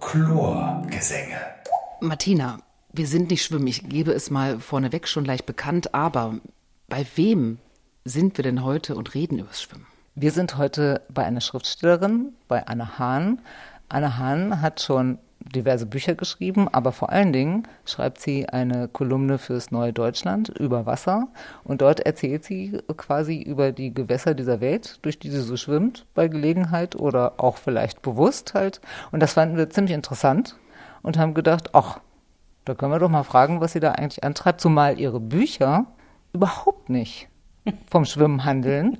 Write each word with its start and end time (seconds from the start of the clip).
Chlorgesänge. 0.00 1.38
Martina, 2.00 2.58
wir 2.92 3.06
sind 3.06 3.30
nicht 3.30 3.42
schwimmen. 3.42 3.66
Ich 3.66 3.88
gebe 3.88 4.12
es 4.12 4.30
mal 4.30 4.60
vorneweg 4.60 5.08
schon 5.08 5.24
leicht 5.24 5.46
bekannt, 5.46 5.94
aber 5.94 6.38
bei 6.88 7.06
wem 7.16 7.58
sind 8.04 8.36
wir 8.36 8.42
denn 8.42 8.62
heute 8.62 8.94
und 8.94 9.14
reden 9.14 9.38
übers 9.38 9.62
Schwimmen? 9.62 9.86
Wir 10.14 10.32
sind 10.32 10.56
heute 10.56 11.02
bei 11.08 11.24
einer 11.24 11.40
Schriftstellerin, 11.40 12.34
bei 12.48 12.66
Anne 12.66 12.98
Hahn. 12.98 13.40
Anne 13.88 14.18
Hahn 14.18 14.60
hat 14.60 14.80
schon 14.80 15.18
diverse 15.54 15.86
Bücher 15.86 16.14
geschrieben, 16.14 16.68
aber 16.68 16.92
vor 16.92 17.10
allen 17.10 17.32
Dingen 17.32 17.66
schreibt 17.84 18.20
sie 18.20 18.48
eine 18.48 18.88
Kolumne 18.88 19.38
fürs 19.38 19.70
Neue 19.70 19.92
Deutschland 19.92 20.48
über 20.48 20.86
Wasser 20.86 21.28
und 21.64 21.80
dort 21.80 22.00
erzählt 22.00 22.44
sie 22.44 22.80
quasi 22.96 23.40
über 23.40 23.72
die 23.72 23.92
Gewässer 23.92 24.34
dieser 24.34 24.60
Welt, 24.60 24.98
durch 25.02 25.18
die 25.18 25.30
sie 25.30 25.40
so 25.40 25.56
schwimmt 25.56 26.06
bei 26.14 26.28
Gelegenheit 26.28 26.96
oder 26.96 27.34
auch 27.38 27.56
vielleicht 27.56 28.02
bewusst 28.02 28.54
halt. 28.54 28.80
Und 29.12 29.20
das 29.20 29.34
fanden 29.34 29.56
wir 29.56 29.70
ziemlich 29.70 29.94
interessant 29.94 30.56
und 31.02 31.18
haben 31.18 31.34
gedacht, 31.34 31.70
ach, 31.74 32.00
da 32.64 32.74
können 32.74 32.92
wir 32.92 32.98
doch 32.98 33.08
mal 33.08 33.22
fragen, 33.22 33.60
was 33.60 33.72
sie 33.72 33.80
da 33.80 33.92
eigentlich 33.92 34.24
antreibt, 34.24 34.60
zumal 34.60 35.00
ihre 35.00 35.20
Bücher 35.20 35.86
überhaupt 36.32 36.90
nicht 36.90 37.27
vom 37.90 38.04
Schwimmen 38.04 38.44
handeln. 38.44 38.98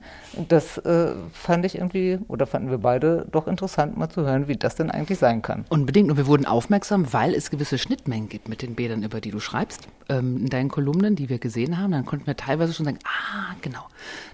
Das 0.49 0.79
äh, 0.79 1.15
fand 1.33 1.65
ich 1.65 1.77
irgendwie, 1.77 2.19
oder 2.29 2.47
fanden 2.47 2.71
wir 2.71 2.79
beide 2.79 3.27
doch 3.31 3.47
interessant, 3.47 3.97
mal 3.97 4.09
zu 4.09 4.23
hören, 4.23 4.49
wie 4.49 4.57
das 4.57 4.77
denn 4.77 4.91
eigentlich 4.91 5.19
sein 5.19 5.43
kann. 5.43 5.65
Unbedingt. 5.69 6.11
Und 6.11 6.17
wir 6.17 6.27
wurden 6.27 6.47
aufmerksam, 6.47 7.13
weil 7.13 7.35
es 7.35 7.51
gewisse 7.51 7.79
Schnittmengen 7.79 8.29
gibt 8.29 8.49
mit 8.49 8.63
den 8.63 8.75
Bädern, 8.75 9.03
über 9.03 9.21
die 9.21 9.31
du 9.31 9.41
schreibst. 9.41 9.89
Ähm, 10.09 10.39
in 10.39 10.49
deinen 10.49 10.69
Kolumnen, 10.69 11.17
die 11.17 11.29
wir 11.29 11.39
gesehen 11.39 11.79
haben, 11.79 11.93
dann 11.93 12.05
konnten 12.05 12.27
wir 12.27 12.37
teilweise 12.37 12.73
schon 12.73 12.87
sagen, 12.87 12.99
ah, 13.05 13.55
genau, 13.63 13.85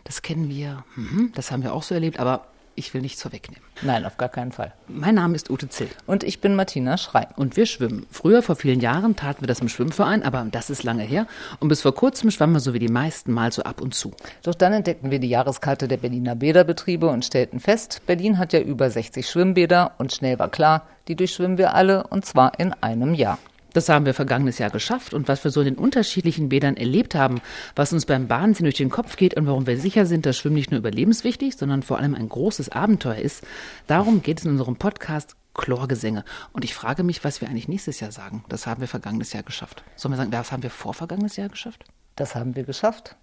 das 0.05 0.23
kennen 0.23 0.49
wir, 0.49 0.85
mhm, 0.97 1.33
das 1.35 1.51
haben 1.51 1.63
wir 1.63 1.75
auch 1.75 1.83
so 1.83 1.95
erlebt, 1.95 2.21
aber 2.21 2.47
ich 2.77 2.93
will 2.95 3.01
nichts 3.01 3.23
vorwegnehmen. 3.23 3.63
Nein, 3.83 4.05
auf 4.05 4.17
gar 4.17 4.29
keinen 4.29 4.53
Fall. 4.53 4.73
Mein 4.89 5.17
Name 5.17 5.35
ist 5.35 5.51
Ute 5.51 5.69
Zill. 5.69 5.89
Und 6.07 6.23
ich 6.23 6.41
bin 6.41 6.55
Martina 6.55 6.97
Schrei. 6.97 7.29
Und 7.37 7.57
wir 7.57 7.67
schwimmen. 7.67 8.07
Früher, 8.11 8.43
vor 8.43 8.57
vielen 8.57 8.81
Jahren, 8.81 9.17
taten 9.17 9.43
wir 9.43 9.47
das 9.47 9.61
im 9.61 9.69
Schwimmverein, 9.69 10.23
aber 10.23 10.47
das 10.51 10.71
ist 10.71 10.83
lange 10.83 11.03
her. 11.03 11.27
Und 11.61 11.69
bis 11.69 11.83
vor 11.83 11.95
kurzem 11.95 12.31
schwammen 12.31 12.55
wir 12.55 12.61
so 12.61 12.75
wie 12.75 12.79
die 12.79 12.89
meisten 12.89 13.33
mal 13.33 13.53
so 13.53 13.63
ab 13.63 13.81
und 13.81 13.95
zu. 13.95 14.13
Doch 14.43 14.55
dann 14.55 14.73
entdeckten 14.73 15.11
wir 15.11 15.19
die 15.19 15.29
Jahreskarte 15.29 15.89
der 15.89 15.97
Berliner 15.97 16.37
Bäderbetriebe 16.37 17.09
und 17.09 17.25
stellten 17.25 17.61
fest, 17.61 18.03
Berlin 18.07 18.39
hat 18.39 18.53
ja 18.53 18.61
über 18.61 18.91
60 18.91 19.29
Schwimmbäder 19.29 19.93
und 19.99 20.13
schnell 20.13 20.39
war 20.39 20.49
klar, 20.49 20.87
die 21.09 21.17
durchschwimmen 21.17 21.59
wir 21.59 21.75
alle 21.75 22.07
und 22.09 22.25
zwar 22.25 22.59
in 22.59 22.73
einem 22.75 23.15
Jahr. 23.15 23.39
Das 23.75 23.91
haben 23.91 24.07
wir 24.07 24.15
vergangenes 24.15 24.59
Jahr 24.59 24.71
geschafft 24.71 25.13
und 25.13 25.29
was 25.29 25.45
wir 25.45 25.51
so 25.51 25.61
in 25.61 25.67
den 25.67 25.77
unterschiedlichen 25.77 26.49
Bädern 26.49 26.77
erlebt 26.77 27.15
haben, 27.15 27.43
was 27.77 27.93
uns 27.93 28.07
beim 28.07 28.29
Bahnziehen 28.29 28.65
durch 28.65 28.77
den 28.77 28.89
Kopf 28.89 29.17
geht 29.17 29.35
und 29.35 29.47
warum 29.47 29.67
wir 29.67 29.79
sicher 29.79 30.07
sind, 30.07 30.25
dass 30.25 30.39
Schwimmen 30.39 30.55
nicht 30.55 30.71
nur 30.71 30.79
überlebenswichtig, 30.79 31.57
sondern 31.57 31.83
vor 31.83 31.99
allem 31.99 32.15
ein 32.15 32.29
großes 32.29 32.71
Abenteuer 32.71 33.17
ist, 33.17 33.45
darum 33.87 34.23
geht 34.23 34.39
es 34.39 34.45
in 34.47 34.53
unserem 34.53 34.77
Podcast 34.77 35.37
Chlorgesänge. 35.55 36.25
Und 36.53 36.65
ich 36.65 36.75
frage 36.75 37.03
mich, 37.03 37.25
was 37.25 37.41
wir 37.41 37.49
eigentlich 37.49 37.69
nächstes 37.69 38.01
Jahr 38.01 38.13
sagen. 38.13 38.45
Das 38.49 38.67
haben 38.67 38.81
wir 38.81 38.89
vergangenes 38.89 39.33
Jahr 39.33 39.43
geschafft. 39.43 39.85
Sollen 39.97 40.13
wir 40.13 40.17
sagen, 40.17 40.31
das 40.31 40.53
haben 40.53 40.63
wir 40.63 40.71
vor 40.71 40.95
vergangenes 40.95 41.37
Jahr 41.37 41.49
geschafft? 41.49 41.85
Das 42.17 42.35
haben 42.35 42.57
wir 42.57 42.65
geschafft. 42.65 43.17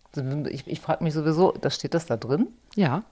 Ich, 0.49 0.67
ich 0.67 0.81
frage 0.81 1.03
mich 1.03 1.13
sowieso, 1.13 1.53
da 1.53 1.69
steht 1.69 1.93
das 1.93 2.05
da 2.05 2.17
drin? 2.17 2.47
Ja. 2.75 3.03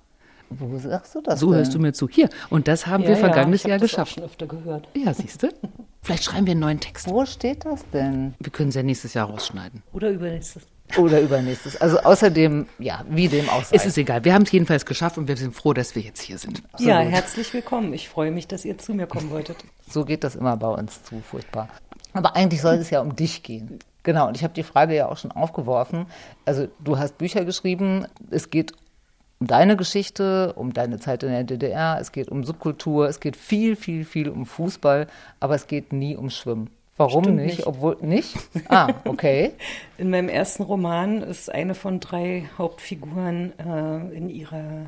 Wo 0.49 0.77
sagst 0.77 1.15
du 1.15 1.21
das? 1.21 1.39
So 1.39 1.47
denn? 1.47 1.57
hörst 1.57 1.73
du 1.73 1.79
mir 1.79 1.93
zu. 1.93 2.09
Hier. 2.09 2.29
Und 2.49 2.67
das 2.67 2.87
haben 2.87 3.05
wir 3.05 3.15
vergangenes 3.15 3.63
ja, 3.63 3.67
ich 3.67 3.69
Jahr 3.69 3.79
das 3.79 3.89
geschafft. 3.89 4.11
Auch 4.13 4.15
schon 4.15 4.23
öfter 4.23 4.47
gehört. 4.47 4.87
Ja, 4.95 5.13
siehst 5.13 5.43
du? 5.43 5.49
Vielleicht 6.01 6.23
schreiben 6.23 6.47
wir 6.47 6.51
einen 6.51 6.61
neuen 6.61 6.79
Text. 6.79 7.07
Wo 7.07 7.25
steht 7.25 7.65
das 7.65 7.87
denn? 7.91 8.33
Wir 8.39 8.51
können 8.51 8.69
es 8.69 8.75
ja 8.75 8.83
nächstes 8.83 9.13
Jahr 9.13 9.29
rausschneiden. 9.29 9.83
Oder 9.93 10.09
übernächstes. 10.09 10.63
Oder 10.97 11.21
übernächstes. 11.21 11.79
Also 11.79 11.99
außerdem, 11.99 12.65
ja, 12.79 13.05
wie 13.09 13.27
dem 13.27 13.47
auch 13.49 13.63
sei. 13.63 13.75
Es 13.75 13.85
ist 13.85 13.97
egal. 13.97 14.25
Wir 14.25 14.33
haben 14.33 14.41
es 14.43 14.51
jedenfalls 14.51 14.85
geschafft 14.85 15.17
und 15.17 15.27
wir 15.27 15.37
sind 15.37 15.53
froh, 15.53 15.73
dass 15.73 15.95
wir 15.95 16.01
jetzt 16.01 16.21
hier 16.21 16.37
sind. 16.37 16.63
Ja, 16.79 16.99
herzlich 16.99 17.53
willkommen. 17.53 17.93
Ich 17.93 18.09
freue 18.09 18.31
mich, 18.31 18.47
dass 18.47 18.65
ihr 18.65 18.77
zu 18.77 18.93
mir 18.93 19.07
kommen 19.07 19.29
wolltet. 19.29 19.57
So 19.91 20.05
geht 20.05 20.23
das 20.23 20.35
immer 20.35 20.55
bei 20.55 20.67
uns 20.67 21.01
zu, 21.01 21.19
furchtbar. 21.19 21.67
Aber 22.13 22.35
eigentlich 22.35 22.61
soll 22.61 22.75
es 22.75 22.91
ja 22.91 23.01
um 23.01 23.15
dich 23.15 23.41
gehen. 23.41 23.79
Genau, 24.03 24.27
und 24.27 24.37
ich 24.37 24.43
habe 24.43 24.53
die 24.53 24.61
Frage 24.61 24.95
ja 24.95 25.09
auch 25.09 25.17
schon 25.17 25.31
aufgeworfen. 25.31 26.05
Also 26.45 26.67
du 26.79 26.99
hast 26.99 27.17
Bücher 27.17 27.43
geschrieben, 27.43 28.05
es 28.29 28.51
geht 28.51 28.73
um 29.39 29.47
deine 29.47 29.77
Geschichte, 29.77 30.53
um 30.53 30.73
deine 30.73 30.99
Zeit 30.99 31.23
in 31.23 31.29
der 31.29 31.43
DDR, 31.43 31.97
es 31.99 32.11
geht 32.11 32.29
um 32.29 32.43
Subkultur, 32.43 33.07
es 33.07 33.19
geht 33.19 33.37
viel, 33.37 33.75
viel, 33.75 34.03
viel 34.05 34.29
um 34.29 34.45
Fußball, 34.45 35.07
aber 35.39 35.55
es 35.55 35.67
geht 35.67 35.93
nie 35.93 36.15
um 36.15 36.29
Schwimmen. 36.29 36.69
Warum 36.97 37.23
nicht? 37.35 37.57
nicht. 37.59 37.67
Obwohl 37.67 37.95
nicht? 38.01 38.35
Ah, 38.67 38.89
okay. 39.05 39.53
In 39.97 40.09
meinem 40.09 40.27
ersten 40.27 40.63
Roman 40.63 41.21
ist 41.21 41.49
eine 41.49 41.73
von 41.73 42.01
drei 42.01 42.49
Hauptfiguren 42.57 43.53
äh, 43.57 44.17
in 44.17 44.29
ihrer 44.29 44.87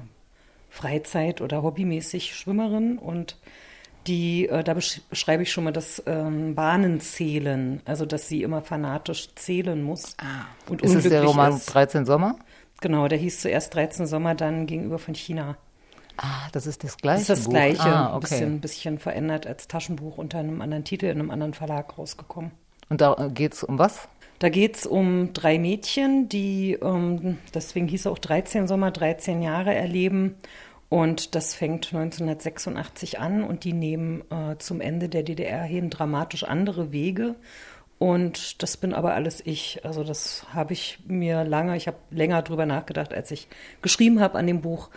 Freizeit 0.70 1.40
oder 1.40 1.64
hobbymäßig 1.64 2.36
Schwimmerin 2.36 2.98
und 2.98 3.38
die, 4.08 4.50
äh, 4.50 4.62
da 4.64 4.74
besch- 4.74 5.00
beschreibe 5.10 5.44
ich 5.44 5.54
schon 5.54 5.64
mal 5.64 5.72
das 5.72 6.04
ähm, 6.06 6.54
Bahnenzählen, 6.56 7.82
also 7.86 8.06
dass 8.06 8.28
sie 8.28 8.44
immer 8.44 8.62
fanatisch 8.62 9.34
zählen 9.36 9.82
muss. 9.82 10.16
Ah. 10.20 10.48
und 10.70 10.82
Ist 10.82 10.96
es 10.96 11.08
der 11.08 11.24
Roman 11.24 11.54
ist. 11.56 11.68
13 11.74 12.06
Sommer? 12.06 12.36
Genau, 12.82 13.08
der 13.08 13.18
hieß 13.18 13.42
zuerst 13.42 13.74
13 13.76 14.06
Sommer, 14.08 14.36
dann 14.36 14.68
gegenüber 14.68 15.00
von 15.00 15.16
China. 15.16 15.58
Ah, 16.18 16.50
das 16.52 16.68
ist 16.68 16.84
das 16.84 16.98
gleiche. 16.98 17.20
Das 17.20 17.30
ist 17.30 17.30
das 17.30 17.44
Buch. 17.46 17.52
gleiche, 17.54 17.82
Ah, 17.84 18.08
ein 18.10 18.14
okay. 18.16 18.20
bisschen, 18.22 18.60
bisschen 18.60 19.00
verändert 19.00 19.48
als 19.48 19.68
Taschenbuch 19.68 20.18
unter 20.18 20.40
einem 20.40 20.62
anderen 20.62 20.84
Titel 20.84 21.06
in 21.06 21.20
einem 21.20 21.32
anderen 21.32 21.54
Verlag 21.54 21.98
rausgekommen. 21.98 22.52
Und 22.90 23.02
da 23.02 23.30
geht 23.34 23.54
es 23.54 23.64
um 23.64 23.80
was? 23.80 24.10
Da 24.40 24.50
geht 24.50 24.76
es 24.76 24.86
um 24.88 25.34
drei 25.34 25.58
Mädchen, 25.60 26.28
die, 26.28 26.74
ähm, 26.82 27.38
deswegen 27.54 27.88
hieß 27.88 28.06
er 28.06 28.12
auch 28.12 28.18
13 28.18 28.68
Sommer, 28.68 28.92
13 28.92 29.42
Jahre 29.42 29.74
erleben. 29.74 30.36
Und 30.90 31.36
das 31.36 31.56
fängt 31.56 31.94
1986 31.94 33.20
an 33.20 33.44
und 33.44 33.64
die 33.64 33.72
nehmen 33.72 34.24
äh, 34.30 34.58
zum 34.58 34.82
Ende 34.82 35.08
der 35.08 35.24
DDR 35.24 35.64
hin 35.64 35.90
dramatisch 35.90 36.44
andere 36.44 36.92
Wege. 36.92 37.36
Und 38.02 38.64
das 38.64 38.78
bin 38.78 38.96
aber 38.96 39.14
alles 39.14 39.46
ich. 39.46 39.86
Also 39.86 40.04
das 40.04 40.48
habe 40.56 40.74
ich 40.74 40.98
mir 41.06 41.44
lange, 41.44 41.78
ich 41.78 41.86
habe 41.86 41.98
länger 42.10 42.42
drüber 42.42 42.66
nachgedacht, 42.66 43.14
als 43.14 43.30
ich 43.30 43.48
geschrieben 43.84 44.20
habe 44.20 44.40
an 44.40 44.48
dem 44.48 44.62
Buch, 44.62 44.90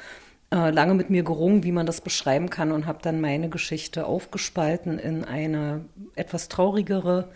äh, 0.51 0.71
lange 0.71 0.95
mit 0.95 1.11
mir 1.11 1.23
gerungen, 1.23 1.65
wie 1.65 1.73
man 1.73 1.85
das 1.85 2.01
beschreiben 2.01 2.49
kann 2.49 2.73
und 2.73 2.87
habe 2.87 3.01
dann 3.03 3.21
meine 3.21 3.51
Geschichte 3.51 4.07
aufgespalten 4.07 4.99
in 4.99 5.23
eine 5.23 5.85
etwas 6.15 6.49
traurigere, 6.49 7.29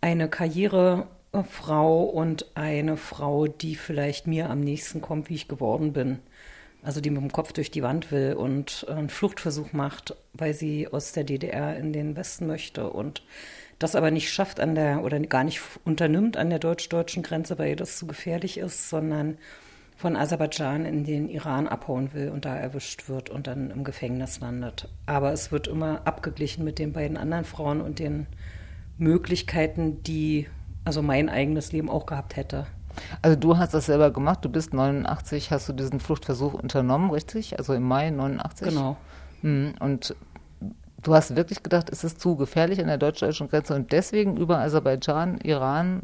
eine 0.00 0.28
Karrierefrau 0.28 2.02
und 2.02 2.46
eine 2.56 2.96
Frau, 2.96 3.46
die 3.46 3.76
vielleicht 3.76 4.26
mir 4.26 4.50
am 4.50 4.58
nächsten 4.58 5.00
kommt, 5.00 5.30
wie 5.30 5.36
ich 5.36 5.46
geworden 5.46 5.92
bin. 5.92 6.18
Also 6.82 7.00
die 7.00 7.10
mit 7.10 7.22
dem 7.22 7.32
Kopf 7.32 7.52
durch 7.52 7.70
die 7.70 7.82
Wand 7.82 8.10
will 8.10 8.34
und 8.34 8.86
einen 8.88 9.08
Fluchtversuch 9.08 9.72
macht, 9.72 10.16
weil 10.32 10.52
sie 10.52 10.88
aus 10.88 11.12
der 11.12 11.24
DDR 11.24 11.76
in 11.76 11.92
den 11.92 12.16
Westen 12.16 12.46
möchte 12.46 12.90
und 12.90 13.22
das 13.78 13.94
aber 13.94 14.10
nicht 14.10 14.32
schafft 14.32 14.60
an 14.60 14.74
der 14.74 15.02
oder 15.02 15.18
gar 15.20 15.44
nicht 15.44 15.60
unternimmt 15.84 16.36
an 16.36 16.50
der 16.50 16.58
deutsch-deutschen 16.58 17.22
Grenze, 17.22 17.58
weil 17.58 17.70
ihr 17.70 17.76
das 17.76 17.98
zu 17.98 18.06
gefährlich 18.06 18.58
ist, 18.58 18.88
sondern 18.88 19.38
von 19.96 20.16
Aserbaidschan 20.16 20.84
in 20.84 21.04
den 21.04 21.28
Iran 21.28 21.68
abhauen 21.68 22.12
will 22.12 22.30
und 22.30 22.44
da 22.44 22.56
erwischt 22.56 23.08
wird 23.08 23.30
und 23.30 23.46
dann 23.46 23.70
im 23.70 23.84
Gefängnis 23.84 24.40
landet. 24.40 24.88
Aber 25.06 25.32
es 25.32 25.52
wird 25.52 25.68
immer 25.68 26.06
abgeglichen 26.06 26.64
mit 26.64 26.80
den 26.80 26.92
beiden 26.92 27.16
anderen 27.16 27.44
Frauen 27.44 27.80
und 27.80 28.00
den 28.00 28.26
Möglichkeiten, 28.98 30.02
die 30.02 30.48
also 30.84 31.02
mein 31.02 31.28
eigenes 31.28 31.70
Leben 31.70 31.88
auch 31.88 32.06
gehabt 32.06 32.36
hätte. 32.36 32.66
Also 33.22 33.36
du 33.36 33.56
hast 33.58 33.74
das 33.74 33.86
selber 33.86 34.10
gemacht, 34.10 34.44
du 34.44 34.48
bist 34.48 34.72
89, 34.74 35.50
hast 35.50 35.68
du 35.68 35.72
diesen 35.72 36.00
Fluchtversuch 36.00 36.54
unternommen, 36.54 37.10
richtig? 37.10 37.58
Also 37.58 37.74
im 37.74 37.82
Mai 37.82 38.10
89? 38.10 38.68
Genau. 38.68 38.96
Hm, 39.42 39.74
Und 39.80 40.14
du 41.02 41.14
hast 41.14 41.34
wirklich 41.36 41.62
gedacht, 41.62 41.90
es 41.90 42.04
ist 42.04 42.20
zu 42.20 42.36
gefährlich 42.36 42.80
an 42.80 42.86
der 42.86 42.98
deutsch-deutschen 42.98 43.48
Grenze 43.48 43.74
und 43.74 43.92
deswegen 43.92 44.36
über 44.36 44.58
Aserbaidschan, 44.58 45.38
Iran 45.42 46.02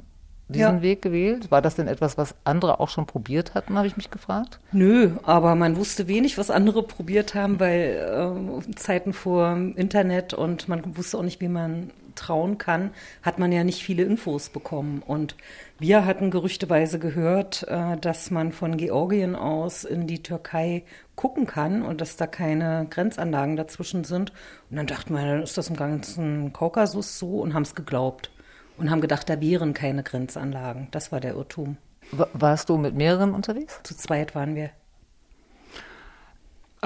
diesen 0.49 0.77
Ja. 0.77 0.83
Weg 0.83 1.03
gewählt? 1.03 1.51
War 1.51 1.61
das 1.61 1.77
denn 1.77 1.89
etwas, 1.89 2.17
was 2.17 2.35
andere 2.45 2.81
auch 2.81 2.89
schon 2.89 3.05
probiert 3.07 3.55
hatten, 3.55 3.77
habe 3.77 3.87
ich 3.87 3.99
mich 3.99 4.11
gefragt? 4.11 4.59
Nö, 4.73 5.11
aber 5.23 5.55
man 5.55 5.77
wusste 5.77 6.09
wenig, 6.09 6.39
was 6.39 6.51
andere 6.51 6.83
probiert 6.83 7.35
haben, 7.35 7.61
weil 7.61 8.09
ähm, 8.11 8.75
Zeiten 8.77 9.13
vor 9.13 9.53
Internet 9.77 10.33
und 10.33 10.67
man 10.69 10.97
wusste 10.97 11.19
auch 11.19 11.23
nicht, 11.23 11.43
wie 11.43 11.49
man 11.49 11.91
trauen 12.19 12.59
kann, 12.59 12.91
hat 13.23 13.39
man 13.39 13.51
ja 13.53 13.65
nicht 13.65 13.83
viele 13.83 14.03
Infos 14.03 14.51
bekommen. 14.51 15.03
Und 15.07 15.37
wir 15.79 16.05
hatten 16.05 16.31
gerüchteweise 16.31 16.99
gehört, 16.99 17.65
äh, 17.69 17.97
dass 17.97 18.31
man 18.31 18.53
von 18.53 18.77
Georgien 18.77 19.35
aus 19.37 19.85
in 19.85 20.07
die 20.07 20.23
Türkei 20.23 20.85
gucken 21.15 21.47
kann 21.47 21.83
und 21.83 22.01
dass 22.01 22.17
da 22.17 22.27
keine 22.27 22.87
Grenzanlagen 22.91 23.57
dazwischen 23.57 24.05
sind. 24.05 24.33
Und 24.71 24.77
dann 24.77 24.87
dachten 24.87 25.15
wir, 25.15 25.25
dann 25.25 25.43
ist 25.43 25.57
das 25.57 25.69
im 25.71 25.77
ganzen 25.77 26.53
Kaukasus 26.53 27.19
so 27.19 27.41
und 27.41 27.55
haben 27.55 27.63
es 27.63 27.75
geglaubt. 27.75 28.31
Und 28.77 28.91
haben 28.91 29.01
gedacht, 29.01 29.29
da 29.29 29.41
wären 29.41 29.75
keine 29.75 30.05
Grenzanlagen. 30.05 30.87
Das 30.93 31.11
war 31.11 31.19
der 31.19 31.35
Irrtum. 31.35 31.79
Wa- 32.13 32.29
Warst 32.33 32.69
du 32.69 32.77
mit 32.77 32.95
mehreren 32.95 33.35
unterwegs? 33.35 33.81
Zu 33.83 33.97
zweit 33.97 34.37
waren 34.37 34.55
wir. 34.55 34.71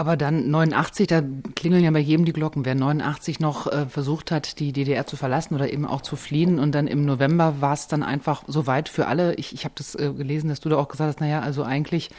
Aber 0.03 0.17
dann 0.17 0.51
89, 0.51 1.07
da 1.07 1.23
klingeln 1.55 1.85
ja 1.85 1.91
bei 1.93 2.01
jedem 2.01 2.25
die 2.25 2.33
Glocken. 2.33 2.65
Wer 2.65 2.75
89 2.75 3.39
noch 3.39 3.69
äh, 3.69 3.87
versucht 3.87 4.33
hat, 4.33 4.59
die 4.59 4.73
DDR 4.73 5.07
zu 5.07 5.17
verlassen 5.17 5.55
oder 5.55 5.73
eben 5.73 5.87
auch 5.87 6.01
zu 6.01 6.17
fliehen 6.17 6.59
und 6.59 6.75
dann 6.75 6.89
im 6.89 7.05
November 7.05 7.61
war 7.61 7.75
es 7.75 7.87
dann 7.87 8.03
einfach 8.03 8.43
so 8.49 8.67
weit 8.67 8.89
für 8.89 9.07
alle. 9.07 9.37
Ich, 9.37 9.53
ich 9.55 9.63
habe 9.65 9.75
das 9.77 9.95
äh, 9.95 10.13
gelesen, 10.13 10.49
dass 10.49 10.59
du 10.59 10.69
da 10.71 10.77
auch 10.77 10.89
gesagt 10.89 11.07
hast, 11.09 11.21
naja, 11.21 11.39
also 11.39 11.63
eigentlich 11.63 12.11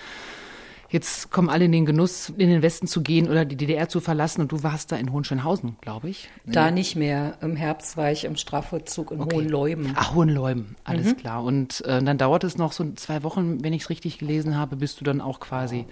Jetzt 0.90 1.32
kommen 1.32 1.50
alle 1.50 1.66
in 1.66 1.72
den 1.72 1.88
Genuss, 1.88 2.30
in 2.30 2.50
den 2.50 2.62
Westen 2.62 2.86
zu 2.86 3.02
gehen 3.02 3.28
oder 3.28 3.46
die 3.46 3.56
DDR 3.58 3.90
zu 3.90 4.00
verlassen 4.00 4.42
und 4.42 4.52
du 4.52 4.62
warst 4.62 4.92
da 4.92 4.96
in 4.96 5.12
Hohenschönhausen, 5.12 5.76
glaube 5.82 6.08
ich. 6.10 6.30
Da 6.46 6.70
nicht 6.70 6.96
mehr. 6.96 7.36
Im 7.42 7.56
Herbst 7.56 7.98
war 7.98 8.12
ich 8.12 8.26
im 8.26 8.36
Strafvollzug 8.36 9.10
in 9.10 9.26
Hohenleuben. 9.26 9.94
Ach, 9.96 10.14
Hohenleuben, 10.14 10.76
alles 10.84 11.08
Mhm. 11.08 11.18
klar. 11.18 11.44
Und 11.44 11.84
äh, 11.86 12.02
dann 12.04 12.20
dauert 12.20 12.44
es 12.44 12.60
noch 12.60 12.72
so 12.74 12.86
zwei 12.94 13.24
Wochen, 13.24 13.64
wenn 13.64 13.74
ich 13.74 13.82
es 13.82 13.90
richtig 13.90 14.20
gelesen 14.20 14.56
habe, 14.56 14.76
bis 14.76 14.96
du 14.96 15.04
dann 15.04 15.20
auch 15.20 15.40
quasi 15.40 15.80
ähm, 15.80 15.86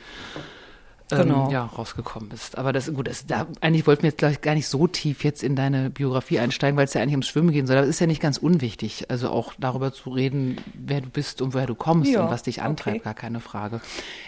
Genau. 1.18 1.50
ja, 1.52 1.66
rausgekommen 1.66 2.30
bist. 2.30 2.58
Aber 2.58 2.74
das 2.74 2.94
gut, 2.94 3.08
das, 3.08 3.26
da, 3.26 3.48
eigentlich 3.62 3.86
wollten 3.88 4.04
wir 4.04 4.10
jetzt 4.10 4.18
gleich 4.20 4.42
gar 4.42 4.54
nicht 4.56 4.68
so 4.68 4.88
tief 4.88 5.24
jetzt 5.24 5.44
in 5.44 5.56
deine 5.56 5.90
Biografie 5.90 6.40
einsteigen, 6.40 6.78
weil 6.78 6.86
es 6.86 6.94
ja 6.94 7.02
eigentlich 7.02 7.14
ums 7.14 7.28
Schwimmen 7.28 7.52
gehen 7.52 7.68
soll. 7.68 7.78
Aber 7.78 7.86
es 7.86 7.90
ist 7.92 8.00
ja 8.00 8.08
nicht 8.08 8.22
ganz 8.22 8.38
unwichtig, 8.38 9.06
also 9.10 9.30
auch 9.30 9.54
darüber 9.60 9.94
zu 9.94 10.10
reden, 10.10 10.58
wer 10.74 11.02
du 11.02 11.10
bist 11.10 11.42
und 11.42 11.54
woher 11.54 11.68
du 11.68 11.76
kommst 11.76 12.12
Ja, 12.12 12.24
und 12.24 12.32
was 12.32 12.44
dich 12.44 12.62
antreibt, 12.62 12.98
okay. 12.98 13.04
gar 13.06 13.14
keine 13.14 13.40
Frage. 13.40 13.82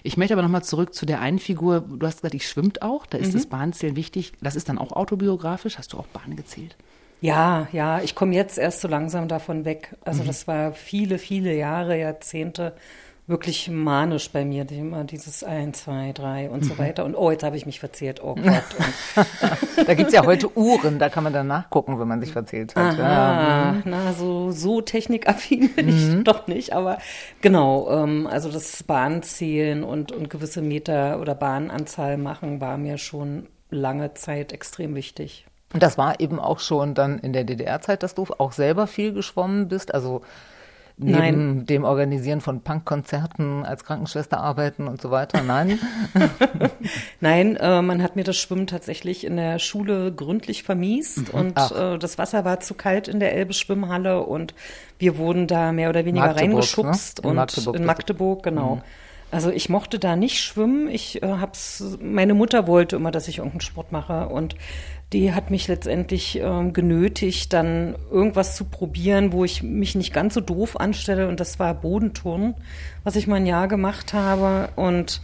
Ich 0.03 0.17
möchte 0.17 0.33
aber 0.33 0.41
nochmal 0.43 0.63
zurück 0.63 0.93
zu 0.93 1.05
der 1.05 1.21
einen 1.21 1.39
Figur. 1.39 1.81
Du 1.81 2.05
hast 2.05 2.17
gesagt, 2.17 2.33
ich 2.35 2.47
schwimmt 2.47 2.81
auch, 2.81 3.05
da 3.05 3.17
ist 3.17 3.29
Mhm. 3.29 3.33
das 3.37 3.45
Bahnzählen 3.47 3.95
wichtig. 3.95 4.33
Das 4.41 4.55
ist 4.55 4.69
dann 4.69 4.77
auch 4.77 4.91
autobiografisch. 4.91 5.77
Hast 5.77 5.93
du 5.93 5.97
auch 5.97 6.07
Bahn 6.07 6.35
gezählt? 6.35 6.75
Ja, 7.21 7.67
ja, 7.71 8.01
ich 8.01 8.15
komme 8.15 8.35
jetzt 8.35 8.57
erst 8.57 8.81
so 8.81 8.89
langsam 8.89 9.29
davon 9.29 9.63
weg. 9.63 9.95
Also 10.03 10.23
Mhm. 10.23 10.27
das 10.27 10.45
war 10.47 10.73
viele, 10.73 11.17
viele 11.19 11.55
Jahre, 11.55 11.97
Jahrzehnte 11.97 12.73
wirklich 13.25 13.69
manisch 13.69 14.29
bei 14.31 14.43
mir, 14.43 14.69
immer 14.69 15.05
dieses 15.05 15.43
1, 15.43 15.83
2, 15.83 16.11
3 16.13 16.49
und 16.49 16.61
Mhm. 16.63 16.67
so 16.67 16.77
weiter. 16.77 17.05
Und 17.05 17.15
oh, 17.15 17.31
jetzt 17.31 17.43
habe 17.43 17.55
ich 17.55 17.65
mich 17.65 17.79
verzählt. 17.79 18.21
Oh 18.21 18.35
Gott. 18.43 18.63
Da 19.85 19.93
gibt's 19.93 20.13
ja 20.13 20.25
heute 20.25 20.55
Uhren, 20.57 20.99
da 20.99 21.09
kann 21.09 21.23
man 21.23 21.31
dann 21.33 21.47
nachgucken, 21.47 21.99
wenn 21.99 22.07
man 22.07 22.19
sich 22.21 22.33
verzählt 22.33 22.75
hat. 22.75 22.97
Ja. 22.97 23.03
aha, 23.05 23.75
na, 23.85 24.13
so, 24.13 24.51
so 24.51 24.81
technikaffin 24.81 25.73
bin 25.73 25.87
ich 25.89 26.23
doch 26.23 26.47
nicht. 26.47 26.73
Aber 26.73 26.97
genau, 27.41 27.89
ähm, 27.89 28.27
also 28.27 28.51
das 28.51 28.83
Bahnzählen 28.83 29.83
und, 29.83 30.11
und 30.11 30.29
gewisse 30.29 30.61
Meter 30.61 31.19
oder 31.21 31.33
Bahnanzahl 31.35 32.17
machen 32.17 32.59
war 32.59 32.77
mir 32.77 32.97
schon 32.97 33.47
lange 33.69 34.13
Zeit 34.15 34.51
extrem 34.51 34.95
wichtig. 34.95 35.45
Und 35.73 35.81
das 35.81 35.97
war 35.97 36.19
eben 36.19 36.39
auch 36.39 36.59
schon 36.59 36.93
dann 36.93 37.17
in 37.19 37.33
der 37.33 37.45
DDR-Zeit, 37.45 38.03
dass 38.03 38.13
du 38.13 38.25
auch 38.37 38.51
selber 38.51 38.85
viel 38.85 39.11
geschwommen 39.13 39.69
bist. 39.69 39.93
Also 39.93 40.21
neben 40.97 41.17
Nein. 41.17 41.65
dem 41.65 41.83
Organisieren 41.83 42.41
von 42.41 42.61
Punkkonzerten 42.61 43.65
als 43.65 43.83
Krankenschwester 43.83 44.39
arbeiten 44.39 44.87
und 44.87 45.01
so 45.01 45.11
weiter. 45.11 45.41
Nein. 45.41 45.79
Nein, 47.19 47.55
äh, 47.55 47.81
man 47.81 48.03
hat 48.03 48.15
mir 48.15 48.23
das 48.23 48.37
Schwimmen 48.37 48.67
tatsächlich 48.67 49.25
in 49.25 49.37
der 49.37 49.59
Schule 49.59 50.13
gründlich 50.13 50.63
vermiest 50.63 51.31
und 51.31 51.53
Ach. 51.55 51.95
äh, 51.95 51.97
das 51.97 52.17
Wasser 52.17 52.45
war 52.45 52.59
zu 52.59 52.75
kalt 52.75 53.07
in 53.07 53.19
der 53.19 53.33
Elbe 53.33 53.53
Schwimmhalle 53.53 54.21
und 54.21 54.53
wir 54.99 55.17
wurden 55.17 55.47
da 55.47 55.71
mehr 55.71 55.89
oder 55.89 56.05
weniger 56.05 56.27
Magdeburg, 56.27 56.51
reingeschubst 56.51 57.17
ne? 57.19 57.23
In 57.23 57.29
und 57.29 57.35
Magdeburg, 57.37 57.75
in 57.75 57.85
Magdeburg, 57.85 58.43
genau. 58.43 58.81
Also 59.31 59.49
ich 59.49 59.67
mochte 59.67 59.97
da 59.97 60.15
nicht 60.15 60.39
schwimmen. 60.41 60.87
Ich 60.89 61.23
äh, 61.23 61.27
hab's, 61.27 61.97
meine 61.99 62.35
Mutter 62.35 62.67
wollte 62.67 62.97
immer, 62.97 63.09
dass 63.09 63.27
ich 63.27 63.39
irgendeinen 63.39 63.61
Sport 63.61 63.91
mache 63.91 64.27
und 64.27 64.55
die 65.13 65.31
hat 65.31 65.51
mich 65.51 65.67
letztendlich 65.67 66.39
ähm, 66.39 66.73
genötigt, 66.73 67.53
dann 67.53 67.95
irgendwas 68.11 68.55
zu 68.55 68.65
probieren, 68.65 69.31
wo 69.31 69.45
ich 69.45 69.61
mich 69.61 69.95
nicht 69.95 70.13
ganz 70.13 70.33
so 70.33 70.41
doof 70.41 70.79
anstelle. 70.79 71.27
Und 71.27 71.39
das 71.39 71.59
war 71.59 71.73
Bodenturnen, 71.75 72.55
was 73.03 73.15
ich 73.15 73.27
mal 73.27 73.35
ein 73.35 73.45
Jahr 73.45 73.67
gemacht 73.67 74.13
habe. 74.13 74.69
Und 74.75 75.21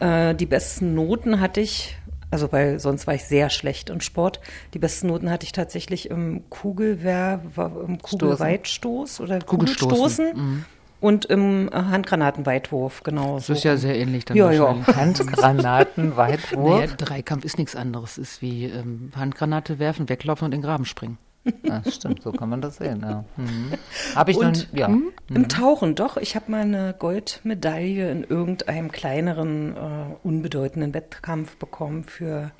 äh, 0.00 0.34
die 0.34 0.46
besten 0.46 0.94
Noten 0.94 1.40
hatte 1.40 1.62
ich, 1.62 1.96
also 2.30 2.52
weil 2.52 2.78
sonst 2.78 3.06
war 3.06 3.14
ich 3.14 3.24
sehr 3.24 3.48
schlecht 3.48 3.88
im 3.88 4.02
Sport. 4.02 4.40
Die 4.74 4.78
besten 4.78 5.06
Noten 5.06 5.30
hatte 5.30 5.44
ich 5.44 5.52
tatsächlich 5.52 6.10
im 6.10 6.48
Kugelwerf, 6.50 7.40
im 7.56 7.98
Kugelweitstoß 7.98 9.20
oder 9.20 9.38
Kugelstoßen, 9.40 10.34
Kugelstoßen 10.34 10.64
und 11.00 11.24
im 11.26 11.68
äh, 11.68 11.72
Handgranatenweitwurf, 11.72 13.02
genau. 13.02 13.36
Das 13.36 13.48
ist 13.48 13.64
ja 13.64 13.76
sehr 13.76 13.96
ähnlich 13.96 14.24
dann 14.24 14.36
Ja, 14.36 14.50
ja. 14.50 14.60
wahrscheinlich. 14.62 14.96
Handgranaten, 14.96 16.16
Weitwurf. 16.16 16.80
Naja, 16.80 16.94
Dreikampf 16.96 17.44
ist 17.44 17.58
nichts 17.58 17.74
anderes. 17.76 18.18
Ist 18.18 18.42
wie 18.42 18.66
ähm, 18.66 19.10
Handgranate 19.16 19.78
werfen, 19.78 20.08
weglaufen 20.08 20.46
und 20.46 20.52
in 20.52 20.60
den 20.60 20.64
Graben 20.66 20.84
springen. 20.84 21.18
Ja, 21.62 21.82
stimmt, 21.90 22.22
so 22.22 22.32
kann 22.32 22.50
man 22.50 22.60
das 22.60 22.76
sehen. 22.76 23.00
Ja. 23.02 23.24
Mhm. 23.36 23.72
Habe 24.14 24.30
ich 24.30 24.36
Und 24.36 24.68
nun, 24.72 24.78
ja. 24.78 24.86
hm, 24.88 25.12
im 25.30 25.48
Tauchen 25.48 25.94
doch. 25.94 26.18
Ich 26.18 26.36
habe 26.36 26.50
mal 26.50 26.60
eine 26.60 26.94
Goldmedaille 26.98 28.10
in 28.10 28.24
irgendeinem 28.24 28.92
kleineren, 28.92 29.74
äh, 29.76 29.80
unbedeutenden 30.22 30.92
Wettkampf 30.92 31.56
bekommen 31.56 32.04
für 32.04 32.50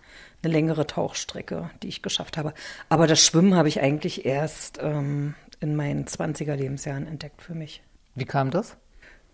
eine 0.42 0.52
längere 0.52 0.86
Tauchstrecke, 0.86 1.68
die 1.82 1.88
ich 1.88 2.00
geschafft 2.00 2.38
habe. 2.38 2.54
Aber 2.88 3.06
das 3.06 3.20
Schwimmen 3.24 3.54
habe 3.54 3.68
ich 3.68 3.82
eigentlich 3.82 4.24
erst 4.24 4.78
ähm, 4.82 5.34
in 5.60 5.76
meinen 5.76 6.06
20er 6.06 6.54
Lebensjahren 6.54 7.06
entdeckt 7.06 7.42
für 7.42 7.54
mich. 7.54 7.82
Wie 8.14 8.24
kam 8.24 8.50
das? 8.50 8.76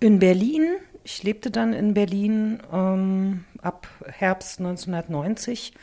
In 0.01 0.19
Berlin. 0.19 0.77
Ich 1.05 1.23
lebte 1.23 1.51
dann 1.51 1.73
in 1.73 1.95
Berlin 1.95 2.61
ähm, 2.73 3.45
ab 3.63 3.87
Herbst 4.07 4.59
1990. 4.59 5.75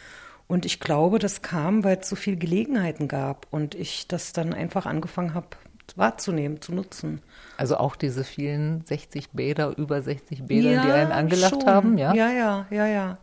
Und 0.48 0.66
ich 0.66 0.80
glaube, 0.80 1.20
das 1.20 1.42
kam, 1.42 1.84
weil 1.84 1.98
es 1.98 2.10
so 2.10 2.16
viele 2.16 2.38
Gelegenheiten 2.38 3.08
gab 3.08 3.48
und 3.52 3.76
ich 3.76 4.08
das 4.08 4.34
dann 4.34 4.54
einfach 4.54 4.86
angefangen 4.86 5.34
habe 5.34 5.48
wahrzunehmen, 5.96 6.62
zu 6.62 6.74
nutzen. 6.74 7.22
Also 7.58 7.78
auch 7.78 7.96
diese 7.96 8.24
vielen 8.24 8.84
60 8.86 9.32
Bäder, 9.32 9.78
über 9.78 10.02
60 10.02 10.44
Bäder, 10.44 10.82
die 10.82 10.92
einen 10.92 11.12
angelacht 11.12 11.62
schon. 11.62 11.66
haben, 11.66 11.98
ja? 11.98 12.14
Ja, 12.16 12.32
ja, 12.32 12.66
ja, 12.72 12.88
ja. 12.88 13.18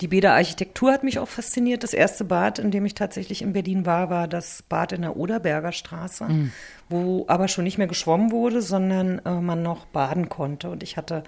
Die 0.00 0.08
Bäderarchitektur 0.08 0.92
hat 0.92 1.04
mich 1.04 1.18
auch 1.18 1.28
fasziniert. 1.28 1.82
Das 1.82 1.92
erste 1.94 2.24
Bad, 2.24 2.58
in 2.58 2.70
dem 2.70 2.84
ich 2.86 2.94
tatsächlich 2.94 3.42
in 3.42 3.52
Berlin 3.52 3.84
war, 3.86 4.10
war 4.10 4.26
das 4.26 4.62
Bad 4.62 4.92
in 4.92 5.02
der 5.02 5.16
Oderberger 5.16 5.72
Straße, 5.72 6.24
Mhm. 6.24 6.52
wo 6.88 7.24
aber 7.28 7.48
schon 7.48 7.64
nicht 7.64 7.78
mehr 7.78 7.86
geschwommen 7.86 8.30
wurde, 8.32 8.62
sondern 8.62 9.20
äh, 9.24 9.40
man 9.40 9.62
noch 9.62 9.84
baden 9.86 10.28
konnte. 10.28 10.70
Und 10.70 10.82
ich 10.82 10.96
hatte 10.96 11.22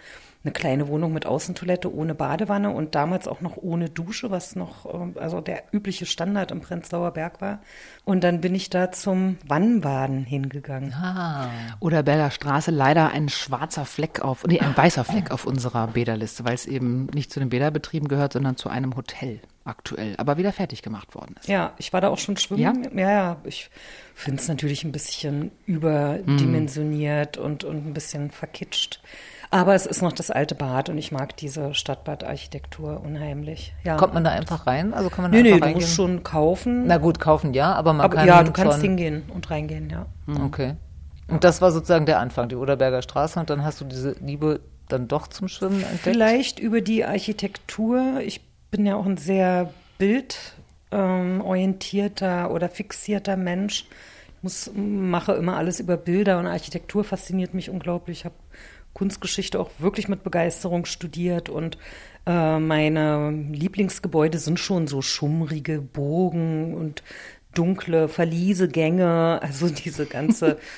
eine 0.46 0.52
kleine 0.52 0.86
Wohnung 0.86 1.12
mit 1.12 1.26
Außentoilette 1.26 1.92
ohne 1.92 2.14
Badewanne 2.14 2.70
und 2.70 2.94
damals 2.94 3.26
auch 3.26 3.40
noch 3.40 3.56
ohne 3.56 3.90
Dusche, 3.90 4.30
was 4.30 4.54
noch 4.54 4.86
äh, 4.86 5.18
also 5.18 5.40
der 5.40 5.64
übliche 5.72 6.06
Standard 6.06 6.52
im 6.52 6.60
Prenzlauer 6.60 7.10
Berg 7.10 7.40
war. 7.40 7.60
Und 8.04 8.22
dann 8.22 8.40
bin 8.40 8.54
ich 8.54 8.70
da 8.70 8.92
zum 8.92 9.38
Wannenbaden 9.46 10.24
hingegangen. 10.24 10.94
Ah, 10.94 11.48
Oder 11.80 12.04
Berger 12.04 12.30
Straße 12.30 12.70
leider 12.70 13.10
ein 13.10 13.28
schwarzer 13.28 13.84
Fleck 13.84 14.20
auf, 14.20 14.46
nee, 14.46 14.60
ein 14.60 14.76
weißer 14.76 15.04
Fleck 15.04 15.32
auf 15.32 15.46
unserer 15.46 15.88
Bäderliste, 15.88 16.44
weil 16.44 16.54
es 16.54 16.66
eben 16.66 17.06
nicht 17.06 17.32
zu 17.32 17.40
den 17.40 17.48
Bäderbetrieben 17.48 18.06
gehört, 18.06 18.34
sondern 18.34 18.56
zu 18.56 18.68
einem 18.68 18.94
Hotel 18.96 19.40
aktuell, 19.66 20.14
aber 20.16 20.36
wieder 20.36 20.52
fertig 20.52 20.82
gemacht 20.82 21.14
worden 21.14 21.36
ist. 21.38 21.48
Ja, 21.48 21.72
ich 21.78 21.92
war 21.92 22.00
da 22.00 22.08
auch 22.08 22.18
schon 22.18 22.36
schwimmen. 22.36 22.62
Ja, 22.62 22.72
ja, 22.94 23.10
ja. 23.10 23.36
ich 23.44 23.70
finde 24.14 24.40
es 24.40 24.48
natürlich 24.48 24.84
ein 24.84 24.92
bisschen 24.92 25.50
überdimensioniert 25.66 27.36
und, 27.36 27.64
und 27.64 27.86
ein 27.86 27.94
bisschen 27.94 28.30
verkitscht. 28.30 29.00
Aber 29.50 29.74
es 29.74 29.86
ist 29.86 30.02
noch 30.02 30.12
das 30.12 30.30
alte 30.30 30.54
Bad 30.54 30.88
und 30.88 30.98
ich 30.98 31.12
mag 31.12 31.36
diese 31.36 31.72
Stadtbadarchitektur 31.72 33.00
unheimlich. 33.00 33.74
Ja. 33.84 33.96
kommt 33.96 34.14
man 34.14 34.24
da 34.24 34.30
einfach 34.30 34.66
rein? 34.66 34.92
Also 34.92 35.08
kann 35.08 35.22
man 35.22 35.32
da 35.32 35.36
nee, 35.36 35.42
nee, 35.42 35.52
einfach 35.52 35.68
du 35.68 35.74
musst 35.74 35.98
reingehen? 35.98 36.14
schon 36.14 36.22
kaufen. 36.24 36.86
Na 36.86 36.98
gut, 36.98 37.20
kaufen 37.20 37.54
ja, 37.54 37.72
aber 37.72 37.92
man 37.92 38.04
aber 38.04 38.16
kann 38.16 38.26
ja, 38.26 38.42
du 38.42 38.52
kannst 38.52 38.80
hingehen 38.80 39.24
und 39.32 39.48
reingehen, 39.50 39.88
ja. 39.90 40.06
Okay. 40.44 40.74
Und 41.28 41.44
das 41.44 41.60
war 41.60 41.72
sozusagen 41.72 42.06
der 42.06 42.20
Anfang, 42.20 42.48
die 42.48 42.56
Oderberger 42.56 43.02
Straße 43.02 43.38
und 43.38 43.50
dann 43.50 43.64
hast 43.64 43.80
du 43.80 43.84
diese 43.84 44.12
Liebe 44.20 44.60
dann 44.88 45.08
doch 45.08 45.26
zum 45.26 45.48
Schwimmen 45.48 45.82
entdeckt? 45.82 46.02
Vielleicht 46.02 46.58
über 46.58 46.80
die 46.80 47.04
Architektur. 47.04 48.20
Ich 48.20 48.40
bin 48.70 48.86
ja 48.86 48.94
auch 48.96 49.06
ein 49.06 49.16
sehr 49.16 49.72
bildorientierter 49.98 52.50
oder 52.50 52.68
fixierter 52.68 53.36
Mensch. 53.36 53.86
Ich 54.36 54.42
muss, 54.42 54.70
mache 54.74 55.34
immer 55.34 55.56
alles 55.56 55.78
über 55.80 55.96
Bilder 55.96 56.38
und 56.38 56.46
Architektur 56.46 57.04
fasziniert 57.04 57.54
mich 57.54 57.70
unglaublich. 57.70 58.18
Ich 58.20 58.24
habe 58.24 58.34
Kunstgeschichte 58.92 59.58
auch 59.60 59.70
wirklich 59.78 60.08
mit 60.08 60.24
Begeisterung 60.24 60.84
studiert 60.86 61.48
und 61.48 61.78
äh, 62.26 62.58
meine 62.58 63.30
Lieblingsgebäude 63.30 64.38
sind 64.38 64.58
schon 64.58 64.86
so 64.86 65.02
schummrige 65.02 65.82
Bogen 65.82 66.74
und 66.74 67.02
dunkle 67.52 68.08
Verliesegänge, 68.08 69.40
also 69.42 69.68
diese 69.84 70.06
ganze 70.06 70.58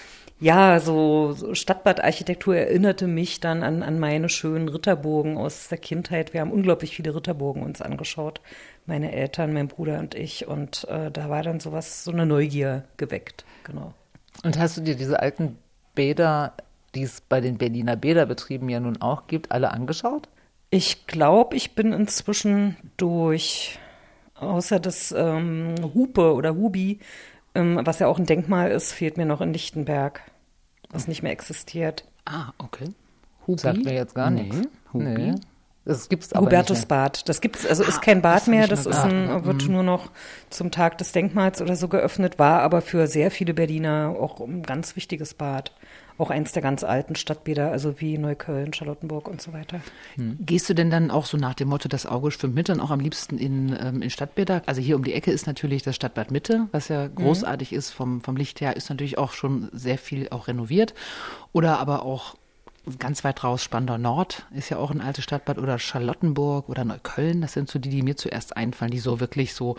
ja, 0.40 0.78
so, 0.78 1.32
so 1.32 1.54
Stadtbadarchitektur 1.54 2.56
erinnerte 2.56 3.08
mich 3.08 3.40
dann 3.40 3.62
an, 3.62 3.82
an 3.82 3.98
meine 3.98 4.28
schönen 4.28 4.68
Ritterburgen 4.68 5.36
aus 5.36 5.68
der 5.68 5.78
Kindheit. 5.78 6.32
Wir 6.32 6.40
haben 6.40 6.52
unglaublich 6.52 6.94
viele 6.94 7.14
Ritterburgen 7.14 7.62
uns 7.62 7.82
angeschaut, 7.82 8.40
meine 8.86 9.12
Eltern, 9.12 9.52
mein 9.52 9.66
Bruder 9.66 9.98
und 9.98 10.14
ich. 10.14 10.46
Und 10.46 10.86
äh, 10.88 11.10
da 11.10 11.28
war 11.28 11.42
dann 11.42 11.58
sowas, 11.58 12.04
so 12.04 12.12
eine 12.12 12.24
Neugier 12.24 12.84
geweckt, 12.96 13.44
genau. 13.64 13.94
Und 14.44 14.58
hast 14.58 14.76
du 14.76 14.80
dir 14.80 14.94
diese 14.94 15.18
alten 15.18 15.58
Bäder, 15.96 16.52
die 16.94 17.02
es 17.02 17.20
bei 17.20 17.40
den 17.40 17.58
Berliner 17.58 17.96
Bäderbetrieben 17.96 18.68
ja 18.68 18.78
nun 18.78 19.02
auch 19.02 19.26
gibt, 19.26 19.50
alle 19.50 19.72
angeschaut? 19.72 20.28
Ich 20.70 21.06
glaube, 21.06 21.56
ich 21.56 21.74
bin 21.74 21.92
inzwischen 21.92 22.76
durch, 22.96 23.78
außer 24.34 24.78
das 24.78 25.12
ähm, 25.16 25.74
Hupe 25.94 26.34
oder 26.34 26.54
Hubi, 26.54 27.00
ähm, 27.54 27.80
was 27.82 27.98
ja 27.98 28.06
auch 28.06 28.18
ein 28.18 28.26
Denkmal 28.26 28.70
ist, 28.70 28.92
fehlt 28.92 29.16
mir 29.16 29.26
noch 29.26 29.40
in 29.40 29.52
Lichtenberg, 29.52 30.22
was 30.90 31.08
nicht 31.08 31.22
mehr 31.22 31.32
existiert. 31.32 32.04
Ah, 32.24 32.52
okay. 32.58 32.90
Hubi? 33.46 33.60
Sagt 33.60 33.84
mir 33.84 33.94
jetzt 33.94 34.14
gar 34.14 34.30
nee. 34.30 34.42
nichts. 34.42 34.68
Hubi? 34.92 35.04
Nee. 35.04 35.34
Das 35.88 36.10
gibt's 36.10 36.34
aber 36.34 36.46
Hubertusbad. 36.46 37.26
Das 37.30 37.40
gibt's, 37.40 37.66
also 37.66 37.82
ist 37.82 38.02
kein 38.02 38.20
Bad 38.20 38.36
das 38.36 38.42
hab 38.42 38.48
mehr, 38.48 38.68
das 38.68 38.84
ist 38.84 38.98
ein, 38.98 39.44
wird 39.46 39.68
nur 39.70 39.82
noch 39.82 40.10
zum 40.50 40.70
Tag 40.70 40.98
des 40.98 41.12
Denkmals 41.12 41.62
oder 41.62 41.76
so 41.76 41.88
geöffnet, 41.88 42.38
war 42.38 42.60
aber 42.60 42.82
für 42.82 43.06
sehr 43.06 43.30
viele 43.30 43.54
Berliner 43.54 44.14
auch 44.20 44.40
ein 44.40 44.62
ganz 44.62 44.96
wichtiges 44.96 45.32
Bad. 45.32 45.72
Auch 46.18 46.30
eins 46.30 46.52
der 46.52 46.62
ganz 46.62 46.82
alten 46.82 47.14
Stadtbäder, 47.14 47.70
also 47.70 48.00
wie 48.00 48.18
Neukölln, 48.18 48.74
Charlottenburg 48.74 49.28
und 49.28 49.40
so 49.40 49.52
weiter. 49.52 49.80
Hm. 50.16 50.36
Gehst 50.40 50.68
du 50.68 50.74
denn 50.74 50.90
dann 50.90 51.10
auch 51.10 51.24
so 51.24 51.36
nach 51.36 51.54
dem 51.54 51.68
Motto, 51.68 51.88
das 51.88 52.06
Auge 52.06 52.30
schwimmt 52.32 52.54
mit, 52.54 52.68
dann 52.68 52.80
auch 52.80 52.90
am 52.90 53.00
liebsten 53.00 53.38
in, 53.38 53.76
ähm, 53.80 54.02
in 54.02 54.10
Stadtbäder? 54.10 54.62
Also 54.66 54.80
hier 54.80 54.96
um 54.96 55.04
die 55.04 55.14
Ecke 55.14 55.30
ist 55.30 55.46
natürlich 55.46 55.82
das 55.82 55.94
Stadtbad 55.94 56.30
Mitte, 56.30 56.66
was 56.72 56.88
ja 56.88 57.08
mhm. 57.08 57.14
großartig 57.14 57.72
mhm. 57.72 57.78
ist 57.78 57.90
vom, 57.90 58.20
vom 58.20 58.36
Licht 58.36 58.60
her, 58.60 58.76
ist 58.76 58.90
natürlich 58.90 59.16
auch 59.16 59.32
schon 59.32 59.68
sehr 59.72 59.98
viel 59.98 60.28
auch 60.30 60.48
renoviert. 60.48 60.92
Oder 61.52 61.78
aber 61.78 62.02
auch 62.02 62.34
ganz 62.98 63.22
weit 63.22 63.44
raus 63.44 63.62
Spandau 63.62 63.98
Nord 63.98 64.46
ist 64.50 64.70
ja 64.70 64.78
auch 64.78 64.90
ein 64.90 65.00
altes 65.00 65.24
Stadtbad 65.24 65.58
oder 65.58 65.78
Charlottenburg 65.78 66.68
oder 66.68 66.84
Neukölln. 66.84 67.40
Das 67.40 67.52
sind 67.52 67.68
so 67.68 67.78
die, 67.78 67.90
die 67.90 68.02
mir 68.02 68.16
zuerst 68.16 68.56
einfallen, 68.56 68.90
die 68.90 68.98
so 68.98 69.20
wirklich 69.20 69.54
so 69.54 69.76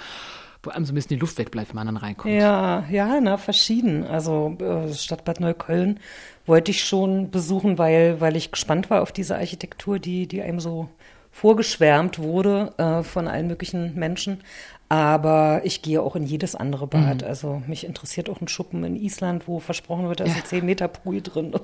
wo 0.64 0.72
einem 0.72 0.86
so 0.86 0.92
ein 0.92 0.96
bisschen 0.96 1.10
die 1.10 1.22
Luft 1.22 1.38
wegbleibt, 1.38 1.70
wenn 1.70 1.76
man 1.76 1.88
dann 1.88 1.98
reinkommt. 1.98 2.34
Ja, 2.34 2.84
ja, 2.92 3.20
na, 3.22 3.38
verschieden. 3.38 4.06
Also 4.06 4.58
äh, 4.60 4.94
Stadtbad 4.94 5.40
Neukölln 5.40 6.00
wollte 6.46 6.72
ich 6.72 6.84
schon 6.84 7.32
besuchen, 7.32 7.78
weil, 7.78 8.20
weil 8.20 8.36
ich 8.36 8.52
gespannt 8.52 8.90
war 8.90 9.02
auf 9.02 9.12
diese 9.12 9.36
Architektur, 9.36 10.00
die, 10.00 10.28
die 10.28 10.42
einem 10.42 10.60
so 10.60 10.90
vorgeschwärmt 11.32 12.20
wurde 12.20 12.74
äh, 12.78 13.04
von 13.04 13.28
allen 13.28 13.48
möglichen 13.48 13.96
Menschen. 13.96 14.44
Aber 14.90 15.62
ich 15.64 15.84
gehe 15.84 16.02
auch 16.02 16.16
in 16.16 16.24
jedes 16.24 16.56
andere 16.56 16.88
Bad. 16.88 17.22
Mhm. 17.22 17.28
Also 17.28 17.62
mich 17.68 17.86
interessiert 17.86 18.30
auch 18.30 18.42
ein 18.42 18.48
Schuppen 18.48 18.84
in 18.84 18.96
Island, 18.96 19.48
wo 19.48 19.60
versprochen 19.60 20.08
wird, 20.08 20.20
da 20.20 20.26
ja. 20.26 20.32
ist 20.32 20.38
ein 20.38 20.46
10 20.46 20.66
Meter 20.66 20.88
Pool 20.88 21.22
drin. 21.22 21.54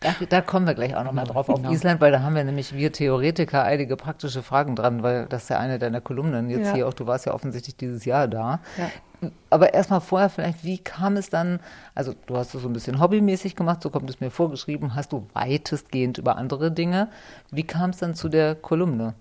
Da, 0.00 0.14
da, 0.28 0.40
kommen 0.40 0.66
wir 0.66 0.74
gleich 0.74 0.94
auch 0.96 1.04
nochmal 1.04 1.26
drauf 1.26 1.48
auf 1.48 1.56
genau. 1.56 1.72
Island, 1.72 2.00
weil 2.00 2.12
da 2.12 2.20
haben 2.20 2.34
wir 2.34 2.44
nämlich 2.44 2.74
wir 2.74 2.92
Theoretiker 2.92 3.64
einige 3.64 3.96
praktische 3.96 4.42
Fragen 4.42 4.76
dran, 4.76 5.02
weil 5.02 5.26
das 5.26 5.44
ist 5.44 5.48
ja 5.50 5.58
eine 5.58 5.78
deiner 5.78 6.00
Kolumnen 6.00 6.50
jetzt 6.50 6.66
ja. 6.66 6.74
hier 6.74 6.88
auch. 6.88 6.94
Du 6.94 7.06
warst 7.06 7.26
ja 7.26 7.34
offensichtlich 7.34 7.76
dieses 7.76 8.04
Jahr 8.04 8.28
da. 8.28 8.60
Ja. 8.76 9.30
Aber 9.48 9.72
erstmal 9.72 10.00
vorher 10.00 10.28
vielleicht, 10.28 10.64
wie 10.64 10.78
kam 10.78 11.16
es 11.16 11.30
dann, 11.30 11.60
also 11.94 12.14
du 12.26 12.36
hast 12.36 12.54
es 12.54 12.62
so 12.62 12.68
ein 12.68 12.74
bisschen 12.74 13.00
hobbymäßig 13.00 13.56
gemacht, 13.56 13.82
so 13.82 13.90
kommt 13.90 14.10
es 14.10 14.20
mir 14.20 14.30
vorgeschrieben, 14.30 14.94
hast 14.94 15.12
du 15.12 15.26
weitestgehend 15.32 16.18
über 16.18 16.36
andere 16.36 16.70
Dinge. 16.70 17.08
Wie 17.50 17.64
kam 17.64 17.90
es 17.90 17.98
dann 17.98 18.14
zu 18.14 18.28
der 18.28 18.54
Kolumne? 18.54 19.14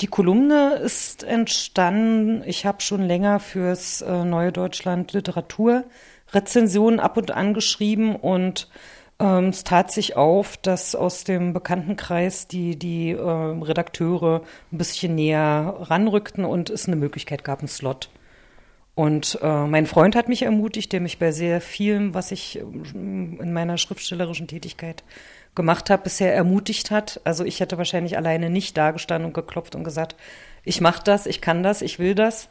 Die 0.00 0.06
Kolumne 0.06 0.76
ist 0.76 1.22
entstanden, 1.22 2.42
ich 2.46 2.64
habe 2.64 2.80
schon 2.80 3.02
länger 3.02 3.38
fürs 3.38 4.00
äh, 4.00 4.24
Neue 4.24 4.50
Deutschland 4.50 5.12
Literatur 5.12 5.84
Rezensionen 6.32 7.00
ab 7.00 7.16
und 7.16 7.30
an 7.30 7.54
geschrieben 7.54 8.16
und 8.16 8.68
ähm, 9.20 9.50
es 9.50 9.64
tat 9.64 9.92
sich 9.92 10.16
auf, 10.16 10.56
dass 10.56 10.94
aus 10.94 11.24
dem 11.24 11.52
Bekanntenkreis 11.52 12.48
die, 12.48 12.76
die 12.76 13.10
äh, 13.10 13.20
Redakteure 13.20 14.42
ein 14.72 14.78
bisschen 14.78 15.14
näher 15.14 15.76
ranrückten 15.78 16.44
und 16.44 16.70
es 16.70 16.86
eine 16.86 16.96
Möglichkeit 16.96 17.44
gab, 17.44 17.60
einen 17.60 17.68
Slot. 17.68 18.10
Und 18.94 19.38
äh, 19.40 19.66
mein 19.66 19.86
Freund 19.86 20.16
hat 20.16 20.28
mich 20.28 20.42
ermutigt, 20.42 20.92
der 20.92 21.00
mich 21.00 21.18
bei 21.18 21.32
sehr 21.32 21.60
vielem, 21.60 22.14
was 22.14 22.32
ich 22.32 22.58
ähm, 22.58 23.38
in 23.40 23.52
meiner 23.52 23.78
schriftstellerischen 23.78 24.48
Tätigkeit 24.48 25.04
gemacht 25.54 25.90
habe, 25.90 26.02
bisher 26.02 26.34
ermutigt 26.34 26.90
hat. 26.90 27.20
Also 27.24 27.44
ich 27.44 27.60
hätte 27.60 27.78
wahrscheinlich 27.78 28.16
alleine 28.16 28.50
nicht 28.50 28.76
dagestanden 28.76 29.26
und 29.26 29.34
geklopft 29.34 29.74
und 29.74 29.84
gesagt, 29.84 30.16
ich 30.64 30.80
mache 30.80 31.02
das, 31.04 31.26
ich 31.26 31.40
kann 31.40 31.62
das, 31.62 31.82
ich 31.82 31.98
will 31.98 32.14
das. 32.14 32.48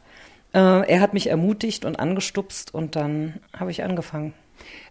Äh, 0.52 0.88
er 0.88 1.00
hat 1.00 1.14
mich 1.14 1.28
ermutigt 1.28 1.84
und 1.84 1.98
angestupst 1.98 2.74
und 2.74 2.96
dann 2.96 3.40
habe 3.56 3.70
ich 3.70 3.82
angefangen. 3.82 4.34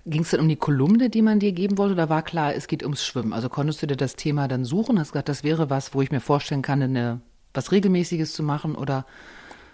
Ging 0.06 0.22
es 0.22 0.32
denn 0.32 0.40
um 0.40 0.50
die 0.50 0.56
Kolumne, 0.56 1.10
die 1.10 1.22
man 1.22 1.40
dir 1.40 1.52
geben 1.52 1.78
wollte, 1.78 1.94
oder 1.94 2.10
war 2.10 2.24
klar, 2.24 2.56
es 2.56 2.68
geht 2.68 2.84
ums 2.84 3.04
Schwimmen? 3.04 3.34
Also 3.34 3.50
konntest 3.50 3.82
du 3.82 3.88
dir 3.88 3.98
das 3.98 4.16
Thema 4.16 4.48
dann 4.48 4.66
suchen? 4.66 5.00
Hast 5.00 5.12
gesagt, 5.12 5.30
das 5.30 5.44
wäre 5.44 5.70
was, 5.70 5.94
wo 5.94 6.02
ich 6.02 6.12
mir 6.12 6.22
vorstellen 6.22 6.62
kann, 6.62 6.82
eine, 6.82 7.22
was 7.54 7.72
Regelmäßiges 7.72 8.34
zu 8.34 8.44
machen 8.44 8.76
oder? 8.76 9.06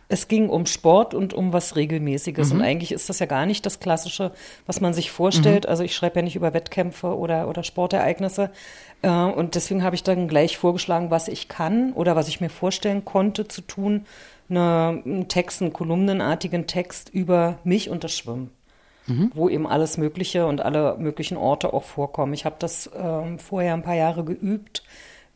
Es 0.08 0.28
ging 0.28 0.50
um 0.50 0.66
Sport 0.68 1.14
und 1.14 1.34
um 1.34 1.52
was 1.52 1.75
Regelmäßiges. 1.75 2.50
Mhm. 2.50 2.60
Und 2.60 2.66
eigentlich 2.66 2.92
ist 2.92 3.10
das 3.10 3.20
ja 3.20 3.25
gar 3.25 3.46
nicht 3.46 3.66
das 3.66 3.80
Klassische, 3.80 4.32
was 4.68 4.80
man 4.80 4.94
sich 4.94 5.10
vorstellt. 5.10 5.64
Mhm. 5.64 5.70
Also 5.70 5.84
ich 5.84 5.96
schreibe 5.96 6.18
ja 6.18 6.22
nicht 6.22 6.36
über 6.36 6.54
Wettkämpfe 6.54 7.18
oder, 7.18 7.48
oder 7.48 7.64
Sportereignisse. 7.64 8.52
Äh, 9.02 9.10
und 9.10 9.56
deswegen 9.56 9.84
habe 9.84 9.96
ich 9.96 10.04
dann 10.04 10.28
gleich 10.28 10.58
vorgeschlagen, 10.58 11.10
was 11.10 11.28
ich 11.28 11.48
kann 11.48 11.94
oder 11.94 12.16
was 12.16 12.28
ich 12.28 12.40
mir 12.40 12.50
vorstellen 12.50 13.04
konnte 13.04 13.48
zu 13.48 13.62
tun. 13.62 14.06
Eine, 14.48 15.02
einen 15.04 15.28
Text, 15.28 15.62
einen 15.62 15.74
kolumnenartigen 15.74 16.68
Text 16.68 17.10
über 17.10 17.58
mich 17.64 17.90
und 17.90 18.04
das 18.04 18.16
Schwimmen 18.16 18.52
mhm. 19.08 19.32
wo 19.34 19.50
eben 19.50 19.68
alles 19.68 19.98
Mögliche 19.98 20.46
und 20.46 20.62
alle 20.62 20.98
möglichen 20.98 21.38
Orte 21.38 21.74
auch 21.74 21.84
vorkommen. 21.84 22.34
Ich 22.34 22.46
habe 22.46 22.56
das 22.60 22.90
ähm, 22.98 23.40
vorher 23.40 23.74
ein 23.74 23.84
paar 23.84 23.96
Jahre 23.96 24.24
geübt 24.24 24.84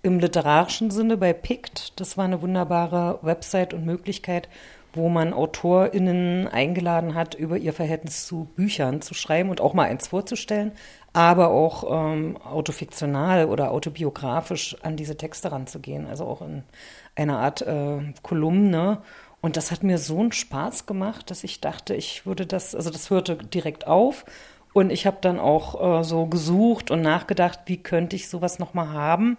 im 0.01 0.19
literarischen 0.19 0.91
Sinne 0.91 1.17
bei 1.17 1.33
PICT. 1.33 1.93
Das 1.99 2.17
war 2.17 2.25
eine 2.25 2.41
wunderbare 2.41 3.19
Website 3.21 3.73
und 3.73 3.85
Möglichkeit, 3.85 4.47
wo 4.93 5.09
man 5.09 5.33
AutorInnen 5.33 6.47
eingeladen 6.47 7.13
hat, 7.13 7.35
über 7.35 7.57
ihr 7.57 7.73
Verhältnis 7.73 8.25
zu 8.25 8.47
Büchern 8.55 9.01
zu 9.01 9.13
schreiben 9.13 9.49
und 9.49 9.61
auch 9.61 9.73
mal 9.73 9.83
eins 9.83 10.07
vorzustellen, 10.07 10.71
aber 11.13 11.49
auch 11.49 11.83
ähm, 11.89 12.37
autofiktional 12.37 13.45
oder 13.45 13.71
autobiografisch 13.71 14.77
an 14.81 14.95
diese 14.95 15.15
Texte 15.15 15.51
ranzugehen, 15.51 16.07
also 16.07 16.25
auch 16.25 16.41
in 16.41 16.63
einer 17.15 17.39
Art 17.39 17.61
äh, 17.61 17.99
Kolumne. 18.23 18.99
Und 19.41 19.55
das 19.57 19.71
hat 19.71 19.83
mir 19.83 19.97
so 19.97 20.19
einen 20.19 20.31
Spaß 20.31 20.85
gemacht, 20.85 21.31
dass 21.31 21.43
ich 21.43 21.61
dachte, 21.61 21.95
ich 21.95 22.25
würde 22.25 22.45
das, 22.45 22.75
also 22.75 22.89
das 22.89 23.09
hörte 23.09 23.35
direkt 23.35 23.87
auf. 23.87 24.25
Und 24.73 24.91
ich 24.91 25.07
habe 25.07 25.17
dann 25.21 25.39
auch 25.39 25.99
äh, 25.99 26.03
so 26.03 26.25
gesucht 26.25 26.91
und 26.91 27.01
nachgedacht, 27.01 27.61
wie 27.65 27.77
könnte 27.77 28.15
ich 28.15 28.29
sowas 28.29 28.59
nochmal 28.59 28.89
haben. 28.89 29.37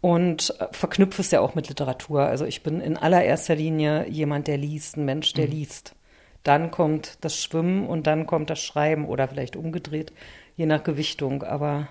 Und 0.00 0.54
äh, 0.60 0.66
verknüpfe 0.72 1.22
es 1.22 1.30
ja 1.30 1.40
auch 1.40 1.54
mit 1.54 1.68
Literatur. 1.68 2.22
Also 2.22 2.44
ich 2.44 2.62
bin 2.62 2.80
in 2.80 2.96
allererster 2.96 3.54
Linie 3.54 4.06
jemand, 4.08 4.48
der 4.48 4.58
liest, 4.58 4.96
ein 4.96 5.04
Mensch, 5.04 5.32
der 5.32 5.46
mhm. 5.46 5.52
liest. 5.52 5.94
Dann 6.42 6.70
kommt 6.70 7.18
das 7.22 7.40
Schwimmen 7.40 7.86
und 7.86 8.06
dann 8.06 8.26
kommt 8.26 8.50
das 8.50 8.60
Schreiben 8.60 9.06
oder 9.06 9.28
vielleicht 9.28 9.56
umgedreht, 9.56 10.12
je 10.56 10.66
nach 10.66 10.82
Gewichtung. 10.82 11.42
Aber 11.42 11.88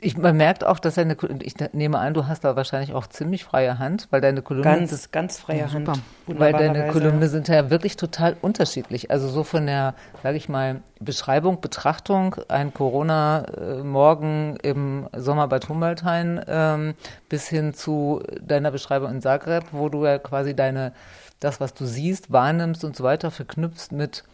ich, 0.00 0.16
man 0.16 0.36
merkt 0.36 0.64
auch, 0.64 0.78
dass 0.78 0.94
deine, 0.94 1.16
ich 1.42 1.54
nehme 1.72 1.98
an, 1.98 2.14
du 2.14 2.26
hast 2.26 2.44
da 2.44 2.56
wahrscheinlich 2.56 2.94
auch 2.94 3.06
ziemlich 3.06 3.44
freie 3.44 3.78
Hand, 3.78 4.08
weil 4.10 4.20
deine 4.20 4.42
Kolumnen. 4.42 4.78
Ganz, 4.78 5.10
ganz 5.10 5.38
freie 5.38 5.60
ja, 5.60 5.72
Hand. 5.72 5.90
Weil 6.26 6.52
deine 6.52 6.88
Kolumnen 6.88 7.28
sind 7.28 7.48
ja 7.48 7.70
wirklich 7.70 7.96
total 7.96 8.36
unterschiedlich. 8.40 9.10
Also 9.10 9.28
so 9.28 9.44
von 9.44 9.66
der, 9.66 9.94
sage 10.22 10.36
ich 10.36 10.48
mal, 10.48 10.80
Beschreibung, 11.00 11.60
Betrachtung, 11.60 12.36
ein 12.48 12.72
Corona-Morgen 12.72 14.56
im 14.62 15.08
Sommer 15.16 15.48
bei 15.48 15.58
Humboldthain 15.58 16.40
ähm, 16.48 16.94
bis 17.28 17.48
hin 17.48 17.74
zu 17.74 18.22
deiner 18.40 18.70
Beschreibung 18.70 19.10
in 19.10 19.20
Zagreb, 19.20 19.64
wo 19.72 19.88
du 19.88 20.04
ja 20.06 20.18
quasi 20.18 20.54
deine, 20.54 20.92
das, 21.40 21.60
was 21.60 21.74
du 21.74 21.84
siehst, 21.84 22.32
wahrnimmst 22.32 22.84
und 22.84 22.96
so 22.96 23.04
weiter, 23.04 23.30
verknüpfst 23.30 23.92
mit 23.92 24.24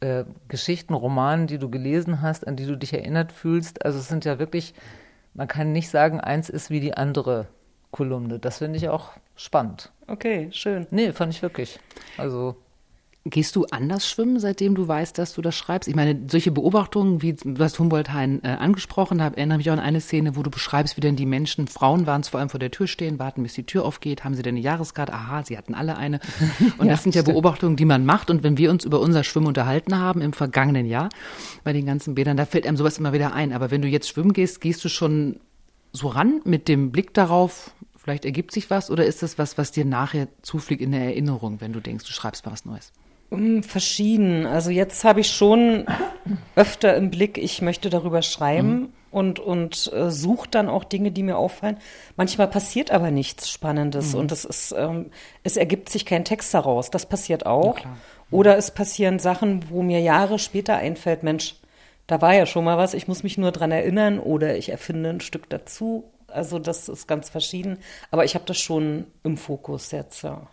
äh, 0.00 0.24
Geschichten, 0.48 0.94
Romanen, 0.94 1.46
die 1.46 1.58
du 1.58 1.68
gelesen 1.68 2.22
hast, 2.22 2.46
an 2.46 2.56
die 2.56 2.66
du 2.66 2.76
dich 2.76 2.94
erinnert 2.94 3.32
fühlst. 3.32 3.84
Also 3.84 3.98
es 3.98 4.08
sind 4.08 4.24
ja 4.24 4.38
wirklich 4.38 4.74
man 5.40 5.48
kann 5.48 5.72
nicht 5.72 5.88
sagen, 5.88 6.20
eins 6.20 6.50
ist 6.50 6.68
wie 6.68 6.80
die 6.80 6.92
andere 6.92 7.46
Kolumne. 7.92 8.38
Das 8.38 8.58
finde 8.58 8.76
ich 8.76 8.90
auch 8.90 9.12
spannend. 9.36 9.90
Okay, 10.06 10.50
schön. 10.52 10.86
Nee, 10.90 11.12
fand 11.12 11.32
ich 11.32 11.40
wirklich. 11.40 11.80
Also 12.18 12.56
Gehst 13.26 13.54
du 13.54 13.66
anders 13.66 14.08
schwimmen, 14.08 14.40
seitdem 14.40 14.74
du 14.74 14.88
weißt, 14.88 15.18
dass 15.18 15.34
du 15.34 15.42
das 15.42 15.54
schreibst? 15.54 15.90
Ich 15.90 15.94
meine, 15.94 16.18
solche 16.30 16.50
Beobachtungen, 16.50 17.20
wie 17.20 17.34
du 17.34 17.62
hast 17.62 17.78
Humboldt-Hain 17.78 18.42
äh, 18.42 18.48
angesprochen, 18.48 19.22
hab, 19.22 19.36
erinnere 19.36 19.58
mich 19.58 19.68
auch 19.68 19.74
an 19.74 19.78
eine 19.78 20.00
Szene, 20.00 20.36
wo 20.36 20.42
du 20.42 20.48
beschreibst, 20.48 20.96
wie 20.96 21.02
denn 21.02 21.16
die 21.16 21.26
Menschen, 21.26 21.68
Frauen 21.68 22.06
waren 22.06 22.22
es 22.22 22.28
vor 22.28 22.40
allem 22.40 22.48
vor 22.48 22.58
der 22.58 22.70
Tür 22.70 22.86
stehen, 22.86 23.18
warten, 23.18 23.42
bis 23.42 23.52
die 23.52 23.66
Tür 23.66 23.84
aufgeht, 23.84 24.24
haben 24.24 24.34
sie 24.34 24.42
denn 24.42 24.54
eine 24.54 24.64
Jahreskarte? 24.64 25.12
Aha, 25.12 25.44
sie 25.44 25.58
hatten 25.58 25.74
alle 25.74 25.98
eine. 25.98 26.20
Und 26.78 26.86
ja, 26.86 26.92
das 26.92 27.02
sind 27.02 27.14
ja 27.14 27.20
stimmt. 27.20 27.34
Beobachtungen, 27.34 27.76
die 27.76 27.84
man 27.84 28.06
macht. 28.06 28.30
Und 28.30 28.42
wenn 28.42 28.56
wir 28.56 28.70
uns 28.70 28.86
über 28.86 29.00
unser 29.00 29.22
Schwimmen 29.22 29.48
unterhalten 29.48 29.98
haben 29.98 30.22
im 30.22 30.32
vergangenen 30.32 30.86
Jahr, 30.86 31.10
bei 31.62 31.74
den 31.74 31.84
ganzen 31.84 32.14
Bädern, 32.14 32.38
da 32.38 32.46
fällt 32.46 32.66
einem 32.66 32.78
sowas 32.78 32.96
immer 32.96 33.12
wieder 33.12 33.34
ein. 33.34 33.52
Aber 33.52 33.70
wenn 33.70 33.82
du 33.82 33.88
jetzt 33.88 34.08
schwimmen 34.08 34.32
gehst, 34.32 34.62
gehst 34.62 34.82
du 34.82 34.88
schon 34.88 35.40
so 35.92 36.08
ran 36.08 36.40
mit 36.44 36.68
dem 36.68 36.90
Blick 36.90 37.12
darauf, 37.12 37.72
vielleicht 37.98 38.24
ergibt 38.24 38.52
sich 38.52 38.70
was, 38.70 38.90
oder 38.90 39.04
ist 39.04 39.22
das 39.22 39.36
was, 39.36 39.58
was 39.58 39.72
dir 39.72 39.84
nachher 39.84 40.28
zufliegt 40.40 40.80
in 40.80 40.92
der 40.92 41.02
Erinnerung, 41.02 41.60
wenn 41.60 41.74
du 41.74 41.80
denkst, 41.80 42.06
du 42.06 42.12
schreibst 42.12 42.46
mal 42.46 42.52
was 42.52 42.64
Neues? 42.64 42.92
Verschieden. 43.62 44.44
Also 44.46 44.70
jetzt 44.70 45.04
habe 45.04 45.20
ich 45.20 45.30
schon 45.30 45.86
öfter 46.56 46.96
im 46.96 47.10
Blick, 47.10 47.38
ich 47.38 47.62
möchte 47.62 47.88
darüber 47.88 48.22
schreiben 48.22 48.80
mhm. 48.80 48.88
und, 49.12 49.38
und 49.38 49.92
äh, 49.92 50.10
suche 50.10 50.48
dann 50.50 50.68
auch 50.68 50.82
Dinge, 50.82 51.12
die 51.12 51.22
mir 51.22 51.38
auffallen. 51.38 51.78
Manchmal 52.16 52.48
passiert 52.48 52.90
aber 52.90 53.12
nichts 53.12 53.48
Spannendes 53.48 54.14
mhm. 54.14 54.20
und 54.20 54.32
es 54.32 54.44
ist, 54.44 54.74
ähm, 54.76 55.12
es 55.44 55.56
ergibt 55.56 55.90
sich 55.90 56.06
kein 56.06 56.24
Text 56.24 56.52
daraus. 56.54 56.90
Das 56.90 57.06
passiert 57.06 57.46
auch. 57.46 57.78
Ja, 57.78 57.96
Oder 58.32 58.56
es 58.56 58.72
passieren 58.72 59.20
Sachen, 59.20 59.70
wo 59.70 59.82
mir 59.82 60.00
Jahre 60.00 60.40
später 60.40 60.76
einfällt, 60.76 61.22
Mensch, 61.22 61.54
da 62.08 62.20
war 62.20 62.34
ja 62.34 62.46
schon 62.46 62.64
mal 62.64 62.78
was, 62.78 62.94
ich 62.94 63.06
muss 63.06 63.22
mich 63.22 63.38
nur 63.38 63.52
dran 63.52 63.70
erinnern 63.70 64.18
oder 64.18 64.56
ich 64.56 64.70
erfinde 64.70 65.10
ein 65.10 65.20
Stück 65.20 65.48
dazu. 65.48 66.10
Also 66.26 66.58
das 66.58 66.88
ist 66.88 67.06
ganz 67.06 67.28
verschieden. 67.28 67.78
Aber 68.10 68.24
ich 68.24 68.34
habe 68.34 68.44
das 68.44 68.58
schon 68.58 69.06
im 69.22 69.36
Fokus 69.36 69.92
jetzt, 69.92 70.22
ja. 70.22 70.48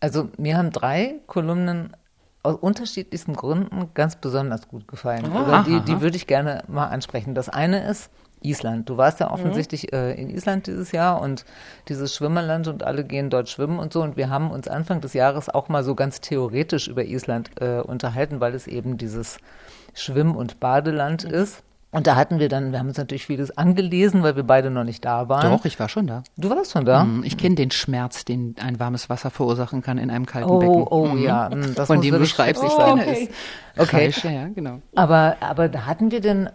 Also 0.00 0.30
mir 0.38 0.56
haben 0.56 0.70
drei 0.70 1.16
Kolumnen 1.26 1.94
aus 2.42 2.56
unterschiedlichsten 2.56 3.34
Gründen 3.34 3.90
ganz 3.94 4.16
besonders 4.16 4.68
gut 4.68 4.88
gefallen. 4.88 5.26
Aha, 5.26 5.42
Oder 5.42 5.62
die, 5.62 5.80
die 5.80 6.00
würde 6.00 6.16
ich 6.16 6.26
gerne 6.26 6.64
mal 6.66 6.88
ansprechen. 6.88 7.34
Das 7.34 7.48
eine 7.48 7.88
ist 7.88 8.10
Island. 8.42 8.88
Du 8.88 8.96
warst 8.96 9.20
ja 9.20 9.26
mhm. 9.26 9.34
offensichtlich 9.34 9.84
mhm. 9.92 9.98
äh, 9.98 10.14
in 10.14 10.30
Island 10.30 10.66
dieses 10.66 10.92
Jahr 10.92 11.20
und 11.20 11.44
dieses 11.88 12.14
Schwimmerland 12.14 12.68
und 12.68 12.82
alle 12.82 13.04
gehen 13.04 13.30
dort 13.30 13.48
schwimmen 13.48 13.78
und 13.78 13.92
so. 13.92 14.02
Und 14.02 14.16
wir 14.16 14.28
haben 14.28 14.50
uns 14.50 14.68
Anfang 14.68 15.00
des 15.00 15.12
Jahres 15.14 15.48
auch 15.48 15.68
mal 15.68 15.84
so 15.84 15.94
ganz 15.94 16.20
theoretisch 16.20 16.88
über 16.88 17.04
Island 17.04 17.50
äh, 17.60 17.80
unterhalten, 17.80 18.40
weil 18.40 18.54
es 18.54 18.66
eben 18.66 18.98
dieses 18.98 19.38
Schwimm- 19.94 20.36
und 20.36 20.60
Badeland 20.60 21.24
mhm. 21.24 21.34
ist. 21.34 21.62
Und 21.94 22.06
da 22.06 22.16
hatten 22.16 22.38
wir 22.38 22.48
dann, 22.48 22.72
wir 22.72 22.78
haben 22.78 22.88
uns 22.88 22.96
natürlich 22.96 23.26
vieles 23.26 23.56
angelesen, 23.58 24.22
weil 24.22 24.34
wir 24.34 24.44
beide 24.44 24.70
noch 24.70 24.82
nicht 24.84 25.04
da 25.04 25.28
waren. 25.28 25.50
Doch, 25.50 25.64
ich 25.66 25.78
war 25.78 25.90
schon 25.90 26.06
da. 26.06 26.22
Du 26.38 26.48
warst 26.48 26.72
schon 26.72 26.86
da? 26.86 27.04
Mm, 27.04 27.22
Ich 27.22 27.36
kenne 27.36 27.54
den 27.54 27.70
Schmerz, 27.70 28.24
den 28.24 28.56
ein 28.60 28.80
warmes 28.80 29.10
Wasser 29.10 29.28
verursachen 29.30 29.82
kann 29.82 29.98
in 29.98 30.10
einem 30.10 30.24
kalten 30.24 30.48
Oh, 30.50 30.58
Becken. 30.58 30.82
oh, 30.88 31.06
Mhm. 31.08 31.22
ja, 31.22 31.50
mm, 31.50 31.74
das 31.74 31.86
Von 31.88 32.00
dem 32.00 32.18
du 32.18 32.24
schreibst, 32.24 32.64
ich 32.64 32.70
schrecklich 32.72 32.86
seine 32.96 33.04
sein. 33.04 33.22
ist. 33.24 33.30
Okay. 33.76 33.86
Kreische, 34.10 34.30
ja, 34.30 34.48
genau. 34.48 34.80
Aber, 34.94 35.36
aber 35.40 35.68
da 35.68 35.84
hatten 35.84 36.10
wir 36.10 36.22
denn 36.22 36.48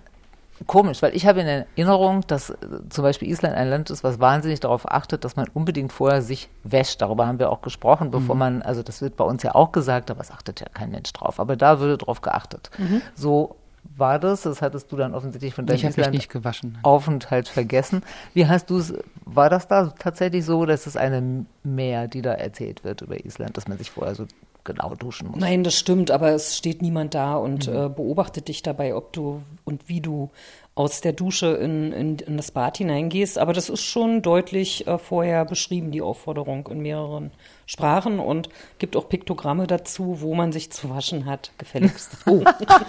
komisch, 0.65 1.03
weil 1.03 1.15
ich 1.15 1.27
habe 1.27 1.41
in 1.41 1.47
Erinnerung, 1.47 2.21
dass 2.25 2.49
äh, 2.49 2.55
zum 2.89 3.03
Beispiel 3.03 3.29
Island 3.29 3.53
ein 3.53 3.69
Land 3.69 3.91
ist, 3.91 4.03
was 4.03 4.19
wahnsinnig 4.19 4.59
darauf 4.59 4.91
achtet, 4.91 5.23
dass 5.23 5.35
man 5.35 5.47
unbedingt 5.53 5.93
vorher 5.93 6.23
sich 6.23 6.49
wäscht. 6.63 6.99
Darüber 7.03 7.27
haben 7.27 7.37
wir 7.37 7.51
auch 7.51 7.61
gesprochen, 7.61 8.09
bevor 8.09 8.33
man, 8.35 8.63
also 8.63 8.81
das 8.81 9.03
wird 9.03 9.15
bei 9.17 9.23
uns 9.23 9.43
ja 9.43 9.53
auch 9.53 9.71
gesagt, 9.71 10.09
aber 10.09 10.21
es 10.21 10.31
achtet 10.31 10.61
ja 10.61 10.67
kein 10.73 10.89
Mensch 10.89 11.13
drauf. 11.13 11.39
Aber 11.39 11.55
da 11.55 11.79
würde 11.79 11.95
drauf 11.99 12.21
geachtet. 12.21 12.71
So 13.13 13.55
war 13.95 14.19
das, 14.19 14.43
das 14.43 14.61
hattest 14.61 14.91
du 14.91 14.95
dann 14.95 15.13
offensichtlich 15.13 15.53
von 15.53 15.65
deinem 15.65 15.89
Island 15.89 16.13
nicht 16.13 16.29
gewaschen. 16.29 16.77
Aufenthalt 16.83 17.47
vergessen. 17.47 18.03
Wie 18.33 18.47
hast 18.47 18.69
du 18.69 18.77
es, 18.77 18.93
war 19.25 19.49
das 19.49 19.67
da 19.67 19.93
tatsächlich 19.97 20.45
so, 20.45 20.65
dass 20.65 20.87
es 20.87 20.97
eine 20.97 21.45
Mehr, 21.63 22.07
die 22.07 22.21
da 22.21 22.33
erzählt 22.33 22.83
wird 22.83 23.01
über 23.01 23.23
Island, 23.23 23.57
dass 23.57 23.67
man 23.67 23.77
sich 23.77 23.91
vorher 23.91 24.15
so 24.15 24.25
genau 24.63 24.95
duschen 24.95 25.29
muss? 25.29 25.39
Nein, 25.39 25.63
das 25.63 25.75
stimmt, 25.75 26.11
aber 26.11 26.31
es 26.31 26.57
steht 26.57 26.81
niemand 26.81 27.13
da 27.13 27.35
und 27.35 27.67
äh, 27.67 27.89
beobachtet 27.89 28.47
dich 28.47 28.63
dabei, 28.63 28.95
ob 28.95 29.13
du 29.13 29.41
und 29.63 29.87
wie 29.89 30.01
du 30.01 30.29
aus 30.77 31.01
der 31.01 31.11
Dusche 31.11 31.47
in, 31.47 31.91
in, 31.91 32.19
in 32.19 32.37
das 32.37 32.51
Bad 32.51 32.77
hineingehst. 32.77 33.39
Aber 33.39 33.51
das 33.51 33.67
ist 33.67 33.81
schon 33.81 34.21
deutlich 34.21 34.85
äh, 34.85 34.99
vorher 34.99 35.43
beschrieben, 35.43 35.89
die 35.89 36.03
Aufforderung 36.03 36.67
in 36.67 36.81
mehreren 36.81 37.31
Sprachen 37.65 38.19
und 38.19 38.49
gibt 38.77 38.95
auch 38.95 39.09
Piktogramme 39.09 39.65
dazu, 39.65 40.21
wo 40.21 40.35
man 40.35 40.51
sich 40.51 40.71
zu 40.71 40.91
waschen 40.91 41.25
hat, 41.25 41.51
gefälligst. 41.57 42.17
Oh, 42.27 42.43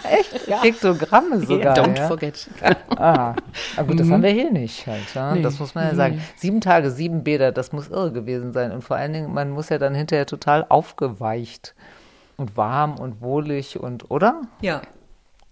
Piktogramme 0.62 1.40
sogar. 1.40 1.76
Don't 1.76 1.97
ja? 1.97 2.09
forget. 2.09 2.49
Ah, 2.99 3.37
aber 3.76 3.88
gut, 3.88 4.00
das 4.00 4.11
haben 4.11 4.25
wir 4.25 4.30
hier 4.30 4.50
nicht 4.50 4.87
halt. 4.87 5.14
Ja? 5.14 5.35
Nee. 5.35 5.42
Das 5.42 5.61
muss 5.61 5.75
man 5.76 5.85
ja 5.85 5.95
sagen. 5.95 6.21
Sieben 6.37 6.61
Tage, 6.61 6.90
sieben 6.90 7.23
Bäder, 7.23 7.52
das 7.52 7.73
muss 7.73 7.88
irre 7.88 8.11
gewesen 8.12 8.52
sein. 8.52 8.73
Und 8.73 8.83
vor 8.83 8.97
allen 8.97 9.12
Dingen, 9.12 9.33
man 9.33 9.50
muss 9.50 9.68
ja 9.68 9.78
dann 9.78 9.95
hinterher 9.95 10.26
total 10.26 10.66
aufgeweicht 10.68 11.76
und 12.37 12.57
warm 12.57 12.99
und 12.99 13.21
wohlig 13.21 13.78
und, 13.78 14.11
oder? 14.11 14.42
ja. 14.61 14.83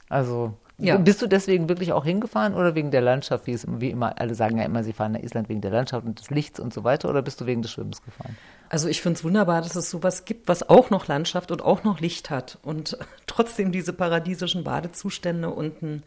Also, 0.08 0.54
Ja. 0.78 0.98
bist 0.98 1.22
du 1.22 1.26
deswegen 1.26 1.70
wirklich 1.70 1.92
auch 1.92 2.04
hingefahren 2.04 2.54
oder 2.54 2.74
wegen 2.74 2.90
der 2.90 3.00
Landschaft, 3.00 3.46
wie 3.46 3.52
es 3.52 3.66
wie 3.66 3.90
immer, 3.90 4.20
alle 4.20 4.34
sagen 4.34 4.58
ja 4.58 4.64
immer, 4.64 4.84
sie 4.84 4.92
fahren 4.92 5.12
nach 5.12 5.22
Island 5.22 5.48
wegen 5.48 5.62
der 5.62 5.70
Landschaft 5.70 6.06
und 6.06 6.20
des 6.20 6.28
Lichts 6.28 6.60
und 6.60 6.74
so 6.74 6.84
weiter, 6.84 7.08
oder 7.08 7.22
bist 7.22 7.40
du 7.40 7.46
wegen 7.46 7.62
des 7.62 7.70
Schwimmens 7.70 8.02
gefahren? 8.02 8.36
Also 8.68 8.88
ich 8.88 9.00
finde 9.00 9.16
es 9.16 9.24
wunderbar, 9.24 9.62
dass 9.62 9.74
es 9.74 9.88
sowas 9.88 10.26
gibt, 10.26 10.48
was 10.48 10.68
auch 10.68 10.90
noch 10.90 11.06
Landschaft 11.06 11.50
und 11.50 11.62
auch 11.62 11.82
noch 11.82 12.00
Licht 12.00 12.28
hat 12.28 12.58
und 12.62 12.98
trotzdem 13.26 13.72
diese 13.72 13.94
paradiesischen 13.94 14.64
Badezustände 14.64 15.48
und 15.48 15.80
ein 15.82 16.02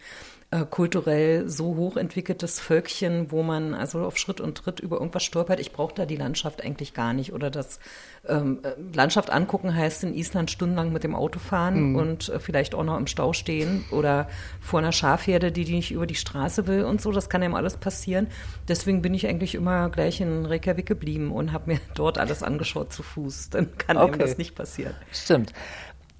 äh, 0.52 0.66
kulturell 0.66 1.48
so 1.48 1.76
hochentwickeltes 1.76 2.60
Völkchen, 2.60 3.32
wo 3.32 3.44
man 3.44 3.76
also 3.76 4.04
auf 4.04 4.18
Schritt 4.18 4.42
und 4.42 4.58
Tritt 4.58 4.80
über 4.80 4.98
irgendwas 4.98 5.24
stolpert. 5.24 5.60
Ich 5.60 5.72
brauche 5.72 5.94
da 5.94 6.08
die 6.08 6.16
Landschaft 6.16 6.64
eigentlich 6.64 6.96
gar 6.96 7.14
nicht 7.14 7.34
oder 7.34 7.52
das 7.52 7.80
ähm, 8.28 8.60
äh, 8.64 8.72
Landschaft 8.96 9.30
angucken 9.30 9.76
heißt 9.76 10.04
in 10.04 10.14
Island 10.14 10.50
stundenlang 10.50 10.92
mit 10.92 11.04
dem 11.04 11.14
Auto 11.14 11.38
fahren 11.38 11.96
und 11.96 12.30
äh, 12.30 12.40
vielleicht 12.40 12.74
auch 12.74 12.84
noch 12.84 12.98
im 12.98 13.06
Stau 13.06 13.34
stehen 13.34 13.86
oder 13.92 14.28
vor 14.60 14.80
einer 14.80 14.92
Schafherde, 14.92 15.52
die, 15.52 15.66
die 15.66 15.76
nicht 15.76 15.92
über 15.92 16.08
die 16.08 16.16
Straße 16.16 16.66
will 16.66 16.84
und 16.84 17.00
so. 17.00 17.12
Das 17.12 17.30
kann 17.30 17.44
einem 17.44 17.54
alles 17.54 17.78
passieren. 17.78 18.28
Deswegen 18.68 19.04
bin 19.04 19.14
ich 19.14 19.28
eigentlich 19.28 19.54
immer 19.54 19.90
gleich 19.90 20.20
in 20.20 20.48
Reykjavik 20.48 20.88
geblieben 20.88 21.32
und 21.32 21.54
habe 21.54 21.74
mir 21.74 21.80
dort 21.94 22.18
alles 22.18 22.42
angeschaut 22.42 22.92
zu 22.92 23.04
Fuß. 23.04 23.52
Dann 23.52 23.78
kann 23.78 23.98
einem 23.98 24.10
Okay. 24.10 24.20
das 24.20 24.40
nicht 24.40 24.56
passieren. 24.56 24.96
Stimmt. 25.12 25.54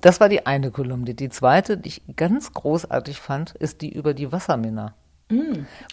Das 0.02 0.20
war 0.20 0.30
die 0.30 0.46
eine 0.46 0.72
Kolumne. 0.72 1.14
Die 1.14 1.30
zweite, 1.30 1.78
die 1.78 1.90
ich 1.90 2.02
ganz 2.16 2.54
großartig 2.54 3.20
fand, 3.20 3.52
ist 3.56 3.82
die 3.82 3.92
über 3.92 4.14
die 4.14 4.32
Wassermänner. 4.32 4.94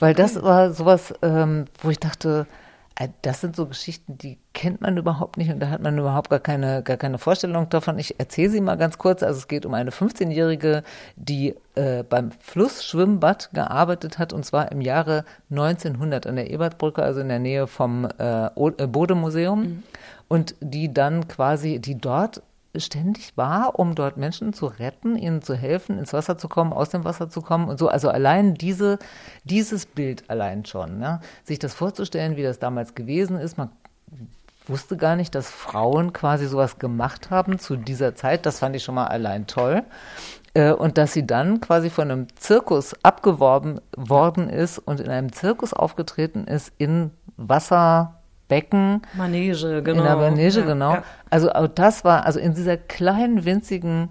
Weil 0.01 0.15
das 0.15 0.43
war 0.43 0.73
sowas, 0.73 1.13
ähm, 1.23 1.67
wo 1.83 1.91
ich 1.91 1.99
dachte, 1.99 2.47
äh, 2.99 3.09
das 3.23 3.41
sind 3.41 3.55
so 3.55 3.67
Geschichten, 3.67 4.17
die 4.17 4.39
kennt 4.55 4.81
man 4.81 4.97
überhaupt 4.97 5.37
nicht 5.37 5.51
und 5.51 5.61
da 5.61 5.69
hat 5.69 5.83
man 5.83 5.99
überhaupt 5.99 6.31
gar 6.31 6.41
keine, 6.41 6.83
gar 6.83 6.97
keine 6.97 7.19
Vorstellung 7.19 7.69
davon. 7.69 7.99
Ich 7.99 8.19
erzähle 8.19 8.51
sie 8.51 8.61
mal 8.61 8.77
ganz 8.77 8.97
kurz. 8.99 9.23
Also 9.23 9.39
es 9.39 9.49
geht 9.49 9.67
um 9.67 9.75
eine 9.75 9.91
15-Jährige, 9.91 10.83
die 11.17 11.55
äh, 11.75 12.03
beim 12.03 12.31
Flussschwimmbad 12.41 13.51
gearbeitet 13.53 14.19
hat 14.19 14.33
und 14.33 14.45
zwar 14.45 14.73
im 14.73 14.81
Jahre 14.81 15.25
1900 15.51 16.27
an 16.27 16.37
der 16.37 16.51
Ebertbrücke, 16.51 17.03
also 17.03 17.21
in 17.21 17.29
der 17.29 17.39
Nähe 17.39 17.67
vom 17.67 18.09
äh, 18.19 18.47
äh, 18.47 18.87
Bodemuseum 18.87 19.83
und 20.29 20.55
die 20.61 20.93
dann 20.93 21.29
quasi, 21.29 21.79
die 21.79 21.99
dort 21.99 22.43
ständig 22.81 23.37
war, 23.37 23.79
um 23.79 23.95
dort 23.95 24.17
Menschen 24.17 24.53
zu 24.53 24.67
retten, 24.67 25.17
ihnen 25.17 25.43
zu 25.43 25.55
helfen, 25.55 25.99
ins 25.99 26.13
Wasser 26.13 26.39
zu 26.39 26.49
kommen, 26.49 26.73
aus 26.73 26.91
dem 26.91 27.05
Wasser 27.05 27.29
zu 27.29 27.43
kommen 27.43 27.69
und 27.69 27.79
so. 27.79 27.89
Also 27.89 28.09
allein 28.09 28.55
diese, 28.55 28.99
dieses 29.45 29.87
Bild 29.87 30.29
allein 30.29 30.65
schon, 30.65 30.99
ne? 30.99 31.21
sich 31.45 31.59
das 31.59 31.75
vorzustellen, 31.75 32.37
wie 32.37 32.43
das 32.43 32.59
damals 32.59 32.95
gewesen 32.95 33.37
ist. 33.39 33.59
Man 33.59 33.71
wusste 34.67 34.97
gar 34.97 35.17
nicht, 35.17 35.35
dass 35.35 35.51
Frauen 35.51 36.13
quasi 36.13 36.47
sowas 36.47 36.79
gemacht 36.79 37.31
haben 37.31 37.59
zu 37.59 37.77
dieser 37.77 38.15
Zeit. 38.15 38.47
Das 38.47 38.59
fand 38.59 38.77
ich 38.77 38.85
schon 38.85 38.95
mal 38.95 39.07
allein 39.07 39.47
toll. 39.47 39.85
Äh, 40.55 40.73
Und 40.73 40.99
dass 40.99 41.13
sie 41.13 41.27
dann 41.27 41.61
quasi 41.61 41.91
von 41.91 42.11
einem 42.11 42.27
Zirkus 42.37 42.95
abgeworben 43.05 43.81
worden 43.97 44.49
ist 44.49 44.79
und 44.79 45.01
in 45.01 45.09
einem 45.09 45.33
Zirkus 45.33 45.73
aufgetreten 45.73 46.47
ist 46.47 46.73
in 46.79 47.11
Wasserbecken, 48.47 49.03
Manege, 49.17 49.83
genau. 49.83 49.99
in 49.99 50.05
der 50.05 50.17
Manege, 50.17 50.61
Ja, 50.61 50.67
genau. 50.67 50.93
ja. 50.95 51.05
Also 51.31 51.51
auch 51.53 51.69
das 51.69 52.05
war, 52.05 52.25
also 52.25 52.39
in 52.39 52.55
dieser 52.55 52.77
kleinen, 52.77 53.45
winzigen 53.45 54.11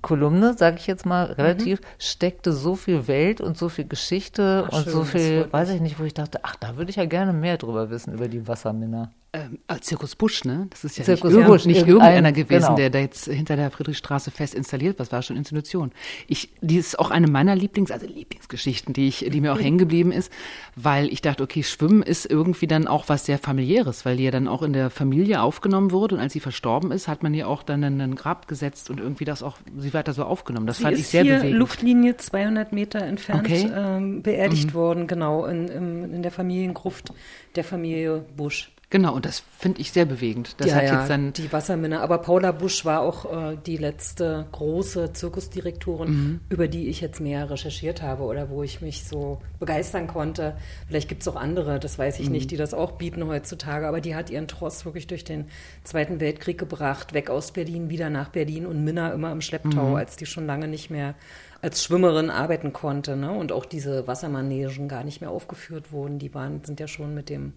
Kolumne, 0.00 0.54
sage 0.54 0.76
ich 0.78 0.86
jetzt 0.88 1.06
mal 1.06 1.26
relativ, 1.26 1.80
steckte 1.98 2.52
so 2.52 2.74
viel 2.74 3.06
Welt 3.06 3.40
und 3.40 3.56
so 3.56 3.68
viel 3.68 3.86
Geschichte 3.86 4.64
Ach, 4.66 4.76
und 4.76 4.84
schön, 4.84 4.92
so 4.92 5.04
viel, 5.04 5.52
weiß 5.52 5.70
ich 5.70 5.80
nicht, 5.80 6.00
wo 6.00 6.04
ich 6.04 6.14
dachte, 6.14 6.40
ach, 6.42 6.56
da 6.56 6.76
würde 6.76 6.90
ich 6.90 6.96
ja 6.96 7.04
gerne 7.04 7.32
mehr 7.32 7.56
drüber 7.56 7.90
wissen, 7.90 8.12
über 8.12 8.28
die 8.28 8.46
Wassermänner. 8.48 9.12
Ähm, 9.34 9.60
ah, 9.66 9.78
Zirkus 9.80 10.14
Busch, 10.14 10.44
ne? 10.44 10.66
Das 10.68 10.84
ist 10.84 10.98
ja 10.98 11.04
Zirkus 11.04 11.32
nicht, 11.32 11.46
Busch, 11.46 11.64
nicht 11.64 11.78
irgendein- 11.78 12.12
irgendeiner 12.16 12.32
gewesen, 12.32 12.64
genau. 12.64 12.76
der 12.76 12.90
da 12.90 12.98
jetzt 12.98 13.24
hinter 13.24 13.56
der 13.56 13.70
Friedrichstraße 13.70 14.30
fest 14.30 14.54
installiert 14.54 14.98
war. 14.98 15.06
Das 15.06 15.12
war 15.12 15.22
schon 15.22 15.38
Institution. 15.38 15.90
Ich, 16.28 16.50
die 16.60 16.76
ist 16.76 16.98
auch 16.98 17.10
eine 17.10 17.28
meiner 17.28 17.54
Lieblings-, 17.56 17.90
also 17.90 18.06
Lieblingsgeschichten, 18.06 18.92
die 18.92 19.08
ich, 19.08 19.24
die 19.30 19.40
mir 19.40 19.54
auch 19.54 19.58
hängen 19.60 19.78
geblieben 19.78 20.12
ist, 20.12 20.30
weil 20.76 21.10
ich 21.10 21.22
dachte, 21.22 21.42
okay, 21.44 21.62
Schwimmen 21.62 22.02
ist 22.02 22.26
irgendwie 22.30 22.66
dann 22.66 22.86
auch 22.86 23.08
was 23.08 23.24
sehr 23.24 23.38
familiäres, 23.38 24.04
weil 24.04 24.18
die 24.18 24.24
ja 24.24 24.30
dann 24.30 24.48
auch 24.48 24.60
in 24.60 24.74
der 24.74 24.90
Familie 24.90 25.40
aufgenommen 25.40 25.92
wurde 25.92 26.16
und 26.16 26.20
als 26.20 26.34
sie 26.34 26.40
verstorben 26.40 26.92
ist, 26.92 27.08
hat 27.08 27.22
man 27.22 27.32
ihr 27.32 27.48
auch 27.48 27.62
dann 27.62 27.82
ein 27.84 28.14
Grab 28.16 28.48
gesetzt 28.48 28.90
und 28.90 29.00
irgendwie 29.00 29.24
das 29.24 29.42
auch, 29.42 29.56
sie 29.78 29.94
weiter 29.94 30.12
so 30.12 30.24
aufgenommen. 30.24 30.66
Das 30.66 30.76
Sie 30.76 30.82
fand 30.82 30.98
ich 30.98 31.06
sehr 31.08 31.22
hier 31.22 31.36
bewegend. 31.36 31.58
Luftlinie 31.58 32.18
200 32.18 32.74
Meter 32.74 33.00
entfernt 33.00 33.46
Okay. 33.46 33.64
Mhm. 33.64 33.72
ähm, 33.74 34.22
beerdigt 34.22 34.74
worden, 34.74 35.06
genau, 35.06 35.46
in, 35.46 35.68
im, 35.68 36.14
in 36.16 36.22
der 36.22 36.32
Familiengruft 36.32 37.14
der 37.56 37.64
Familie 37.64 38.26
Busch. 38.36 38.71
Genau, 38.92 39.14
und 39.14 39.24
das 39.24 39.42
finde 39.58 39.80
ich 39.80 39.90
sehr 39.90 40.04
bewegend. 40.04 40.54
Das 40.58 40.74
hat 40.74 40.82
jetzt 40.82 41.08
dann, 41.08 41.32
die 41.32 41.50
Wassermänner. 41.50 42.02
Aber 42.02 42.18
Paula 42.18 42.52
Busch 42.52 42.84
war 42.84 43.00
auch 43.00 43.24
äh, 43.52 43.56
die 43.64 43.78
letzte 43.78 44.44
große 44.52 45.14
Zirkusdirektorin, 45.14 46.10
Mhm. 46.10 46.40
über 46.50 46.68
die 46.68 46.88
ich 46.88 47.00
jetzt 47.00 47.18
mehr 47.18 47.48
recherchiert 47.48 48.02
habe 48.02 48.24
oder 48.24 48.50
wo 48.50 48.62
ich 48.62 48.82
mich 48.82 49.04
so 49.04 49.40
begeistern 49.58 50.08
konnte. 50.08 50.58
Vielleicht 50.88 51.08
gibt 51.08 51.22
es 51.22 51.28
auch 51.28 51.36
andere, 51.36 51.80
das 51.80 51.98
weiß 51.98 52.18
ich 52.20 52.26
Mhm. 52.26 52.32
nicht, 52.32 52.50
die 52.50 52.58
das 52.58 52.74
auch 52.74 52.92
bieten 52.92 53.26
heutzutage. 53.26 53.86
Aber 53.88 54.02
die 54.02 54.14
hat 54.14 54.28
ihren 54.28 54.46
Tross 54.46 54.84
wirklich 54.84 55.06
durch 55.06 55.24
den 55.24 55.46
Zweiten 55.84 56.20
Weltkrieg 56.20 56.58
gebracht, 56.58 57.14
weg 57.14 57.30
aus 57.30 57.52
Berlin, 57.52 57.88
wieder 57.88 58.10
nach 58.10 58.28
Berlin 58.28 58.66
und 58.66 58.84
Minna 58.84 59.10
immer 59.14 59.32
im 59.32 59.40
Schlepptau, 59.40 59.88
Mhm. 59.88 59.94
als 59.94 60.16
die 60.16 60.26
schon 60.26 60.44
lange 60.44 60.68
nicht 60.68 60.90
mehr 60.90 61.14
als 61.62 61.82
Schwimmerin 61.82 62.28
arbeiten 62.28 62.74
konnte. 62.74 63.16
Ne? 63.16 63.30
Und 63.30 63.52
auch 63.52 63.64
diese 63.64 64.06
Wassermanegen 64.06 64.88
gar 64.88 65.02
nicht 65.02 65.22
mehr 65.22 65.30
aufgeführt 65.30 65.92
wurden. 65.92 66.18
Die 66.18 66.34
waren, 66.34 66.62
sind 66.62 66.78
ja 66.78 66.88
schon 66.88 67.14
mit 67.14 67.30
dem 67.30 67.54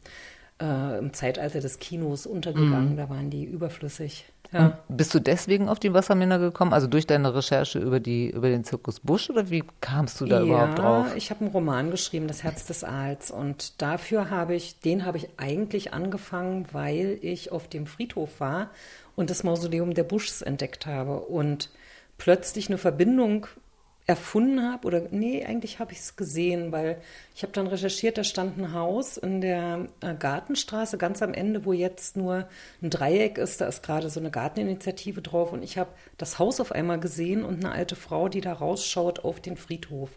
äh, 0.61 0.97
im 0.99 1.13
Zeitalter 1.13 1.59
des 1.59 1.79
Kinos 1.79 2.25
untergegangen. 2.25 2.91
Mhm. 2.91 2.97
Da 2.97 3.09
waren 3.09 3.29
die 3.29 3.43
überflüssig. 3.43 4.25
Ja. 4.51 4.79
Bist 4.87 5.13
du 5.13 5.19
deswegen 5.19 5.67
auf 5.67 5.79
die 5.79 5.93
Wassermänner 5.93 6.39
gekommen, 6.39 6.71
also 6.71 6.87
durch 6.87 7.07
deine 7.07 7.33
Recherche 7.33 7.79
über, 7.79 7.99
die, 7.99 8.29
über 8.29 8.47
den 8.47 8.63
Zirkus 8.63 8.99
Busch 8.99 9.29
oder 9.29 9.49
wie 9.49 9.63
kamst 9.81 10.21
du 10.21 10.25
da 10.25 10.41
überhaupt 10.41 10.79
drauf? 10.79 11.15
ich 11.15 11.29
habe 11.29 11.41
einen 11.41 11.51
Roman 11.51 11.91
geschrieben, 11.91 12.27
Das 12.27 12.43
Herz 12.43 12.65
des 12.65 12.83
Aals. 12.83 13.31
Und 13.31 13.81
dafür 13.81 14.29
habe 14.29 14.55
ich, 14.55 14.79
den 14.79 15.05
habe 15.05 15.17
ich 15.17 15.29
eigentlich 15.37 15.93
angefangen, 15.93 16.67
weil 16.71 17.17
ich 17.21 17.51
auf 17.51 17.67
dem 17.67 17.85
Friedhof 17.85 18.39
war 18.39 18.69
und 19.15 19.29
das 19.29 19.43
Mausoleum 19.43 19.93
der 19.93 20.03
Buschs 20.03 20.41
entdeckt 20.41 20.85
habe 20.85 21.19
und 21.19 21.69
plötzlich 22.17 22.69
eine 22.69 22.77
Verbindung 22.77 23.47
erfunden 24.07 24.61
habe 24.61 24.85
oder 24.85 25.01
nee, 25.09 25.43
eigentlich 25.43 25.79
habe 25.79 25.91
ich 25.91 25.99
es 25.99 26.15
gesehen, 26.15 26.71
weil 26.71 27.01
ich 27.35 27.41
habe 27.41 27.53
dann 27.53 27.65
recherchiert, 27.65 28.19
da 28.19 28.23
stand 28.23 28.57
ein 28.57 28.73
Haus 28.73 29.17
in 29.17 29.41
der 29.41 29.87
äh, 30.01 30.13
Gartenstraße 30.13 30.99
ganz 30.99 31.23
am 31.23 31.33
Ende, 31.33 31.65
wo 31.65 31.73
jetzt 31.73 32.15
nur 32.15 32.47
ein 32.83 32.91
Dreieck 32.91 33.39
ist, 33.39 33.61
da 33.61 33.67
ist 33.67 33.81
gerade 33.81 34.11
so 34.11 34.19
eine 34.19 34.29
Garteninitiative 34.29 35.23
drauf 35.23 35.51
und 35.51 35.63
ich 35.63 35.79
habe 35.79 35.89
das 36.17 36.37
Haus 36.37 36.59
auf 36.59 36.71
einmal 36.71 36.99
gesehen 36.99 37.43
und 37.43 37.65
eine 37.65 37.73
alte 37.73 37.95
Frau, 37.95 38.29
die 38.29 38.41
da 38.41 38.53
rausschaut 38.53 39.25
auf 39.25 39.39
den 39.39 39.57
Friedhof. 39.57 40.11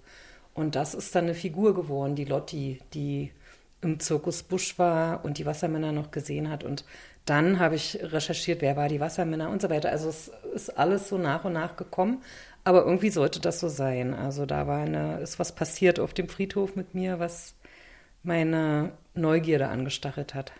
Und 0.53 0.75
das 0.75 0.95
ist 0.95 1.15
dann 1.15 1.25
eine 1.25 1.35
Figur 1.35 1.75
geworden, 1.75 2.15
die 2.15 2.25
Lotti, 2.25 2.81
die 2.93 3.33
im 3.81 4.01
Zirkus 4.01 4.43
Busch 4.43 4.79
war 4.79 5.25
und 5.25 5.39
die 5.39 5.47
Wassermänner 5.47 5.93
noch 5.93 6.11
gesehen 6.11 6.51
hat 6.51 6.63
und 6.63 6.85
dann 7.29 7.59
habe 7.59 7.75
ich 7.75 7.99
recherchiert, 8.01 8.63
wer 8.63 8.77
war 8.77 8.89
die 8.89 9.01
Wassermänner 9.01 9.51
und 9.51 9.61
so 9.61 9.69
weiter. 9.69 9.91
Also 9.91 10.09
es 10.09 10.31
ist 10.55 10.79
alles 10.79 11.11
so 11.11 11.19
nach 11.19 11.45
und 11.45 11.53
nach 11.53 11.77
gekommen. 11.77 12.23
Aber 12.65 12.85
irgendwie 12.85 13.11
sollte 13.11 13.41
das 13.41 13.61
so 13.61 13.69
sein. 13.69 14.15
Also 14.15 14.47
da 14.47 14.67
war 14.67 14.81
eine, 14.81 15.21
ist 15.21 15.39
was 15.39 15.55
passiert 15.55 15.99
auf 16.01 16.13
dem 16.15 16.29
Friedhof 16.29 16.77
mit 16.77 16.95
mir, 16.95 17.19
was 17.19 17.55
meine 18.23 18.93
Neugierde 19.15 19.69
angestachelt 19.69 20.35
hat. 20.35 20.53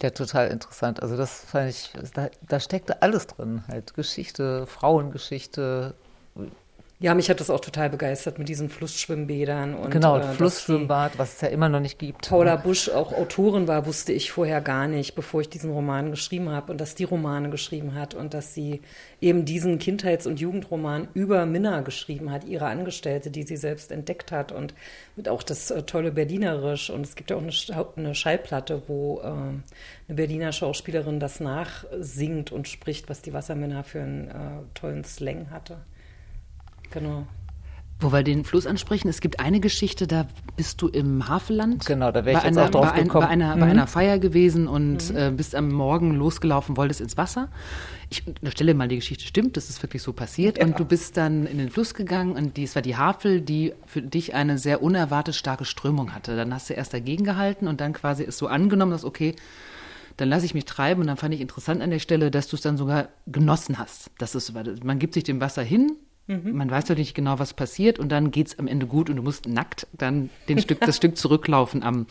Ja, 0.00 0.10
total 0.10 0.48
interessant. 0.48 1.02
Also 1.02 1.16
das 1.16 1.44
fand 1.44 1.70
ich, 1.70 1.92
da, 2.14 2.28
da 2.46 2.60
steckte 2.60 3.02
alles 3.02 3.26
drin, 3.26 3.64
halt 3.68 3.94
Geschichte, 3.94 4.66
Frauengeschichte, 4.66 5.94
ja, 6.98 7.14
mich 7.14 7.28
hat 7.28 7.40
das 7.40 7.50
auch 7.50 7.60
total 7.60 7.90
begeistert 7.90 8.38
mit 8.38 8.48
diesen 8.48 8.70
Flussschwimmbädern. 8.70 9.74
Und, 9.74 9.90
genau, 9.90 10.16
äh, 10.16 10.22
Flussschwimmbad, 10.32 11.18
was 11.18 11.34
es 11.34 11.40
ja 11.42 11.48
immer 11.48 11.68
noch 11.68 11.80
nicht 11.80 11.98
gibt. 11.98 12.30
Paula 12.30 12.56
Busch 12.56 12.88
auch 12.88 13.12
Autorin 13.12 13.68
war, 13.68 13.84
wusste 13.84 14.14
ich 14.14 14.32
vorher 14.32 14.62
gar 14.62 14.88
nicht, 14.88 15.14
bevor 15.14 15.42
ich 15.42 15.50
diesen 15.50 15.70
Roman 15.70 16.10
geschrieben 16.10 16.48
habe 16.48 16.72
und 16.72 16.80
dass 16.80 16.94
die 16.94 17.04
Romane 17.04 17.50
geschrieben 17.50 17.94
hat 17.94 18.14
und 18.14 18.32
dass 18.32 18.54
sie 18.54 18.80
eben 19.20 19.44
diesen 19.44 19.78
Kindheits- 19.78 20.26
und 20.26 20.40
Jugendroman 20.40 21.08
über 21.12 21.44
Minna 21.44 21.82
geschrieben 21.82 22.32
hat, 22.32 22.44
ihre 22.44 22.64
Angestellte, 22.64 23.30
die 23.30 23.42
sie 23.42 23.58
selbst 23.58 23.92
entdeckt 23.92 24.32
hat 24.32 24.50
und 24.50 24.72
mit 25.16 25.28
auch 25.28 25.42
das 25.42 25.70
äh, 25.70 25.82
tolle 25.82 26.12
Berlinerisch. 26.12 26.88
Und 26.88 27.04
es 27.04 27.14
gibt 27.14 27.28
ja 27.28 27.36
auch 27.36 27.42
eine, 27.42 27.52
eine 27.96 28.14
Schallplatte, 28.14 28.84
wo 28.86 29.20
äh, 29.20 29.26
eine 29.26 29.62
Berliner 30.08 30.50
Schauspielerin 30.50 31.20
das 31.20 31.40
nachsingt 31.40 32.52
und 32.52 32.68
spricht, 32.68 33.10
was 33.10 33.20
die 33.20 33.34
Wassermänner 33.34 33.84
für 33.84 34.00
einen 34.00 34.28
äh, 34.28 34.32
tollen 34.72 35.04
Slang 35.04 35.50
hatte. 35.50 35.76
Genau. 36.96 37.26
Wo 37.98 38.12
wir 38.12 38.22
den 38.22 38.44
Fluss 38.44 38.66
ansprechen, 38.66 39.08
es 39.08 39.20
gibt 39.20 39.40
eine 39.40 39.58
Geschichte, 39.58 40.06
da 40.06 40.26
bist 40.56 40.82
du 40.82 40.88
im 40.88 41.28
Havelland. 41.28 41.86
Genau, 41.86 42.10
da 42.12 42.26
wäre 42.26 42.38
ich 42.38 42.44
jetzt 42.44 42.58
einer, 42.58 42.66
auch 42.66 42.70
drauf 42.70 42.92
bei 42.92 43.02
gekommen. 43.02 43.26
Ein, 43.26 43.38
bei, 43.38 43.44
einer, 43.44 43.56
mhm. 43.56 43.60
bei 43.60 43.66
einer 43.66 43.86
Feier 43.86 44.18
gewesen 44.18 44.68
und 44.68 45.10
mhm. 45.10 45.16
äh, 45.16 45.30
bist 45.30 45.54
am 45.54 45.70
Morgen 45.70 46.14
losgelaufen, 46.14 46.76
wolltest 46.76 47.00
ins 47.00 47.16
Wasser. 47.16 47.48
Ich 48.10 48.22
stelle 48.50 48.74
mal, 48.74 48.88
die 48.88 48.96
Geschichte 48.96 49.24
stimmt, 49.24 49.56
das 49.56 49.70
ist 49.70 49.82
wirklich 49.82 50.02
so 50.02 50.12
passiert. 50.12 50.58
Ja. 50.58 50.64
Und 50.64 50.78
du 50.78 50.84
bist 50.84 51.16
dann 51.16 51.46
in 51.46 51.58
den 51.58 51.70
Fluss 51.70 51.94
gegangen 51.94 52.32
und 52.32 52.56
dies 52.56 52.74
war 52.74 52.82
die 52.82 52.96
Havel, 52.96 53.40
die 53.40 53.72
für 53.86 54.02
dich 54.02 54.34
eine 54.34 54.58
sehr 54.58 54.82
unerwartet 54.82 55.34
starke 55.34 55.64
Strömung 55.64 56.14
hatte. 56.14 56.36
Dann 56.36 56.52
hast 56.52 56.68
du 56.68 56.74
erst 56.74 56.92
dagegen 56.92 57.24
gehalten 57.24 57.66
und 57.66 57.80
dann 57.80 57.94
quasi 57.94 58.24
ist 58.24 58.38
so 58.38 58.46
angenommen, 58.46 58.92
dass 58.92 59.04
okay, 59.04 59.34
dann 60.18 60.28
lasse 60.28 60.46
ich 60.46 60.54
mich 60.54 60.64
treiben 60.66 61.02
und 61.02 61.06
dann 61.08 61.16
fand 61.16 61.34
ich 61.34 61.40
interessant 61.40 61.82
an 61.82 61.90
der 61.90 61.98
Stelle, 61.98 62.30
dass 62.30 62.48
du 62.48 62.56
es 62.56 62.62
dann 62.62 62.76
sogar 62.76 63.08
genossen 63.26 63.78
hast. 63.78 64.10
Das 64.18 64.34
ist, 64.34 64.52
man 64.84 64.98
gibt 64.98 65.14
sich 65.14 65.24
dem 65.24 65.40
Wasser 65.40 65.62
hin, 65.62 65.92
Mhm. 66.26 66.56
Man 66.56 66.70
weiß 66.70 66.86
doch 66.86 66.96
nicht 66.96 67.14
genau, 67.14 67.38
was 67.38 67.54
passiert 67.54 67.98
und 67.98 68.10
dann 68.10 68.30
geht 68.30 68.48
es 68.48 68.58
am 68.58 68.66
Ende 68.66 68.86
gut 68.86 69.08
und 69.10 69.16
du 69.16 69.22
musst 69.22 69.46
nackt 69.46 69.86
dann 69.92 70.30
den 70.48 70.58
Stück, 70.58 70.80
das 70.80 70.96
Stück 70.96 71.16
zurücklaufen 71.16 71.82
am, 71.82 72.06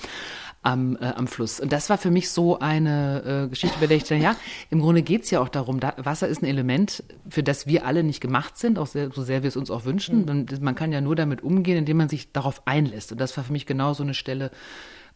am, 0.62 0.97
äh, 0.97 1.06
am 1.06 1.28
Fluss. 1.28 1.60
Und 1.60 1.71
das 1.71 1.89
war 1.89 1.97
für 1.97 2.12
mich 2.12 2.30
so 2.30 2.60
eine 2.60 3.45
äh, 3.45 3.49
Geschichte, 3.49 3.78
bei 3.80 3.88
der 3.88 3.97
ich 3.97 4.04
dachte, 4.04 4.15
ja, 4.15 4.36
im 4.69 4.80
Grunde 4.80 5.01
geht 5.01 5.23
es 5.23 5.32
ja 5.32 5.41
auch 5.41 5.49
darum, 5.49 5.80
da, 5.80 5.93
Wasser 5.97 6.28
ist 6.28 6.41
ein 6.41 6.45
Element, 6.45 7.04
für 7.30 7.43
das 7.43 7.67
wir 7.67 7.86
alle 7.86 8.04
nicht 8.04 8.21
gemacht 8.21 8.58
sind, 8.58 8.80
auch 8.80 8.88
sehr, 8.88 9.12
so 9.12 9.21
sehr 9.21 9.43
wir 9.43 9.49
es 9.49 9.58
uns 9.58 9.69
auch 9.69 9.86
wünschen. 9.86 10.25
Mhm. 10.25 10.47
man 10.62 10.75
kann 10.75 10.91
ja 10.91 11.01
nur 11.01 11.15
damit 11.15 11.43
umgehen, 11.43 11.78
indem 11.78 11.97
man 11.97 12.10
sich 12.10 12.32
darauf 12.32 12.65
einlässt. 12.65 13.12
Und 13.12 13.19
das 13.19 13.36
war 13.38 13.43
für 13.43 13.51
mich 13.51 13.65
genau 13.65 13.93
so 13.93 14.04
eine 14.04 14.13
Stelle, 14.13 14.49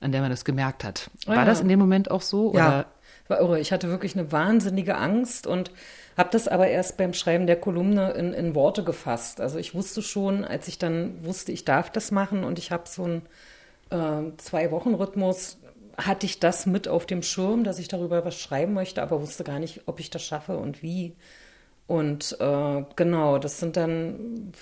an 0.01 0.12
der 0.12 0.21
man 0.21 0.29
das 0.29 0.45
gemerkt 0.45 0.83
hat. 0.83 1.09
War 1.25 1.35
ja. 1.35 1.45
das 1.45 1.62
in 1.62 1.67
dem 1.67 1.79
Moment 1.79 2.12
auch 2.12 2.21
so? 2.21 2.53
Ja, 2.53 2.67
oder? 2.67 2.85
War 3.29 3.39
irre. 3.39 3.59
Ich 3.59 3.71
hatte 3.71 3.89
wirklich 3.89 4.17
eine 4.17 4.31
wahnsinnige 4.31 4.97
Angst 4.97 5.47
und 5.47 5.71
habe 6.17 6.29
das 6.31 6.47
aber 6.47 6.67
erst 6.67 6.97
beim 6.97 7.13
Schreiben 7.13 7.47
der 7.47 7.59
Kolumne 7.59 8.11
in, 8.11 8.33
in, 8.33 8.55
Worte 8.55 8.83
gefasst. 8.83 9.39
Also 9.39 9.57
ich 9.57 9.73
wusste 9.73 10.01
schon, 10.01 10.43
als 10.43 10.67
ich 10.67 10.77
dann 10.77 11.23
wusste, 11.23 11.51
ich 11.51 11.65
darf 11.65 11.89
das 11.91 12.11
machen 12.11 12.43
und 12.43 12.59
ich 12.59 12.71
habe 12.71 12.83
so 12.87 13.03
einen 13.03 13.21
äh, 13.89 14.35
Zwei-Wochen-Rhythmus, 14.37 15.57
hatte 15.97 16.25
ich 16.25 16.39
das 16.39 16.65
mit 16.65 16.87
auf 16.87 17.05
dem 17.05 17.23
Schirm, 17.23 17.63
dass 17.63 17.79
ich 17.79 17.87
darüber 17.87 18.25
was 18.25 18.39
schreiben 18.39 18.73
möchte, 18.73 19.01
aber 19.01 19.21
wusste 19.21 19.43
gar 19.43 19.59
nicht, 19.59 19.81
ob 19.85 19.99
ich 19.99 20.09
das 20.09 20.23
schaffe 20.23 20.57
und 20.57 20.81
wie. 20.81 21.15
Und 21.87 22.37
äh, 22.39 22.83
genau, 22.95 23.37
das 23.37 23.59
sind 23.59 23.75
dann 23.75 24.53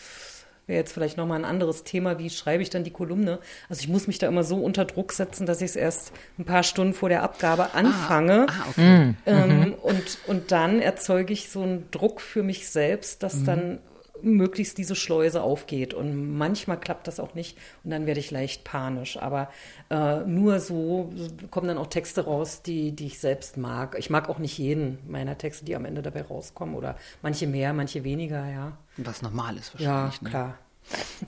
wäre 0.67 0.80
jetzt 0.80 0.93
vielleicht 0.93 1.17
nochmal 1.17 1.39
ein 1.39 1.45
anderes 1.45 1.84
Thema, 1.84 2.19
wie 2.19 2.30
schreibe 2.30 2.62
ich 2.62 2.69
dann 2.69 2.84
die 2.84 2.91
Kolumne. 2.91 3.39
Also 3.69 3.82
ich 3.82 3.88
muss 3.88 4.08
mich 4.08 4.19
da 4.19 4.27
immer 4.27 4.43
so 4.43 4.58
unter 4.58 4.86
Druck 4.86 5.13
setzen, 5.13 5.45
dass 5.45 5.62
ich 5.62 5.71
es 5.71 5.75
erst 5.75 6.12
ein 6.38 6.45
paar 6.45 6.63
Stunden 6.63 6.93
vor 6.93 7.10
der 7.10 7.23
Abgabe 7.23 7.69
ah, 7.73 7.77
anfange. 7.77 8.45
Ah, 8.49 8.53
ah, 8.53 8.65
okay. 8.69 9.13
ähm, 9.25 9.60
mhm. 9.60 9.73
und, 9.82 10.17
und 10.27 10.51
dann 10.51 10.82
erzeuge 10.82 11.34
ich 11.34 11.49
so 11.49 11.62
einen 11.62 11.89
Druck 11.91 12.21
für 12.21 12.43
mich 12.43 12.69
selbst, 12.69 13.23
dass 13.23 13.36
mhm. 13.36 13.45
dann 13.45 13.80
möglichst 14.21 14.77
diese 14.77 14.95
Schleuse 14.95 15.41
aufgeht. 15.41 15.93
Und 15.93 16.38
manchmal 16.38 16.80
klappt 16.80 17.08
das 17.08 17.19
auch 17.19 17.34
nicht 17.34 17.58
und 17.84 17.91
dann 17.91 18.06
werde 18.06 18.19
ich 18.19 18.32
leicht 18.32 18.63
panisch. 18.63 19.17
Aber 19.17 19.49
äh, 19.89 20.17
nur 20.25 20.60
so 20.60 21.12
kommen 21.51 21.67
dann 21.67 21.77
auch 21.77 21.88
Texte 21.88 22.25
raus, 22.25 22.62
die, 22.62 22.91
die 22.91 23.08
ich 23.08 23.19
selbst 23.19 23.58
mag. 23.58 23.95
Ich 23.97 24.10
mag 24.10 24.30
auch 24.30 24.39
nicht 24.39 24.58
jeden 24.58 24.99
meiner 25.08 25.38
Texte, 25.38 25.65
die 25.65 25.75
am 25.75 25.86
Ende 25.86 26.01
dabei 26.01 26.23
rauskommen 26.23 26.75
oder 26.75 26.95
manche 27.21 27.47
mehr, 27.47 27.73
manche 27.73 28.03
weniger, 28.03 28.47
ja. 28.49 28.77
Was 28.97 29.21
normal 29.21 29.58
ist 29.58 29.73
wahrscheinlich. 29.73 30.15
Ja, 30.15 30.23
ne? 30.23 30.30
klar. 30.30 30.58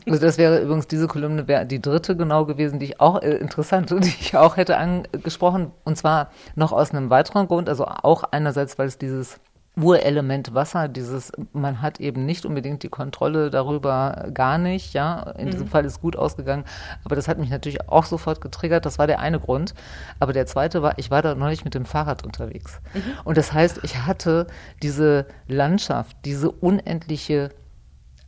Also 0.07 0.19
das 0.19 0.37
wäre 0.37 0.61
übrigens, 0.61 0.87
diese 0.87 1.07
Kolumne 1.07 1.47
wäre 1.47 1.65
die 1.65 1.81
dritte 1.81 2.15
genau 2.15 2.45
gewesen, 2.45 2.79
die 2.79 2.85
ich 2.85 3.01
auch 3.01 3.21
äh, 3.21 3.35
interessant, 3.35 3.89
die 4.03 4.07
ich 4.07 4.35
auch 4.35 4.57
hätte 4.57 4.77
angesprochen. 4.77 5.71
Und 5.83 5.97
zwar 5.97 6.31
noch 6.55 6.71
aus 6.71 6.91
einem 6.91 7.09
weiteren 7.09 7.47
Grund, 7.47 7.69
also 7.69 7.85
auch 7.85 8.23
einerseits, 8.23 8.77
weil 8.77 8.87
es 8.87 8.97
dieses 8.97 9.39
Urelement 9.81 10.53
Wasser, 10.53 10.87
dieses, 10.87 11.31
man 11.53 11.81
hat 11.81 11.99
eben 11.99 12.25
nicht 12.25 12.45
unbedingt 12.45 12.83
die 12.83 12.89
Kontrolle 12.89 13.49
darüber, 13.49 14.29
gar 14.33 14.57
nicht, 14.57 14.93
ja. 14.93 15.21
In 15.37 15.47
mhm. 15.47 15.51
diesem 15.51 15.67
Fall 15.67 15.85
ist 15.85 16.01
gut 16.01 16.15
ausgegangen. 16.15 16.65
Aber 17.03 17.15
das 17.15 17.27
hat 17.27 17.37
mich 17.37 17.49
natürlich 17.49 17.87
auch 17.89 18.05
sofort 18.05 18.41
getriggert. 18.41 18.85
Das 18.85 18.99
war 18.99 19.07
der 19.07 19.19
eine 19.19 19.39
Grund. 19.39 19.73
Aber 20.19 20.33
der 20.33 20.45
zweite 20.45 20.81
war, 20.81 20.97
ich 20.97 21.11
war 21.11 21.21
da 21.21 21.35
neulich 21.35 21.63
mit 21.65 21.75
dem 21.75 21.85
Fahrrad 21.85 22.25
unterwegs. 22.25 22.79
Mhm. 22.93 23.01
Und 23.23 23.37
das 23.37 23.53
heißt, 23.53 23.79
ich 23.83 24.05
hatte 24.05 24.47
diese 24.81 25.25
Landschaft, 25.47 26.17
diese 26.25 26.51
unendliche 26.51 27.49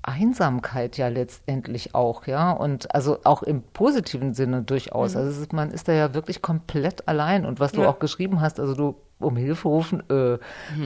Einsamkeit 0.04 0.98
ja 0.98 1.10
letztendlich 1.10 1.94
auch, 1.94 2.26
ja, 2.26 2.52
und 2.52 2.94
also 2.96 3.20
auch 3.24 3.44
im 3.44 3.62
positiven 3.62 4.34
Sinne 4.34 4.64
durchaus. 4.64 5.14
Mhm. 5.14 5.22
Also 5.22 5.42
ist, 5.42 5.54
man 5.54 5.72
ist 5.72 5.88
da 5.88 5.94
ja 5.94 6.14
wirklich 6.14 6.42
komplett 6.42 7.08
allein. 7.08 7.46
Und 7.46 7.60
was 7.60 7.72
du 7.72 7.82
ja. 7.82 7.90
auch 7.90 8.00
geschrieben 8.00 8.42
hast, 8.42 8.60
also 8.60 8.74
du 8.74 8.96
um 9.20 9.36
Hilfe 9.36 9.68
rufen, 9.68 10.02
äh, 10.10 10.34
mhm. 10.34 10.40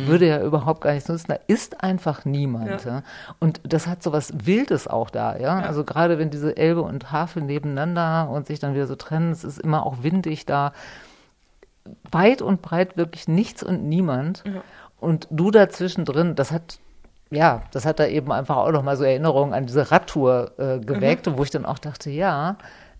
würde 0.07 0.27
ja 0.27 0.41
überhaupt 0.41 0.81
gar 0.81 0.93
nichts 0.93 1.07
nutzen. 1.07 1.27
Da 1.29 1.39
ist 1.47 1.81
einfach 1.81 2.25
niemand. 2.25 2.83
Ja. 2.83 2.91
ja. 2.91 3.03
Und 3.39 3.61
das 3.63 3.87
hat 3.87 4.03
so 4.03 4.11
was 4.11 4.33
Wildes 4.45 4.87
auch 4.87 5.09
da, 5.09 5.37
ja. 5.37 5.59
Also 5.59 5.85
gerade 5.85 6.19
wenn 6.19 6.29
diese 6.29 6.57
Elbe 6.57 6.81
und 6.81 7.11
Havel 7.11 7.43
nebeneinander 7.43 8.29
und 8.29 8.47
sich 8.47 8.59
dann 8.59 8.73
wieder 8.73 8.87
so 8.87 8.95
trennen, 8.95 9.31
es 9.31 9.43
ist 9.43 9.59
immer 9.59 9.85
auch 9.85 10.03
windig 10.03 10.45
da. 10.45 10.73
Weit 12.11 12.41
und 12.41 12.61
breit 12.61 12.97
wirklich 12.97 13.27
nichts 13.27 13.61
und 13.63 13.87
niemand. 13.87 14.43
Und 14.99 15.27
du 15.29 15.51
dazwischen 15.51 16.03
drin, 16.03 16.35
das 16.35 16.51
hat 16.51 16.79
ja, 17.31 17.63
das 17.71 17.85
hat 17.85 17.99
da 17.99 18.07
eben 18.07 18.31
einfach 18.31 18.57
auch 18.57 18.71
nochmal 18.71 18.97
so 18.97 19.03
Erinnerungen 19.03 19.53
an 19.53 19.65
diese 19.65 19.91
Radtour 19.91 20.51
äh, 20.57 20.79
geweckt, 20.79 21.27
mhm. 21.27 21.37
wo 21.37 21.43
ich 21.43 21.49
dann 21.49 21.65
auch 21.65 21.79
dachte, 21.79 22.09
ja, 22.09 22.57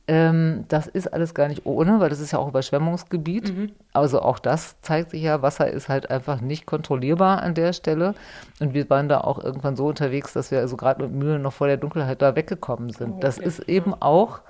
ähm, 0.07 0.65
das 0.67 0.85
ist 0.87 1.11
alles 1.11 1.33
gar 1.33 1.47
nicht 1.47 1.65
ohne, 1.65 1.99
weil 1.99 2.09
das 2.09 2.19
ist 2.19 2.31
ja 2.31 2.39
auch 2.39 2.47
Überschwemmungsgebiet. 2.47 3.55
Mhm. 3.55 3.71
Also 3.91 4.21
auch 4.21 4.37
das 4.37 4.79
zeigt 4.81 5.11
sich 5.11 5.23
ja, 5.23 5.41
Wasser 5.41 5.69
ist 5.69 5.89
halt 5.89 6.11
einfach 6.11 6.41
nicht 6.41 6.65
kontrollierbar 6.65 7.41
an 7.41 7.55
der 7.55 7.73
Stelle. 7.73 8.13
Und 8.59 8.73
wir 8.73 8.89
waren 8.89 9.09
da 9.09 9.21
auch 9.21 9.43
irgendwann 9.43 9.75
so 9.75 9.87
unterwegs, 9.87 10.33
dass 10.33 10.51
wir 10.51 10.59
also 10.59 10.77
gerade 10.77 11.03
mit 11.03 11.11
Mühlen 11.11 11.41
noch 11.41 11.53
vor 11.53 11.67
der 11.67 11.77
Dunkelheit 11.77 12.21
da 12.21 12.35
weggekommen 12.35 12.91
sind. 12.91 13.09
Oh, 13.09 13.15
okay. 13.15 13.21
Das 13.21 13.37
ist 13.39 13.59
eben 13.61 13.93
auch 13.99 14.41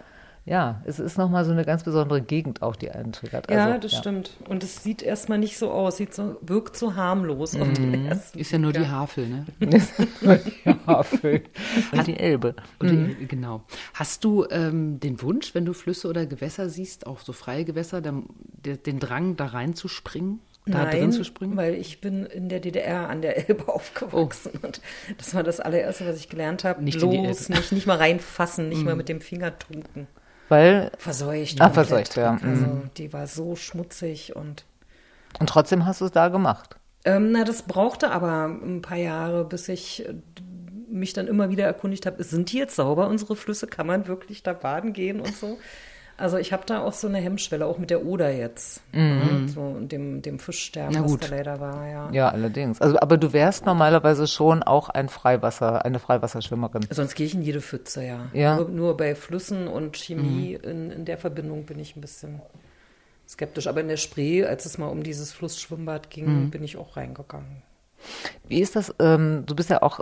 ja, 0.47 0.83
es 0.85 0.99
ist 0.99 1.17
nochmal 1.17 1.43
so 1.43 1.51
eine 1.51 1.65
ganz 1.65 1.83
besondere 1.83 2.21
Gegend 2.21 2.61
auch, 2.61 2.75
die 2.75 2.91
einen 2.91 3.11
triggert. 3.11 3.49
Also, 3.49 3.59
ja, 3.59 3.77
das 3.79 3.93
ja. 3.93 3.97
stimmt. 3.97 4.29
Und 4.47 4.63
es 4.63 4.83
sieht 4.83 5.01
erstmal 5.01 5.39
nicht 5.39 5.57
so 5.57 5.71
aus, 5.71 5.97
sieht 5.97 6.13
so, 6.13 6.37
wirkt 6.41 6.77
so 6.77 6.95
harmlos. 6.95 7.53
Mhm. 7.53 8.11
Ist 8.35 8.51
ja 8.51 8.59
nur 8.59 8.71
die 8.71 8.87
Havel, 8.87 9.27
ne? 9.27 9.45
die 9.59 10.75
Havel 10.85 11.43
und 11.91 12.05
die 12.05 12.19
Elbe. 12.19 12.55
Und 12.77 12.91
mhm. 12.91 13.27
Genau. 13.27 13.63
Hast 13.95 14.23
du 14.23 14.45
ähm, 14.51 14.99
den 14.99 15.19
Wunsch, 15.23 15.55
wenn 15.55 15.65
du 15.65 15.73
Flüsse 15.73 16.07
oder 16.07 16.27
Gewässer 16.27 16.69
siehst, 16.69 17.07
auch 17.07 17.21
so 17.21 17.33
freie 17.33 17.65
Gewässer, 17.65 18.01
dann, 18.01 18.27
den 18.63 18.99
Drang, 18.99 19.35
da 19.37 19.47
reinzuspringen? 19.47 20.41
Da 20.67 20.83
Nein, 20.83 20.99
drin 20.99 21.11
zu 21.11 21.23
springen? 21.23 21.57
weil 21.57 21.75
ich 21.75 22.01
bin 22.01 22.25
in 22.25 22.49
der 22.49 22.59
DDR 22.59 23.09
an 23.09 23.21
der 23.21 23.49
Elbe 23.49 23.67
aufgewachsen 23.73 24.51
oh. 24.61 24.65
und 24.65 24.81
das 25.17 25.33
war 25.33 25.43
das 25.43 25.59
allererste, 25.59 26.07
was 26.07 26.17
ich 26.17 26.29
gelernt 26.29 26.63
habe. 26.63 26.83
Nicht 26.83 27.01
Los, 27.01 27.49
nicht, 27.49 27.71
nicht 27.71 27.85
mal 27.85 27.97
reinfassen, 27.97 28.69
nicht 28.69 28.81
mm. 28.81 28.85
mal 28.85 28.95
mit 28.95 29.07
dem 29.07 29.21
Finger 29.21 29.57
tunken. 29.59 30.07
Weil 30.49 30.91
verseucht. 30.97 31.59
Ah, 31.59 31.69
verseucht, 31.69 32.15
ja. 32.17 32.33
Also 32.33 32.65
mhm. 32.65 32.89
die 32.97 33.11
war 33.13 33.27
so 33.27 33.55
schmutzig 33.55 34.35
und. 34.35 34.65
Und 35.39 35.49
trotzdem 35.49 35.85
hast 35.85 36.01
du 36.01 36.05
es 36.05 36.11
da 36.11 36.29
gemacht. 36.29 36.77
Ähm, 37.03 37.31
na, 37.31 37.43
das 37.43 37.63
brauchte 37.63 38.11
aber 38.11 38.45
ein 38.45 38.81
paar 38.81 38.97
Jahre, 38.97 39.45
bis 39.45 39.67
ich 39.69 40.07
äh, 40.07 40.13
mich 40.89 41.13
dann 41.13 41.27
immer 41.27 41.49
wieder 41.49 41.65
erkundigt 41.65 42.05
habe, 42.05 42.23
sind 42.23 42.51
die 42.51 42.57
jetzt 42.57 42.75
sauber, 42.75 43.07
unsere 43.07 43.35
Flüsse? 43.35 43.67
Kann 43.67 43.87
man 43.87 44.07
wirklich 44.07 44.43
da 44.43 44.53
baden 44.53 44.93
gehen 44.93 45.19
und 45.19 45.35
so? 45.35 45.57
Also 46.17 46.37
ich 46.37 46.53
habe 46.53 46.63
da 46.65 46.81
auch 46.81 46.93
so 46.93 47.07
eine 47.07 47.17
Hemmschwelle, 47.17 47.65
auch 47.65 47.77
mit 47.77 47.89
der 47.89 48.05
Oder 48.05 48.31
jetzt. 48.31 48.81
Mhm. 48.93 49.49
So 49.49 49.79
dem, 49.81 50.21
dem 50.21 50.39
Fischsterben, 50.39 51.03
was 51.03 51.17
da 51.17 51.27
leider 51.27 51.59
war, 51.59 51.87
ja. 51.87 52.09
Ja, 52.11 52.29
allerdings. 52.29 52.79
Also, 52.79 52.97
aber 52.99 53.17
du 53.17 53.33
wärst 53.33 53.65
normalerweise 53.65 54.25
schon 54.27 54.63
auch 54.63 54.87
ein 54.89 55.09
Freiwasser, 55.09 55.83
eine 55.83 55.99
Freiwasserschwimmerin. 55.99 56.87
Sonst 56.89 57.15
gehe 57.15 57.25
ich 57.25 57.33
in 57.33 57.41
jede 57.41 57.59
Pfütze, 57.59 58.05
ja. 58.05 58.27
ja. 58.33 58.55
Nur, 58.55 58.69
nur 58.69 58.97
bei 58.97 59.13
Flüssen 59.13 59.67
und 59.67 59.97
Chemie 59.97 60.57
mhm. 60.57 60.69
in, 60.69 60.91
in 60.91 61.05
der 61.05 61.17
Verbindung 61.17 61.65
bin 61.65 61.79
ich 61.79 61.97
ein 61.97 62.01
bisschen 62.01 62.41
skeptisch. 63.27 63.67
Aber 63.67 63.81
in 63.81 63.89
der 63.89 63.97
Spree, 63.97 64.45
als 64.45 64.65
es 64.65 64.77
mal 64.77 64.87
um 64.87 65.03
dieses 65.03 65.33
Flussschwimmbad 65.33 66.09
ging, 66.09 66.49
bin 66.49 66.63
ich 66.63 66.77
auch 66.77 66.95
reingegangen. 66.95 67.63
Wie 68.47 68.61
ist 68.61 68.75
das? 68.75 68.93
Ähm, 68.99 69.43
du 69.45 69.55
bist 69.55 69.69
ja 69.69 69.81
auch 69.81 69.99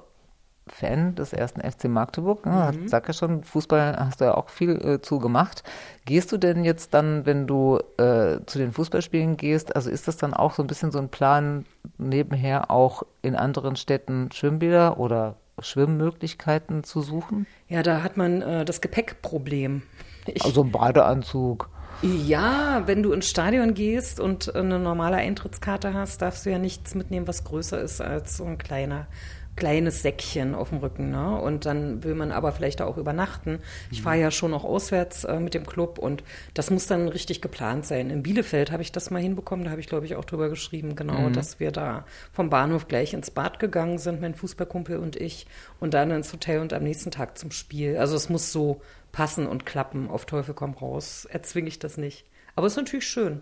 Fan 0.68 1.16
des 1.16 1.34
ersten 1.34 1.60
FC 1.62 1.86
Magdeburg. 1.86 2.46
Ne? 2.46 2.72
Mhm. 2.74 2.88
Sag 2.88 3.08
ja 3.08 3.14
schon, 3.14 3.44
Fußball 3.44 3.98
hast 3.98 4.22
du 4.22 4.26
ja 4.26 4.36
auch 4.36 4.50
viel 4.50 4.72
äh, 4.84 5.02
zu 5.02 5.20
gemacht. 5.20 5.64
Gehst 6.06 6.32
du 6.32 6.38
denn 6.38 6.64
jetzt 6.64 6.94
dann, 6.94 7.26
wenn 7.26 7.48
du 7.48 7.80
äh, 7.98 8.40
zu 8.46 8.58
den 8.58 8.72
Fußballspielen 8.72 9.36
gehst, 9.36 9.76
also 9.76 9.90
ist 9.90 10.08
das 10.08 10.18
dann 10.18 10.34
auch 10.34 10.54
so 10.54 10.64
ein 10.64 10.68
bisschen 10.68 10.92
so 10.92 11.00
ein 11.00 11.10
Plan, 11.10 11.66
nebenher 11.98 12.72
auch 12.72 13.04
in 13.22 13.36
anderen 13.36 13.76
Städten 13.76 14.30
Schwimmbäder 14.32 15.00
oder 15.00 15.36
Schwimmmöglichkeiten 15.60 16.84
zu 16.84 17.02
suchen? 17.02 17.46
Ja, 17.68 17.84
da 17.84 18.02
hat 18.02 18.18
man 18.18 18.42
äh, 18.42 18.66
das 18.66 18.82
Gepäckproblem. 18.82 19.84
Ich, 20.26 20.44
Also 20.46 20.64
ein 20.64 20.72
Badeanzug. 20.72 21.70
ja, 22.02 22.84
wenn 22.86 23.04
du 23.04 23.12
ins 23.12 23.30
Stadion 23.30 23.74
gehst 23.74 24.20
und 24.20 24.56
eine 24.56 24.80
normale 24.80 25.18
Eintrittskarte 25.18 25.94
hast, 25.94 26.22
darfst 26.22 26.46
du 26.46 26.52
ja 26.52 26.58
nichts 26.58 26.96
mitnehmen, 26.96 27.28
was 27.28 27.44
größer 27.44 27.80
ist 27.82 28.00
als 28.02 28.38
so 28.38 28.46
ein 28.46 28.58
kleiner 28.58 29.08
kleines 29.56 30.02
Säckchen 30.02 30.56
auf 30.56 30.70
dem 30.70 30.80
Rücken. 30.80 31.12
Ne? 31.12 31.40
Und 31.40 31.66
dann 31.66 32.04
will 32.04 32.16
man 32.16 32.32
aber 32.32 32.52
vielleicht 32.52 32.80
da 32.80 32.86
auch 32.86 32.98
übernachten. 32.98 33.60
Ich 33.92 34.02
fahre 34.02 34.20
ja 34.20 34.32
schon 34.32 34.54
auch 34.54 34.64
auswärts 34.64 35.24
äh, 35.24 35.40
mit 35.40 35.54
dem 35.54 35.66
Club 35.66 36.00
und 36.00 36.24
das 36.54 36.72
muss 36.72 36.88
dann 36.88 37.08
richtig 37.08 37.42
geplant 37.42 37.86
sein. 37.86 38.10
In 38.10 38.24
Bielefeld 38.24 38.72
habe 38.72 38.82
ich 38.82 38.92
das 38.92 39.12
mal 39.12 39.22
hinbekommen, 39.22 39.66
da 39.66 39.72
habe 39.72 39.82
ich, 39.82 39.88
glaube 39.88 40.06
ich, 40.06 40.16
auch 40.16 40.26
drüber 40.26 40.50
geschrieben, 40.50 40.96
genau, 40.96 41.30
dass 41.30 41.60
wir 41.60 41.72
da 41.72 42.06
vom 42.32 42.50
Bahnhof 42.50 42.88
gleich 42.88 43.14
ins 43.14 43.32
Bad 43.32 43.60
gegangen 43.60 43.98
sind, 43.98 44.22
mein 44.22 44.36
Fußballkumpel 44.36 44.98
und 44.98 45.16
ich, 45.16 45.46
und 45.80 45.94
dann 45.94 46.12
ins 46.12 46.34
Hotel 46.34 46.60
und 46.60 46.74
am 46.74 46.84
nächsten 46.84 47.12
Tag 47.12 47.38
zum 47.38 47.52
Spiel. 47.52 47.98
Also 47.98 48.16
es 48.16 48.30
muss 48.30 48.52
so 48.52 48.82
passen 49.12 49.48
und 49.48 49.66
klappen, 49.66 50.10
auf 50.10 50.26
Teufel 50.26 50.54
komm 50.54 50.74
raus. 50.74 51.26
Erzwinge 51.26 51.68
ich 51.68 51.80
das 51.80 51.98
nicht. 51.98 52.26
Aber 52.56 52.68
es 52.68 52.74
ist 52.74 52.78
natürlich 52.78 53.08
schön. 53.08 53.42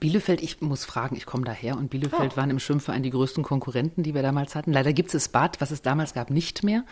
Bielefeld, 0.00 0.42
ich 0.42 0.60
muss 0.60 0.84
fragen, 0.84 1.16
ich 1.16 1.26
komme 1.26 1.44
daher 1.44 1.76
und 1.76 1.90
Bielefeld 1.90 2.36
waren 2.36 2.50
im 2.50 2.58
Schwimmverein 2.58 3.02
die 3.02 3.10
größten 3.10 3.42
Konkurrenten, 3.42 4.02
die 4.02 4.14
wir 4.14 4.22
damals 4.22 4.54
hatten. 4.54 4.72
Leider 4.72 4.92
gibt 4.92 5.08
es 5.08 5.12
das 5.12 5.28
Bad, 5.28 5.60
was 5.60 5.70
es 5.70 5.82
damals 5.82 6.14
gab, 6.14 6.30
nicht 6.30 6.62
mehr. 6.62 6.84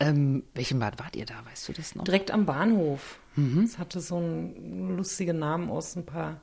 Ähm, 0.00 0.44
welchem 0.54 0.78
Bad 0.78 0.98
wart 0.98 1.16
ihr 1.16 1.26
da? 1.26 1.34
Weißt 1.50 1.68
du 1.68 1.72
das 1.72 1.94
noch? 1.94 2.04
Direkt 2.04 2.30
am 2.30 2.46
Bahnhof. 2.46 3.18
Es 3.64 3.78
hatte 3.78 4.00
so 4.00 4.16
einen 4.16 4.96
lustigen 4.96 5.38
Namen 5.38 5.68
aus 5.68 5.96
ein 5.96 6.06
paar 6.06 6.40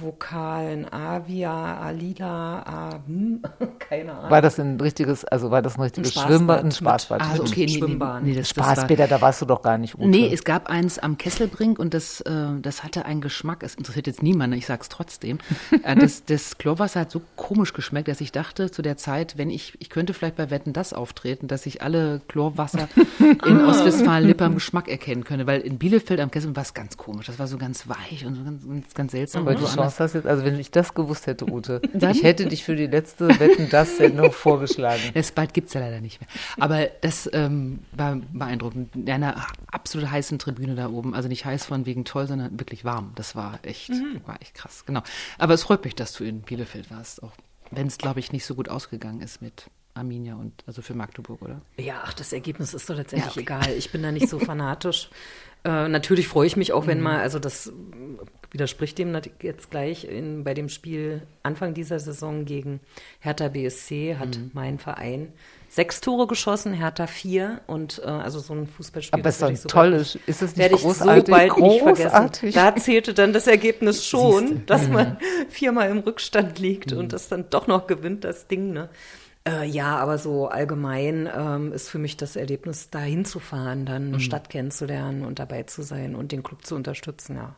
Vokalen. 0.00 0.92
Avia, 0.92 1.80
Alila, 1.80 2.62
A, 2.62 3.00
hm, 3.06 3.42
keine 3.78 4.12
Ahnung. 4.12 4.30
War 4.30 4.42
das 4.42 4.58
ein 4.58 4.80
richtiges, 4.80 5.24
also 5.24 5.50
war 5.50 5.62
das 5.62 5.76
ein 5.76 5.82
richtiges 5.82 6.16
Ein 6.16 6.26
Schwimmbad, 6.26 6.64
ein 6.64 6.72
Spaßbad? 6.72 7.20
Ah, 7.20 7.34
okay, 7.38 7.60
nee, 7.60 7.66
nee, 7.66 7.78
Schwimmbahn. 7.78 8.24
nee, 8.24 8.34
das, 8.34 8.48
das 8.48 8.58
war, 8.58 8.74
Spaßbäder, 8.74 9.08
da 9.08 9.20
warst 9.20 9.40
du 9.42 9.46
doch 9.46 9.62
gar 9.62 9.78
nicht, 9.78 9.94
Ute. 9.94 10.08
Nee, 10.08 10.30
es 10.32 10.44
gab 10.44 10.68
eins 10.68 10.98
am 10.98 11.18
Kesselbrink 11.18 11.78
und 11.78 11.94
das, 11.94 12.20
äh, 12.22 12.46
das 12.60 12.84
hatte 12.84 13.04
einen 13.04 13.20
Geschmack. 13.20 13.62
Es 13.62 13.74
interessiert 13.74 14.06
jetzt 14.06 14.22
niemanden, 14.22 14.56
ich 14.56 14.66
sag's 14.66 14.88
trotzdem. 14.88 15.38
äh, 15.82 15.96
das, 15.96 16.24
das 16.24 16.58
Chlorwasser 16.58 17.00
hat 17.00 17.10
so 17.10 17.22
komisch 17.36 17.72
geschmeckt, 17.72 18.08
dass 18.08 18.20
ich 18.20 18.32
dachte 18.32 18.70
zu 18.70 18.82
der 18.82 18.96
Zeit, 18.96 19.38
wenn 19.38 19.50
ich, 19.50 19.74
ich 19.80 19.90
könnte 19.90 20.14
vielleicht 20.14 20.36
bei 20.36 20.50
Wetten 20.50 20.72
das 20.72 20.92
auftreten, 20.92 21.48
dass 21.48 21.66
ich 21.66 21.82
alle 21.82 22.20
Chlorwasser 22.28 22.88
in 23.46 23.64
Ostwestfalen-Lippe 23.64 24.44
am 24.44 24.54
Geschmack 24.54 24.88
erkennen 24.88 25.24
könnte. 25.24 25.46
Weil 25.46 25.60
in 25.60 25.78
Bielefeld 25.78 26.20
am 26.20 26.30
Kesselbrink 26.30 26.56
war 26.56 26.64
es 26.64 26.74
ganz 26.74 26.96
komisch. 26.96 27.26
Das 27.26 27.38
war 27.38 27.46
so 27.46 27.58
ganz 27.58 27.88
weich 27.88 28.26
und 28.26 28.34
so 28.34 28.44
ganz, 28.44 28.66
ganz, 28.66 28.94
ganz 28.94 29.12
seltsam. 29.12 29.46
Weil 29.46 29.56
du 29.56 29.66
Chance 29.82 30.04
hast 30.04 30.14
jetzt, 30.14 30.26
also 30.26 30.44
wenn 30.44 30.58
ich 30.58 30.70
das 30.70 30.94
gewusst 30.94 31.26
hätte, 31.26 31.50
Ute, 31.50 31.80
Dann? 31.94 32.10
ich 32.10 32.22
hätte 32.22 32.46
dich 32.46 32.64
für 32.64 32.76
die 32.76 32.86
letzte 32.86 33.28
Wetten 33.40 33.68
das 33.70 33.96
Sendung 33.96 34.32
vorgeschlagen. 34.32 35.02
Das 35.14 35.32
bald 35.32 35.54
gibt's 35.54 35.74
ja 35.74 35.80
leider 35.80 36.00
nicht 36.00 36.20
mehr. 36.20 36.28
Aber 36.58 36.86
das 37.00 37.28
ähm, 37.32 37.80
war 37.92 38.16
beeindruckend. 38.32 38.94
In 38.96 39.10
einer 39.10 39.46
absolut 39.70 40.10
heißen 40.10 40.38
Tribüne 40.38 40.74
da 40.74 40.88
oben. 40.90 41.14
Also 41.14 41.28
nicht 41.28 41.44
heiß 41.44 41.64
von 41.66 41.86
wegen 41.86 42.04
toll, 42.04 42.26
sondern 42.26 42.58
wirklich 42.58 42.84
warm. 42.84 43.12
Das 43.14 43.34
war 43.36 43.58
echt, 43.62 43.90
war 44.26 44.40
echt 44.40 44.54
krass. 44.54 44.84
Genau. 44.86 45.02
Aber 45.38 45.54
es 45.54 45.62
freut 45.62 45.84
mich, 45.84 45.94
dass 45.94 46.12
du 46.12 46.24
in 46.24 46.42
Bielefeld 46.42 46.90
warst. 46.90 47.22
Auch 47.22 47.32
wenn 47.70 47.86
es, 47.86 47.98
glaube 47.98 48.20
ich, 48.20 48.32
nicht 48.32 48.44
so 48.46 48.54
gut 48.54 48.68
ausgegangen 48.68 49.20
ist 49.20 49.42
mit 49.42 49.66
Arminia 49.94 50.36
und 50.36 50.52
also 50.66 50.80
für 50.80 50.94
Magdeburg, 50.94 51.42
oder? 51.42 51.60
Ja, 51.76 52.02
ach, 52.04 52.14
das 52.14 52.32
Ergebnis 52.32 52.72
ist 52.72 52.88
doch 52.88 52.94
letztendlich 52.96 53.34
Ja, 53.34 53.42
okay. 53.42 53.64
egal. 53.66 53.76
Ich 53.76 53.90
bin 53.90 54.02
da 54.02 54.12
nicht 54.12 54.28
so 54.28 54.38
fanatisch. 54.38 55.10
Äh, 55.64 55.88
natürlich 55.88 56.28
freue 56.28 56.46
ich 56.46 56.56
mich 56.56 56.72
auch, 56.72 56.84
Mhm. 56.84 56.88
wenn 56.88 57.00
mal, 57.00 57.18
also 57.18 57.40
das 57.40 57.72
widerspricht 58.50 58.98
dem 58.98 59.18
jetzt 59.42 59.70
gleich 59.70 60.04
in, 60.04 60.44
bei 60.44 60.54
dem 60.54 60.68
Spiel 60.68 61.22
Anfang 61.42 61.74
dieser 61.74 61.98
Saison 61.98 62.44
gegen 62.44 62.80
Hertha 63.20 63.48
BSC 63.48 64.16
hat 64.18 64.38
Mhm. 64.38 64.50
mein 64.54 64.78
Verein 64.78 65.32
sechs 65.68 66.00
Tore 66.00 66.26
geschossen, 66.26 66.72
Hertha 66.72 67.06
vier 67.06 67.60
und 67.66 68.00
äh, 68.02 68.08
also 68.08 68.38
so 68.38 68.54
ein 68.54 68.66
Fußballspiel. 68.66 69.18
Aber 69.20 69.28
es 69.28 69.36
ist 69.36 69.42
doch 69.42 69.54
so 69.56 69.68
toll, 69.68 69.92
ist 69.92 70.16
es 70.42 70.56
nicht 70.56 70.72
großartig? 70.72 71.26
so 71.26 71.32
bald 71.32 71.58
nicht 71.58 71.82
vergessen. 71.82 72.08
Großartig. 72.10 72.54
Da 72.54 72.74
zählte 72.76 73.14
dann 73.14 73.32
das 73.32 73.46
Ergebnis 73.46 74.06
schon, 74.06 74.64
dass 74.66 74.88
man 74.88 75.18
viermal 75.48 75.90
im 75.90 75.98
Rückstand 75.98 76.58
liegt 76.58 76.92
und 76.92 77.12
das 77.12 77.28
dann 77.28 77.50
doch 77.50 77.66
noch 77.66 77.86
gewinnt, 77.86 78.24
das 78.24 78.48
Ding. 78.48 78.72
Ne? 78.72 78.88
Äh, 79.46 79.66
ja, 79.66 79.96
aber 79.96 80.16
so 80.18 80.48
allgemein 80.48 81.28
ähm, 81.34 81.72
ist 81.72 81.90
für 81.90 81.98
mich 81.98 82.16
das 82.16 82.36
Erlebnis, 82.36 82.88
da 82.90 83.00
hinzufahren, 83.00 83.84
dann 83.86 84.08
eine 84.08 84.20
Stadt 84.20 84.48
kennenzulernen 84.50 85.24
und 85.24 85.38
dabei 85.38 85.64
zu 85.64 85.82
sein 85.82 86.14
und 86.14 86.32
den 86.32 86.42
Club 86.42 86.64
zu 86.64 86.74
unterstützen, 86.76 87.36
ja. 87.36 87.54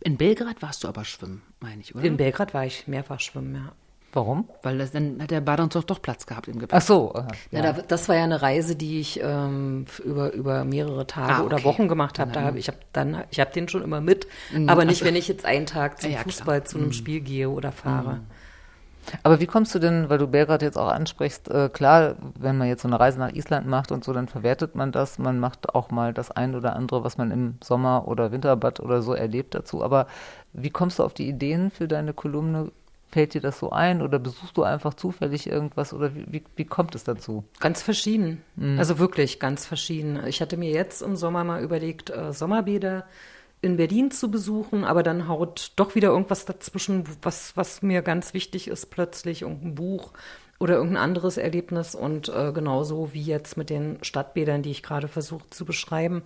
In 0.00 0.16
Belgrad 0.16 0.62
warst 0.62 0.84
du 0.84 0.88
aber 0.88 1.04
schwimmen, 1.04 1.42
meine 1.60 1.80
ich, 1.82 1.94
oder? 1.94 2.04
In 2.04 2.16
Belgrad 2.16 2.54
war 2.54 2.64
ich 2.64 2.86
mehrfach 2.88 3.20
schwimmen, 3.20 3.54
ja. 3.54 3.72
Warum? 4.14 4.48
Weil 4.62 4.78
das, 4.78 4.92
dann 4.92 5.20
hat 5.20 5.32
der 5.32 5.40
Badeanzug 5.40 5.88
doch 5.88 6.00
Platz 6.00 6.24
gehabt 6.24 6.46
im 6.46 6.60
Gepäck. 6.60 6.76
Ach 6.78 6.82
so. 6.82 7.12
aha, 7.16 7.26
Ja, 7.50 7.62
da, 7.62 7.72
das 7.82 8.08
war 8.08 8.14
ja 8.14 8.22
eine 8.22 8.40
Reise, 8.42 8.76
die 8.76 9.00
ich 9.00 9.18
ähm, 9.20 9.86
über, 10.04 10.32
über 10.32 10.64
mehrere 10.64 11.04
Tage 11.08 11.34
Ah, 11.34 11.42
oder 11.42 11.56
okay. 11.56 11.64
Wochen 11.64 11.88
gemacht 11.88 12.20
habe. 12.20 12.30
Da 12.30 12.42
hab, 12.44 12.54
ich 12.54 12.68
habe 12.68 12.78
dann, 12.92 13.24
ich 13.32 13.40
habe 13.40 13.50
den 13.52 13.68
schon 13.68 13.82
immer 13.82 14.00
mit, 14.00 14.28
aber 14.68 14.84
nicht, 14.84 15.02
wenn 15.04 15.16
ich 15.16 15.26
jetzt 15.26 15.44
einen 15.44 15.66
Tag 15.66 16.00
zum 16.00 16.10
Ja, 16.12 16.18
klar. 16.18 16.24
Fußball 16.32 16.64
zu 16.64 16.78
einem 16.78 16.92
Spiel 16.92 17.22
gehe 17.22 17.50
oder 17.50 17.72
fahre. 17.72 18.20
Aber 19.22 19.40
wie 19.40 19.46
kommst 19.46 19.74
du 19.74 19.78
denn, 19.78 20.08
weil 20.08 20.18
du 20.18 20.26
Belgrad 20.26 20.62
jetzt 20.62 20.78
auch 20.78 20.88
ansprichst, 20.88 21.50
äh, 21.50 21.68
klar, 21.68 22.16
wenn 22.38 22.58
man 22.58 22.68
jetzt 22.68 22.82
so 22.82 22.88
eine 22.88 22.98
Reise 22.98 23.18
nach 23.18 23.32
Island 23.32 23.66
macht 23.66 23.92
und 23.92 24.04
so, 24.04 24.12
dann 24.12 24.28
verwertet 24.28 24.74
man 24.74 24.92
das. 24.92 25.18
Man 25.18 25.38
macht 25.40 25.74
auch 25.74 25.90
mal 25.90 26.12
das 26.12 26.30
ein 26.30 26.54
oder 26.54 26.76
andere, 26.76 27.04
was 27.04 27.18
man 27.18 27.30
im 27.30 27.54
Sommer- 27.62 28.08
oder 28.08 28.32
Winterbad 28.32 28.80
oder 28.80 29.02
so 29.02 29.14
erlebt 29.14 29.54
dazu. 29.54 29.82
Aber 29.82 30.06
wie 30.52 30.70
kommst 30.70 30.98
du 30.98 31.02
auf 31.04 31.14
die 31.14 31.28
Ideen 31.28 31.70
für 31.70 31.88
deine 31.88 32.12
Kolumne? 32.12 32.70
Fällt 33.10 33.34
dir 33.34 33.40
das 33.40 33.60
so 33.60 33.70
ein 33.70 34.02
oder 34.02 34.18
besuchst 34.18 34.56
du 34.56 34.64
einfach 34.64 34.94
zufällig 34.94 35.46
irgendwas 35.46 35.92
oder 35.94 36.16
wie, 36.16 36.26
wie, 36.28 36.44
wie 36.56 36.64
kommt 36.64 36.96
es 36.96 37.04
dazu? 37.04 37.44
Ganz 37.60 37.80
verschieden. 37.80 38.42
Also 38.76 38.98
wirklich 38.98 39.38
ganz 39.38 39.66
verschieden. 39.66 40.18
Ich 40.26 40.40
hatte 40.40 40.56
mir 40.56 40.70
jetzt 40.70 41.00
im 41.00 41.14
Sommer 41.14 41.44
mal 41.44 41.62
überlegt, 41.62 42.10
äh, 42.10 42.32
Sommerbäder 42.32 43.04
in 43.64 43.76
Berlin 43.76 44.10
zu 44.10 44.30
besuchen, 44.30 44.84
aber 44.84 45.02
dann 45.02 45.26
haut 45.26 45.72
doch 45.76 45.94
wieder 45.94 46.08
irgendwas 46.08 46.44
dazwischen, 46.44 47.04
was, 47.22 47.56
was 47.56 47.82
mir 47.82 48.02
ganz 48.02 48.34
wichtig 48.34 48.68
ist, 48.68 48.86
plötzlich 48.90 49.42
irgendein 49.42 49.74
Buch 49.74 50.12
oder 50.60 50.74
irgendein 50.76 51.02
anderes 51.02 51.36
Erlebnis 51.36 51.94
und 51.96 52.28
äh, 52.28 52.52
genauso 52.52 53.12
wie 53.12 53.22
jetzt 53.22 53.56
mit 53.56 53.70
den 53.70 53.98
Stadtbädern, 54.02 54.62
die 54.62 54.70
ich 54.70 54.82
gerade 54.84 55.08
versucht 55.08 55.52
zu 55.52 55.64
beschreiben, 55.64 56.22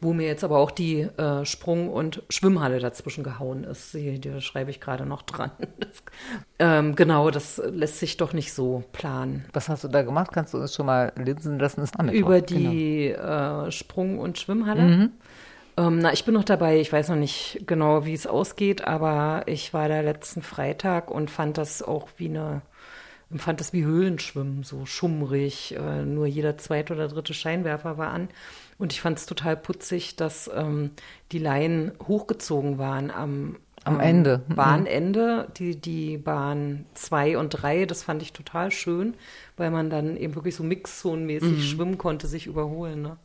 wo 0.00 0.12
mir 0.12 0.26
jetzt 0.26 0.44
aber 0.44 0.58
auch 0.58 0.70
die 0.70 1.00
äh, 1.00 1.44
Sprung- 1.44 1.90
und 1.90 2.22
Schwimmhalle 2.30 2.78
dazwischen 2.78 3.24
gehauen 3.24 3.64
ist. 3.64 3.92
Die, 3.92 4.20
die 4.20 4.40
schreibe 4.40 4.70
ich 4.70 4.80
gerade 4.80 5.04
noch 5.04 5.22
dran. 5.22 5.50
Das, 5.80 6.02
ähm, 6.60 6.94
genau, 6.94 7.30
das 7.30 7.60
lässt 7.70 7.98
sich 7.98 8.16
doch 8.18 8.32
nicht 8.32 8.52
so 8.52 8.84
planen. 8.92 9.46
Was 9.52 9.68
hast 9.68 9.82
du 9.82 9.88
da 9.88 10.02
gemacht? 10.02 10.30
Kannst 10.32 10.54
du 10.54 10.58
uns 10.58 10.74
schon 10.74 10.86
mal 10.86 11.12
linsen 11.16 11.58
lassen? 11.58 11.82
Über 12.10 12.40
Genau. 12.40 12.70
die 12.70 13.08
äh, 13.08 13.70
Sprung- 13.72 14.20
und 14.20 14.38
Schwimmhalle. 14.38 15.10
Ähm, 15.76 15.98
na, 16.00 16.12
ich 16.12 16.24
bin 16.24 16.34
noch 16.34 16.44
dabei. 16.44 16.80
Ich 16.80 16.92
weiß 16.92 17.08
noch 17.08 17.16
nicht 17.16 17.60
genau, 17.66 18.04
wie 18.04 18.12
es 18.14 18.26
ausgeht, 18.26 18.84
aber 18.86 19.42
ich 19.46 19.72
war 19.72 19.88
da 19.88 20.00
letzten 20.00 20.42
Freitag 20.42 21.10
und 21.10 21.30
fand 21.30 21.56
das 21.58 21.82
auch 21.82 22.08
wie 22.18 22.28
eine, 22.28 22.62
empfand 23.30 23.60
das 23.60 23.72
wie 23.72 23.84
Höhlenschwimmen, 23.84 24.64
so 24.64 24.84
schummrig. 24.86 25.74
Äh, 25.76 26.04
nur 26.04 26.26
jeder 26.26 26.58
zweite 26.58 26.92
oder 26.92 27.08
dritte 27.08 27.32
Scheinwerfer 27.34 27.96
war 27.96 28.10
an. 28.10 28.28
Und 28.78 28.92
ich 28.92 29.00
fand 29.00 29.18
es 29.18 29.26
total 29.26 29.56
putzig, 29.56 30.16
dass 30.16 30.50
ähm, 30.54 30.90
die 31.30 31.38
Leinen 31.38 31.92
hochgezogen 32.06 32.76
waren 32.78 33.10
am, 33.10 33.56
Am 33.84 33.98
Ende. 33.98 34.42
Mhm. 34.48 34.54
Bahnende, 34.54 35.48
die, 35.56 35.76
die 35.76 36.18
Bahn 36.18 36.84
2 36.94 37.38
und 37.38 37.50
3, 37.50 37.86
das 37.86 38.02
fand 38.02 38.22
ich 38.22 38.32
total 38.32 38.70
schön, 38.70 39.14
weil 39.56 39.70
man 39.70 39.88
dann 39.90 40.16
eben 40.16 40.34
wirklich 40.34 40.54
so 40.54 40.62
mixzonenmäßig 40.64 41.50
Mhm. 41.58 41.60
schwimmen 41.62 41.98
konnte, 41.98 42.26
sich 42.26 42.46
überholen. 42.46 43.02
Ne? 43.02 43.16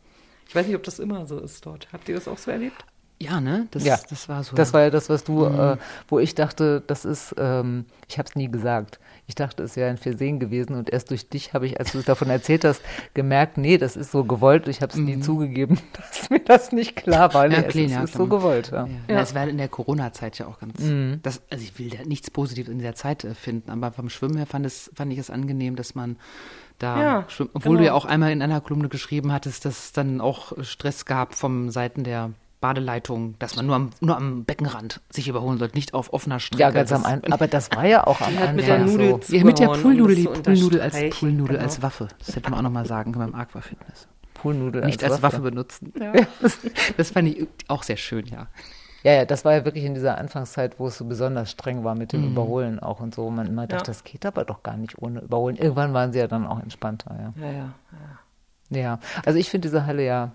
Ich 0.48 0.56
weiß 0.56 0.66
nicht, 0.68 0.76
ob 0.76 0.84
das 0.84 1.00
immer 1.00 1.26
so 1.26 1.40
ist 1.40 1.66
dort. 1.66 1.88
Habt 1.92 2.08
ihr 2.10 2.16
das 2.16 2.28
auch 2.28 2.38
so 2.38 2.52
erlebt? 2.52 2.78
Ja, 3.20 3.42
ne? 3.42 3.68
Das, 3.72 3.84
Ja, 3.84 3.98
das 4.10 4.30
war 4.30 4.44
so. 4.44 4.56
Das 4.56 4.74
war 4.74 4.82
ja 4.82 4.90
das, 4.92 5.10
was 5.10 5.24
du, 5.24 5.46
Mhm. 5.50 5.60
äh, 5.60 5.78
wo 6.08 6.20
ich 6.20 6.36
dachte, 6.36 6.84
das 6.86 7.04
ist, 7.04 7.34
ähm, 7.38 7.86
ich 8.08 8.20
habe 8.20 8.30
es 8.30 8.36
nie 8.36 8.48
gesagt. 8.50 9.00
Ich 9.30 9.36
dachte, 9.36 9.62
es 9.64 9.76
wäre 9.76 9.90
ein 9.90 9.98
Versehen 9.98 10.40
gewesen 10.40 10.74
und 10.76 10.90
erst 10.90 11.12
durch 11.12 11.28
dich 11.28 11.54
habe 11.54 11.66
ich, 11.68 11.80
als 11.82 11.92
du 11.92 12.02
davon 12.02 12.30
erzählt 12.30 12.64
hast, 12.64 12.82
gemerkt, 13.14 13.58
nee, 13.58 13.78
das 13.78 13.98
ist 13.98 14.12
so 14.12 14.24
gewollt. 14.24 14.70
Ich 14.70 14.82
habe 14.82 14.94
es 14.94 14.98
nie 14.98 15.20
zugegeben, 15.20 15.80
dass 15.94 16.30
mir 16.30 16.40
das 16.40 16.72
nicht 16.72 16.96
klar 16.96 17.34
war. 17.34 17.48
Nee, 17.48 17.58
Mhm. 17.58 17.62
Ja, 17.62 17.68
es 17.68 17.72
clean, 17.74 17.86
ist, 17.88 17.92
ja, 17.92 18.04
ist 18.04 18.12
klar. 18.14 18.24
so 18.26 18.30
gewollt. 18.30 18.72
Ja. 18.72 18.86
Ja. 18.88 19.16
Ja. 19.16 19.22
es 19.22 19.36
war 19.36 19.46
in 19.48 19.58
der 19.58 19.68
Corona-Zeit 19.68 20.40
ja 20.40 20.48
auch 20.48 20.60
ganz. 20.60 20.82
Das, 21.24 21.42
also 21.50 21.62
ich 21.64 21.78
will 21.78 21.90
da 21.90 22.04
nichts 22.06 22.32
Positives 22.32 22.72
in 22.72 22.80
dieser 22.80 22.96
Zeit 22.96 23.26
äh, 23.26 23.36
finden, 23.36 23.70
aber 23.70 23.92
vom 23.92 24.10
Schwimmen 24.10 24.38
her 24.38 24.46
fand, 24.46 24.66
es, 24.66 24.90
fand 24.96 25.12
ich 25.12 25.20
es 25.20 25.30
angenehm, 25.30 25.76
dass 25.76 25.94
man 25.94 26.16
da 26.80 27.02
Ja, 27.02 27.26
schwimmt. 27.28 27.52
Obwohl 27.54 27.74
du 27.78 27.84
genau. 27.84 27.88
ja 27.88 27.94
auch 27.96 28.06
einmal 28.06 28.32
in 28.32 28.42
einer 28.42 28.62
Kolumne 28.62 28.88
geschrieben 28.88 29.34
hattest, 29.34 29.66
dass 29.66 29.78
es 29.86 29.92
dann 29.92 30.22
auch 30.22 30.54
Stress 30.64 31.06
gab 31.06 31.36
vom 31.36 31.70
Seiten 31.70 32.04
der 32.06 32.32
Badeleitung, 32.60 33.36
dass 33.40 33.56
man 33.56 33.68
nur 33.68 33.76
am, 33.76 33.90
nur 34.00 34.18
am 34.18 34.44
Beckenrand 34.44 35.02
sich 35.10 35.28
überholen 35.28 35.60
sollte, 35.60 35.76
nicht 35.76 35.94
auf 35.94 36.12
offener 36.12 36.40
Strecke. 36.40 36.62
Ja, 36.62 36.72
ganz 36.72 36.92
am 36.92 37.06
Anfang. 37.06 37.32
Aber 37.32 37.48
das 37.48 37.72
war 37.72 37.86
ja 37.86 38.08
auch 38.08 38.20
am 38.20 38.36
Anfang 38.36 38.56
mit 38.56 38.68
der 38.68 38.80
Nudel 38.80 39.20
so. 39.22 39.36
Ja, 39.36 39.44
mit 39.44 39.60
der 39.60 39.68
zugehauen, 39.74 39.78
um 39.78 40.08
Poolnudel, 40.08 40.24
das 40.24 40.44
Poolnudel 40.44 40.82
als 40.82 41.20
Poolnudel 41.20 41.56
genau. 41.56 41.64
als 41.64 41.82
Waffe. 41.82 42.08
Das 42.26 42.36
hätte 42.36 42.50
man 42.50 42.60
auch 42.60 42.64
nochmal 42.64 42.86
sagen 42.86 43.12
können 43.12 43.32
beim 43.32 43.40
Aqua 43.40 43.62
Fitness. 43.62 44.08
Poolnudel 44.34 44.86
Nicht 44.86 45.04
als 45.04 45.22
Waffe 45.22 45.40
benutzen. 45.40 45.94
Das, 46.42 46.60
das 46.98 47.12
fand 47.12 47.30
ich 47.30 47.48
auch 47.68 47.84
sehr 47.84 47.98
schön, 47.98 48.26
ja. 48.26 48.48
Ja, 49.04 49.14
ja, 49.14 49.26
das 49.26 49.46
war 49.46 49.54
ja 49.54 49.64
wirklich 49.64 49.86
in 49.86 49.94
dieser 49.94 50.18
Anfangszeit, 50.18 50.80
wo 50.80 50.88
es 50.88 50.98
so 50.98 51.06
besonders 51.06 51.52
streng 51.52 51.84
war 51.84 51.96
mit 51.96 52.12
dem 52.12 52.26
Überholen 52.26 52.80
auch 52.80 53.00
und 53.00 53.14
so. 53.14 53.30
Man 53.30 53.48
immer 53.48 53.68
dachte, 53.68 53.84
Ja. 53.84 53.86
das 53.86 54.04
geht 54.04 54.26
aber 54.26 54.44
doch 54.44 54.64
gar 54.64 54.76
nicht 54.76 54.98
ohne 55.00 55.22
Überholen. 55.22 55.56
Irgendwann 55.56 55.94
waren 55.94 56.12
sie 56.12 56.20
ja 56.20 56.28
dann 56.28 56.46
auch 56.46 56.60
entspannter, 56.60 57.16
ja. 57.18 57.46
Ja, 57.46 57.52
ja. 57.52 57.74
Ja, 58.70 59.00
also 59.26 59.40
ich 59.40 59.50
finde 59.50 59.70
diese 59.70 59.86
Halle 59.86 60.04
ja, 60.04 60.32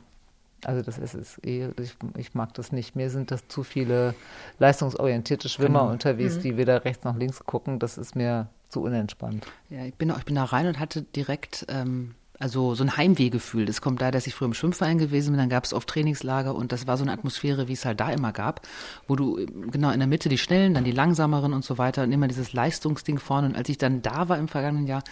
also 0.64 0.83
das 0.83 0.98
ist 0.98 1.14
es 1.14 1.38
eh, 1.44 1.68
ich, 1.81 1.94
ich 2.16 2.35
mag 2.35 2.55
das 2.55 2.72
nicht. 2.72 2.94
Mir 2.96 3.11
sind 3.11 3.31
das 3.31 3.48
zu 3.48 3.62
viele 3.64 4.14
leistungsorientierte 4.59 5.48
Schwimmer 5.48 5.81
Genau. 5.81 5.92
unterwegs, 5.92 6.37
Mhm. 6.37 6.40
die 6.42 6.57
weder 6.57 6.85
rechts 6.85 7.05
noch 7.05 7.16
links 7.16 7.40
gucken. 7.44 7.79
Das 7.79 7.98
ist 7.98 8.14
mir 8.16 8.48
zu 8.68 8.83
unentspannt. 8.83 9.46
Ja, 9.70 9.85
ich 9.85 9.94
bin, 9.94 10.11
auch- 10.11 10.18
ich 10.18 10.25
bin 10.25 10.35
da 10.37 10.44
rein 10.44 10.66
und 10.66 10.79
hatte 10.79 11.03
direkt 11.03 11.66
ähm, 11.68 12.14
also 12.38 12.75
so 12.75 12.83
ein 12.83 12.96
Heimwehgefühl. 12.96 13.66
Das 13.66 13.81
kommt 13.81 14.01
daher, 14.01 14.11
dass 14.11 14.27
ich 14.27 14.35
früher 14.35 14.48
im 14.48 14.55
Schwimmverein 14.55 14.98
gewesen 14.98 15.31
bin, 15.33 15.38
dann 15.38 15.48
gab 15.48 15.62
es 15.64 15.72
oft 15.72 15.88
Trainingslager 15.88 16.55
und 16.55 16.72
das 16.72 16.87
war 16.88 16.96
so 16.96 17.05
eine 17.05 17.12
Atmosphäre, 17.12 17.68
wie 17.68 17.75
es 17.75 17.85
halt 17.85 18.01
da 18.01 18.11
immer 18.11 18.33
gab, 18.33 18.66
wo 19.07 19.14
du 19.14 19.38
ähm, 19.38 19.70
genau 19.70 19.90
in 19.90 19.98
der 20.01 20.09
Mitte 20.09 20.29
die 20.29 20.38
Schnellen, 20.38 20.75
dann 20.75 20.85
die 20.85 20.90
Langsameren 20.90 21.53
und 21.53 21.64
so 21.64 21.79
weiter 21.79 22.03
und 22.03 22.11
immer 22.12 22.27
dieses 22.29 22.53
Leistungsding 22.53 23.18
vorne. 23.18 23.48
Und 23.48 23.57
als 23.57 23.68
ich 23.68 23.79
dann 23.79 24.03
da 24.03 24.29
war 24.29 24.38
im 24.38 24.48
vergangenen 24.48 24.87
Jahr, 24.87 25.03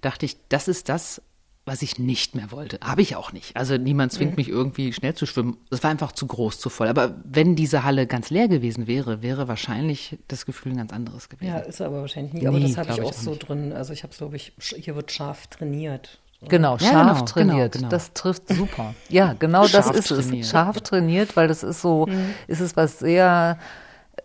dachte 0.00 0.24
ich, 0.24 0.36
das 0.48 0.68
ist 0.68 0.88
das, 0.88 1.20
was 1.68 1.82
ich 1.82 1.98
nicht 1.98 2.34
mehr 2.34 2.50
wollte. 2.50 2.78
Habe 2.82 3.02
ich 3.02 3.14
auch 3.14 3.32
nicht. 3.32 3.56
Also 3.56 3.76
niemand 3.76 4.12
zwingt 4.12 4.36
mich 4.36 4.48
irgendwie 4.48 4.92
schnell 4.92 5.14
zu 5.14 5.26
schwimmen. 5.26 5.56
Das 5.70 5.82
war 5.84 5.90
einfach 5.90 6.10
zu 6.12 6.26
groß, 6.26 6.58
zu 6.58 6.68
voll. 6.70 6.88
Aber 6.88 7.14
wenn 7.24 7.54
diese 7.54 7.84
Halle 7.84 8.06
ganz 8.06 8.30
leer 8.30 8.48
gewesen 8.48 8.86
wäre, 8.88 9.22
wäre 9.22 9.46
wahrscheinlich 9.48 10.18
das 10.28 10.44
Gefühl 10.46 10.72
ein 10.72 10.78
ganz 10.78 10.92
anderes 10.92 11.28
gewesen. 11.28 11.48
Ja, 11.52 11.58
ist 11.58 11.80
aber 11.80 12.00
wahrscheinlich 12.00 12.32
nicht. 12.32 12.46
Aber 12.46 12.58
Nee, 12.58 12.66
das 12.68 12.76
habe 12.78 12.90
ich 12.92 13.00
auch 13.00 13.04
ich 13.04 13.04
auch 13.10 13.12
so 13.12 13.30
nicht. 13.30 13.48
drin. 13.48 13.72
Also 13.72 13.92
ich 13.92 14.02
habe 14.02 14.12
glaube 14.16 14.36
ich, 14.36 14.52
hier 14.60 14.96
wird 14.96 15.12
scharf 15.12 15.46
trainiert. 15.46 16.18
Genau, 16.48 16.76
Ja, 16.76 16.90
scharf 16.90 17.12
genau, 17.18 17.24
trainiert. 17.26 17.72
genau, 17.72 17.82
genau. 17.82 17.88
Das 17.90 18.12
trifft 18.12 18.48
super. 18.48 18.94
Ja, 19.08 19.34
genau 19.38 19.62
das 19.62 19.70
Scharf 19.86 19.96
ist 19.96 20.08
trainiert. 20.08 20.44
es. 20.44 20.50
Scharf 20.50 20.80
trainiert, 20.82 21.36
weil 21.36 21.48
das 21.48 21.62
ist 21.64 21.80
so, 21.82 22.06
Mhm. 22.06 22.30
ist 22.46 22.60
es 22.60 22.76
was 22.76 23.00
sehr 23.00 23.58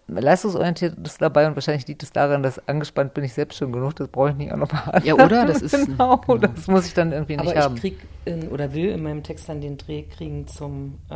leistungsorientiertes 0.08 1.18
dabei 1.18 1.48
und 1.48 1.56
wahrscheinlich 1.56 1.88
liegt 1.88 2.04
es 2.04 2.12
daran, 2.12 2.44
dass 2.44 2.68
angespannt 2.68 3.14
bin 3.14 3.24
ich 3.24 3.34
selbst 3.34 3.58
schon 3.58 3.72
genug, 3.72 3.96
das 3.96 4.08
brauche 4.08 4.30
ich 4.32 4.36
nicht 4.36 4.52
auch 4.52 4.58
nochmal. 4.58 5.02
Ja, 5.04 5.14
oder? 5.16 5.46
Das 5.46 5.62
ist- 5.62 5.72
genau, 5.88 6.18
genau. 6.18 6.38
das 6.38 6.68
muss 6.68 6.86
ich 6.88 6.94
dann 6.94 7.12
irgendwie 7.12 7.38
nicht 7.38 7.48
Aber 7.48 7.56
ich 7.58 7.64
haben. 7.64 7.76
krieg 7.76 7.98
in, 8.26 8.48
oder 8.50 8.74
will 8.74 8.90
in 8.90 9.04
meinem 9.04 9.24
Text 9.24 9.48
dann 9.50 9.62
den 9.62 9.78
Dreh 9.78 10.04
kriegen 10.04 10.48
zum 10.48 11.00
äh, 11.10 11.16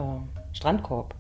Strandkorb, 0.54 1.16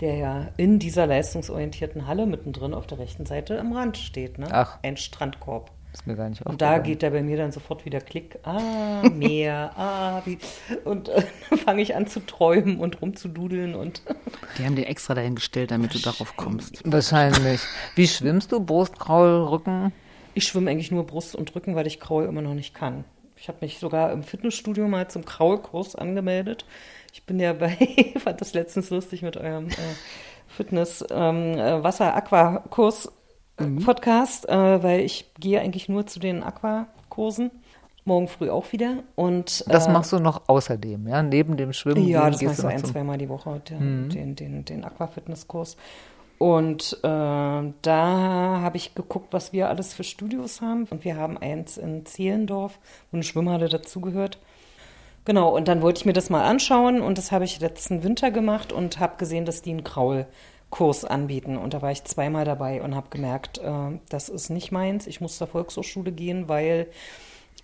der 0.00 0.16
ja 0.16 0.48
in 0.56 0.78
dieser 0.78 1.06
leistungsorientierten 1.06 2.06
Halle 2.06 2.26
mittendrin 2.26 2.74
auf 2.74 2.86
der 2.86 2.98
rechten 2.98 3.26
Seite 3.26 3.58
am 3.60 3.72
Rand 3.72 3.96
steht. 3.96 4.38
Ne? 4.38 4.46
Ach. 4.50 4.78
Ein 4.82 4.96
Strandkorb. 4.96 5.70
Ist 5.96 6.06
mir 6.06 6.14
gar 6.14 6.28
nicht 6.28 6.44
Und 6.44 6.60
da 6.60 6.76
geht 6.76 7.02
da 7.02 7.08
bei 7.08 7.22
mir 7.22 7.38
dann 7.38 7.52
sofort 7.52 7.86
wieder 7.86 8.02
Klick. 8.02 8.38
Ah, 8.42 9.08
Meer, 9.14 9.72
ah, 9.76 10.20
wie. 10.26 10.36
Und 10.84 11.08
äh, 11.08 11.22
dann 11.48 11.58
fange 11.58 11.80
ich 11.80 11.96
an 11.96 12.06
zu 12.06 12.20
träumen 12.20 12.76
und 12.80 13.00
rumzududeln 13.00 13.74
und 13.74 14.02
Die 14.58 14.66
haben 14.66 14.76
dir 14.76 14.88
extra 14.88 15.14
dahin 15.14 15.36
gestellt, 15.36 15.70
damit 15.70 15.94
du 15.94 15.98
darauf 15.98 16.36
kommst. 16.36 16.82
Wahrscheinlich. 16.84 17.62
Wie 17.94 18.06
schwimmst 18.06 18.52
du? 18.52 18.60
Brust, 18.60 18.98
Kraul, 18.98 19.48
Rücken? 19.48 19.90
Ich 20.34 20.44
schwimme 20.44 20.70
eigentlich 20.70 20.90
nur 20.90 21.06
Brust 21.06 21.34
und 21.34 21.54
Rücken, 21.54 21.76
weil 21.76 21.86
ich 21.86 21.98
Kraul 21.98 22.26
immer 22.26 22.42
noch 22.42 22.52
nicht 22.52 22.74
kann. 22.74 23.04
Ich 23.38 23.48
habe 23.48 23.58
mich 23.62 23.78
sogar 23.78 24.12
im 24.12 24.22
Fitnessstudio 24.22 24.86
mal 24.88 25.08
zum 25.08 25.24
Kraulkurs 25.24 25.96
angemeldet. 25.96 26.66
Ich 27.14 27.22
bin 27.22 27.40
ja 27.40 27.54
bei, 27.54 27.74
fand 28.18 28.42
das 28.42 28.52
letztens 28.52 28.90
lustig 28.90 29.22
mit 29.22 29.38
eurem 29.38 29.68
äh, 29.68 29.94
Fitness 30.46 31.02
ähm, 31.10 31.54
äh, 31.54 31.82
Wasser-Aqua-Kurs 31.82 33.15
äh, 33.56 33.66
Podcast, 33.84 34.48
äh, 34.48 34.82
weil 34.82 35.00
ich 35.00 35.32
gehe 35.38 35.60
eigentlich 35.60 35.88
nur 35.88 36.06
zu 36.06 36.20
den 36.20 36.42
Aquakursen. 36.42 37.50
Morgen 38.04 38.28
früh 38.28 38.50
auch 38.50 38.70
wieder. 38.72 38.98
Und 39.16 39.64
Das 39.68 39.88
äh, 39.88 39.90
machst 39.90 40.12
du 40.12 40.20
noch 40.20 40.48
außerdem, 40.48 41.08
ja? 41.08 41.22
Neben 41.22 41.56
dem 41.56 41.72
Schwimmen 41.72 42.06
ja, 42.06 42.30
das 42.30 42.40
machst 42.42 42.62
du 42.62 42.68
ein, 42.68 42.84
zweimal 42.84 43.18
die 43.18 43.28
Woche, 43.28 43.60
den, 43.68 44.08
den, 44.10 44.36
den, 44.36 44.64
den 44.64 44.84
Aquafitnesskurs. 44.84 45.76
Und 46.38 46.98
äh, 47.02 47.08
da 47.08 47.72
habe 48.62 48.76
ich 48.76 48.94
geguckt, 48.94 49.32
was 49.32 49.52
wir 49.52 49.68
alles 49.68 49.94
für 49.94 50.04
Studios 50.04 50.60
haben. 50.60 50.84
Und 50.90 51.04
wir 51.04 51.16
haben 51.16 51.38
eins 51.38 51.78
in 51.78 52.04
Zehlendorf, 52.06 52.78
wo 53.10 53.16
eine 53.16 53.24
Schwimmhalle 53.24 53.68
dazugehört. 53.68 54.38
Genau, 55.24 55.48
und 55.48 55.66
dann 55.66 55.82
wollte 55.82 55.98
ich 55.98 56.06
mir 56.06 56.12
das 56.12 56.30
mal 56.30 56.44
anschauen 56.44 57.00
und 57.00 57.18
das 57.18 57.32
habe 57.32 57.44
ich 57.44 57.58
letzten 57.58 58.04
Winter 58.04 58.30
gemacht 58.30 58.72
und 58.72 59.00
habe 59.00 59.16
gesehen, 59.16 59.44
dass 59.44 59.60
die 59.60 59.70
einen 59.70 59.82
Kraulkurs 60.70 61.04
anbieten. 61.04 61.56
Und 61.56 61.74
da 61.74 61.82
war 61.82 61.90
ich 61.90 62.04
zweimal 62.04 62.44
dabei 62.44 62.82
und 62.82 62.94
habe 62.94 63.08
gemerkt, 63.10 63.58
äh, 63.58 63.98
das 64.08 64.28
ist 64.28 64.50
nicht 64.50 64.72
meins. 64.72 65.06
Ich 65.06 65.20
muss 65.20 65.38
zur 65.38 65.46
Volkshochschule 65.46 66.12
gehen, 66.12 66.48
weil 66.48 66.88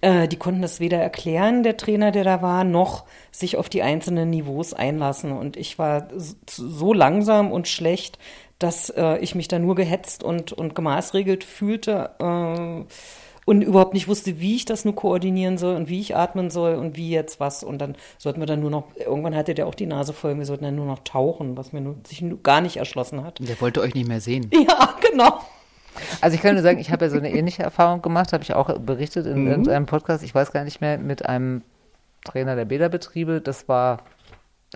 äh, 0.00 0.28
die 0.28 0.36
konnten 0.36 0.62
das 0.62 0.80
weder 0.80 0.98
erklären, 0.98 1.62
der 1.62 1.76
Trainer, 1.76 2.10
der 2.10 2.24
da 2.24 2.42
war, 2.42 2.64
noch 2.64 3.04
sich 3.30 3.56
auf 3.56 3.68
die 3.68 3.82
einzelnen 3.82 4.30
Niveaus 4.30 4.74
einlassen. 4.74 5.32
Und 5.32 5.56
ich 5.56 5.78
war 5.78 6.08
so 6.46 6.92
langsam 6.92 7.52
und 7.52 7.68
schlecht, 7.68 8.18
dass 8.58 8.90
äh, 8.90 9.18
ich 9.18 9.34
mich 9.34 9.48
da 9.48 9.58
nur 9.58 9.74
gehetzt 9.74 10.22
und, 10.22 10.52
und 10.52 10.74
gemaßregelt 10.74 11.44
fühlte 11.44 12.10
äh, 12.20 12.84
und 13.44 13.62
überhaupt 13.62 13.94
nicht 13.94 14.08
wusste, 14.08 14.40
wie 14.40 14.54
ich 14.54 14.64
das 14.64 14.84
nur 14.84 14.94
koordinieren 14.94 15.58
soll 15.58 15.74
und 15.74 15.88
wie 15.88 16.00
ich 16.00 16.16
atmen 16.16 16.50
soll 16.50 16.74
und 16.74 16.96
wie 16.96 17.10
jetzt 17.10 17.40
was. 17.40 17.64
Und 17.64 17.78
dann 17.78 17.96
sollten 18.18 18.40
wir 18.40 18.46
dann 18.46 18.60
nur 18.60 18.70
noch, 18.70 18.84
irgendwann 18.96 19.34
hatte 19.34 19.54
der 19.54 19.66
auch 19.66 19.74
die 19.74 19.86
Nase 19.86 20.12
voll, 20.12 20.38
wir 20.38 20.46
sollten 20.46 20.64
dann 20.64 20.76
nur 20.76 20.86
noch 20.86 21.00
tauchen, 21.00 21.56
was 21.56 21.72
mir 21.72 21.80
nur, 21.80 21.96
sich 22.06 22.24
gar 22.42 22.60
nicht 22.60 22.76
erschlossen 22.76 23.24
hat. 23.24 23.38
Der 23.40 23.60
wollte 23.60 23.80
euch 23.80 23.94
nicht 23.94 24.08
mehr 24.08 24.20
sehen. 24.20 24.50
Ja, 24.62 24.94
genau. 25.10 25.40
Also 26.20 26.36
ich 26.36 26.40
kann 26.40 26.54
nur 26.54 26.62
sagen, 26.62 26.78
ich 26.78 26.90
habe 26.90 27.04
ja 27.04 27.10
so 27.10 27.18
eine 27.18 27.32
ähnliche 27.32 27.64
Erfahrung 27.64 28.00
gemacht, 28.00 28.32
habe 28.32 28.44
ich 28.44 28.54
auch 28.54 28.78
berichtet 28.78 29.26
in 29.26 29.46
irgendeinem 29.46 29.86
Podcast, 29.86 30.22
ich 30.22 30.34
weiß 30.34 30.52
gar 30.52 30.64
nicht 30.64 30.80
mehr, 30.80 30.98
mit 30.98 31.26
einem 31.26 31.62
Trainer 32.24 32.54
der 32.54 32.64
Bäderbetriebe. 32.64 33.40
Das 33.40 33.68
war 33.68 33.98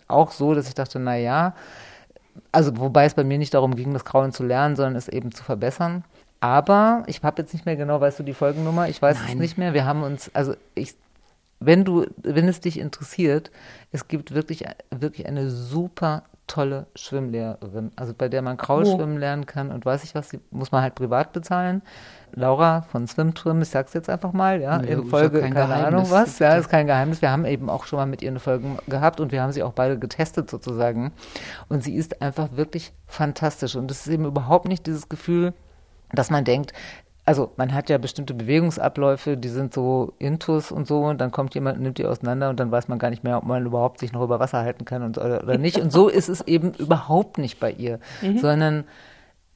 auch 0.09 0.33
so, 0.33 0.55
dass 0.55 0.68
ich 0.68 0.74
dachte, 0.74 0.98
na 0.98 1.16
ja, 1.16 1.55
also 2.52 2.76
wobei 2.79 3.07
es 3.07 3.14
bei 3.14 3.24
mir 3.24 3.38
nicht 3.38 3.55
darum 3.55 3.76
ging, 3.76 3.92
das 3.92 4.05
Kraulen 4.05 4.33
zu 4.33 4.44
lernen, 4.44 4.76
sondern 4.76 4.96
es 4.96 5.09
eben 5.09 5.33
zu 5.33 5.44
verbessern. 5.44 6.05
Aber 6.40 7.05
ich 7.07 7.22
habe 7.22 7.42
jetzt 7.42 7.55
nicht 7.55 7.66
mehr 7.66 7.77
genau, 7.77 8.01
weißt 8.01 8.18
du 8.18 8.22
die 8.22 8.35
Folgennummer? 8.35 8.88
Ich 8.88 9.01
weiß 9.01 9.16
es 9.20 9.29
Nein. 9.29 9.38
nicht 9.38 9.59
mehr. 9.59 9.75
Wir 9.75 9.85
haben 9.85 10.03
uns, 10.03 10.31
also 10.35 10.55
ich, 10.75 10.94
wenn 11.61 11.85
du, 11.85 12.07
wenn 12.18 12.49
es 12.49 12.61
dich 12.61 12.79
interessiert, 12.79 13.51
es 13.92 14.09
gibt 14.09 14.35
wirklich, 14.35 14.64
wirklich 14.90 15.27
eine 15.27 15.51
super 15.51 16.25
tolle 16.46 16.87
Schwimmlehrerin, 16.94 17.90
also 17.96 18.14
bei 18.16 18.29
der 18.29 18.40
man 18.40 18.57
Kraul 18.57 18.85
Wo? 18.85 18.96
schwimmen 18.96 19.18
lernen 19.18 19.46
kann 19.46 19.72
und 19.72 19.85
weiß 19.85 20.05
ich 20.05 20.14
was, 20.14 20.29
die 20.29 20.38
muss 20.51 20.70
man 20.70 20.83
halt 20.83 20.94
privat 20.94 21.33
bezahlen. 21.33 21.83
Laura 22.33 22.83
von 22.83 23.07
Swimtrim, 23.07 23.62
ich 23.62 23.70
sag's 23.70 23.94
jetzt 23.94 24.09
einfach 24.09 24.33
mal, 24.33 24.61
ja, 24.61 24.77
ist 24.77 24.88
in 24.88 25.05
Folge, 25.07 25.40
kein 25.40 25.55
keine 25.55 25.68
Geheimnis. 25.68 25.87
Ahnung 25.87 26.11
was, 26.11 26.38
ja, 26.38 26.57
ist 26.57 26.68
kein 26.68 26.87
Geheimnis. 26.87 27.22
Wir 27.22 27.31
haben 27.31 27.46
eben 27.46 27.70
auch 27.70 27.85
schon 27.87 27.99
mal 27.99 28.07
mit 28.07 28.22
ihr 28.22 28.31
eine 28.31 28.40
Folge 28.40 28.77
gehabt 28.87 29.20
und 29.20 29.33
wir 29.33 29.42
haben 29.42 29.53
sie 29.53 29.62
auch 29.62 29.72
beide 29.72 29.99
getestet 29.99 30.51
sozusagen. 30.51 31.12
Und 31.68 31.83
sie 31.83 31.94
ist 31.94 32.22
einfach 32.22 32.51
wirklich 32.53 32.92
fantastisch 33.07 33.75
und 33.75 33.90
es 33.90 34.07
ist 34.07 34.12
eben 34.12 34.25
überhaupt 34.25 34.68
nicht 34.68 34.87
dieses 34.87 35.09
Gefühl, 35.09 35.53
dass 36.12 36.31
man 36.31 36.45
denkt, 36.45 36.73
also 37.25 37.51
man 37.57 37.75
hat 37.75 37.90
ja 37.90 37.99
bestimmte 37.99 38.35
Bewegungsabläufe, 38.35 39.37
die 39.37 39.49
sind 39.49 39.75
so 39.75 40.14
Intus 40.19 40.71
und 40.71 40.87
so 40.87 41.05
und 41.05 41.21
dann 41.21 41.33
kommt 41.33 41.55
jemand, 41.57 41.81
nimmt 41.81 41.99
die 41.99 42.07
auseinander 42.07 42.49
und 42.51 42.61
dann 42.61 42.71
weiß 42.71 42.87
man 42.87 43.01
gar 43.01 43.11
nicht 43.11 43.25
mehr, 43.25 43.38
ob 43.38 43.45
man 43.45 43.66
überhaupt 43.66 43.99
sich 43.99 44.12
noch 44.12 44.23
über 44.23 44.38
Wasser 44.38 44.59
halten 44.61 44.85
kann 44.85 45.03
und, 45.03 45.19
oder, 45.19 45.42
oder 45.42 45.59
nicht. 45.59 45.79
Und 45.79 45.92
so 45.92 46.09
ist 46.21 46.29
es 46.29 46.42
eben 46.42 46.73
überhaupt 46.75 47.38
nicht 47.38 47.59
bei 47.59 47.73
ihr, 47.73 47.99
sondern 48.40 48.85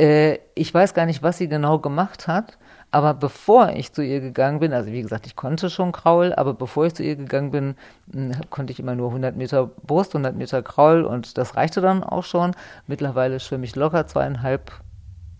äh, 0.01 0.39
ich 0.57 0.75
weiß 0.75 0.95
gar 0.95 1.07
nicht, 1.07 1.23
was 1.23 1.39
sie 1.39 1.49
genau 1.49 1.79
gemacht 1.79 2.27
hat, 2.27 2.59
aber 2.91 3.15
bevor 3.15 3.69
ich 3.69 3.93
zu 3.93 4.03
ihr 4.03 4.21
gegangen 4.21 4.59
bin, 4.59 4.73
also 4.73 4.91
wie 4.91 5.03
gesagt, 5.03 5.27
ich 5.27 5.37
konnte 5.37 5.71
schon 5.71 5.93
Kraul, 5.93 6.33
aber 6.33 6.55
bevor 6.55 6.87
ich 6.87 6.95
zu 6.95 7.05
ihr 7.05 7.15
gegangen 7.15 7.53
bin, 7.53 7.77
mh, 8.13 8.41
konnte 8.51 8.73
ich 8.73 8.81
immer 8.81 8.97
nur 8.97 9.09
100 9.09 9.37
Meter 9.37 9.71
Brust, 9.87 10.13
100 10.13 10.35
Meter 10.35 10.63
Kraul 10.63 11.05
und 11.05 11.39
das 11.39 11.55
reichte 11.55 11.81
dann 11.81 12.03
auch 12.03 12.25
schon. 12.25 12.51
Mittlerweile 12.89 13.39
schwimme 13.39 13.65
ich 13.65 13.77
locker 13.77 14.09
zweieinhalb, 14.09 14.73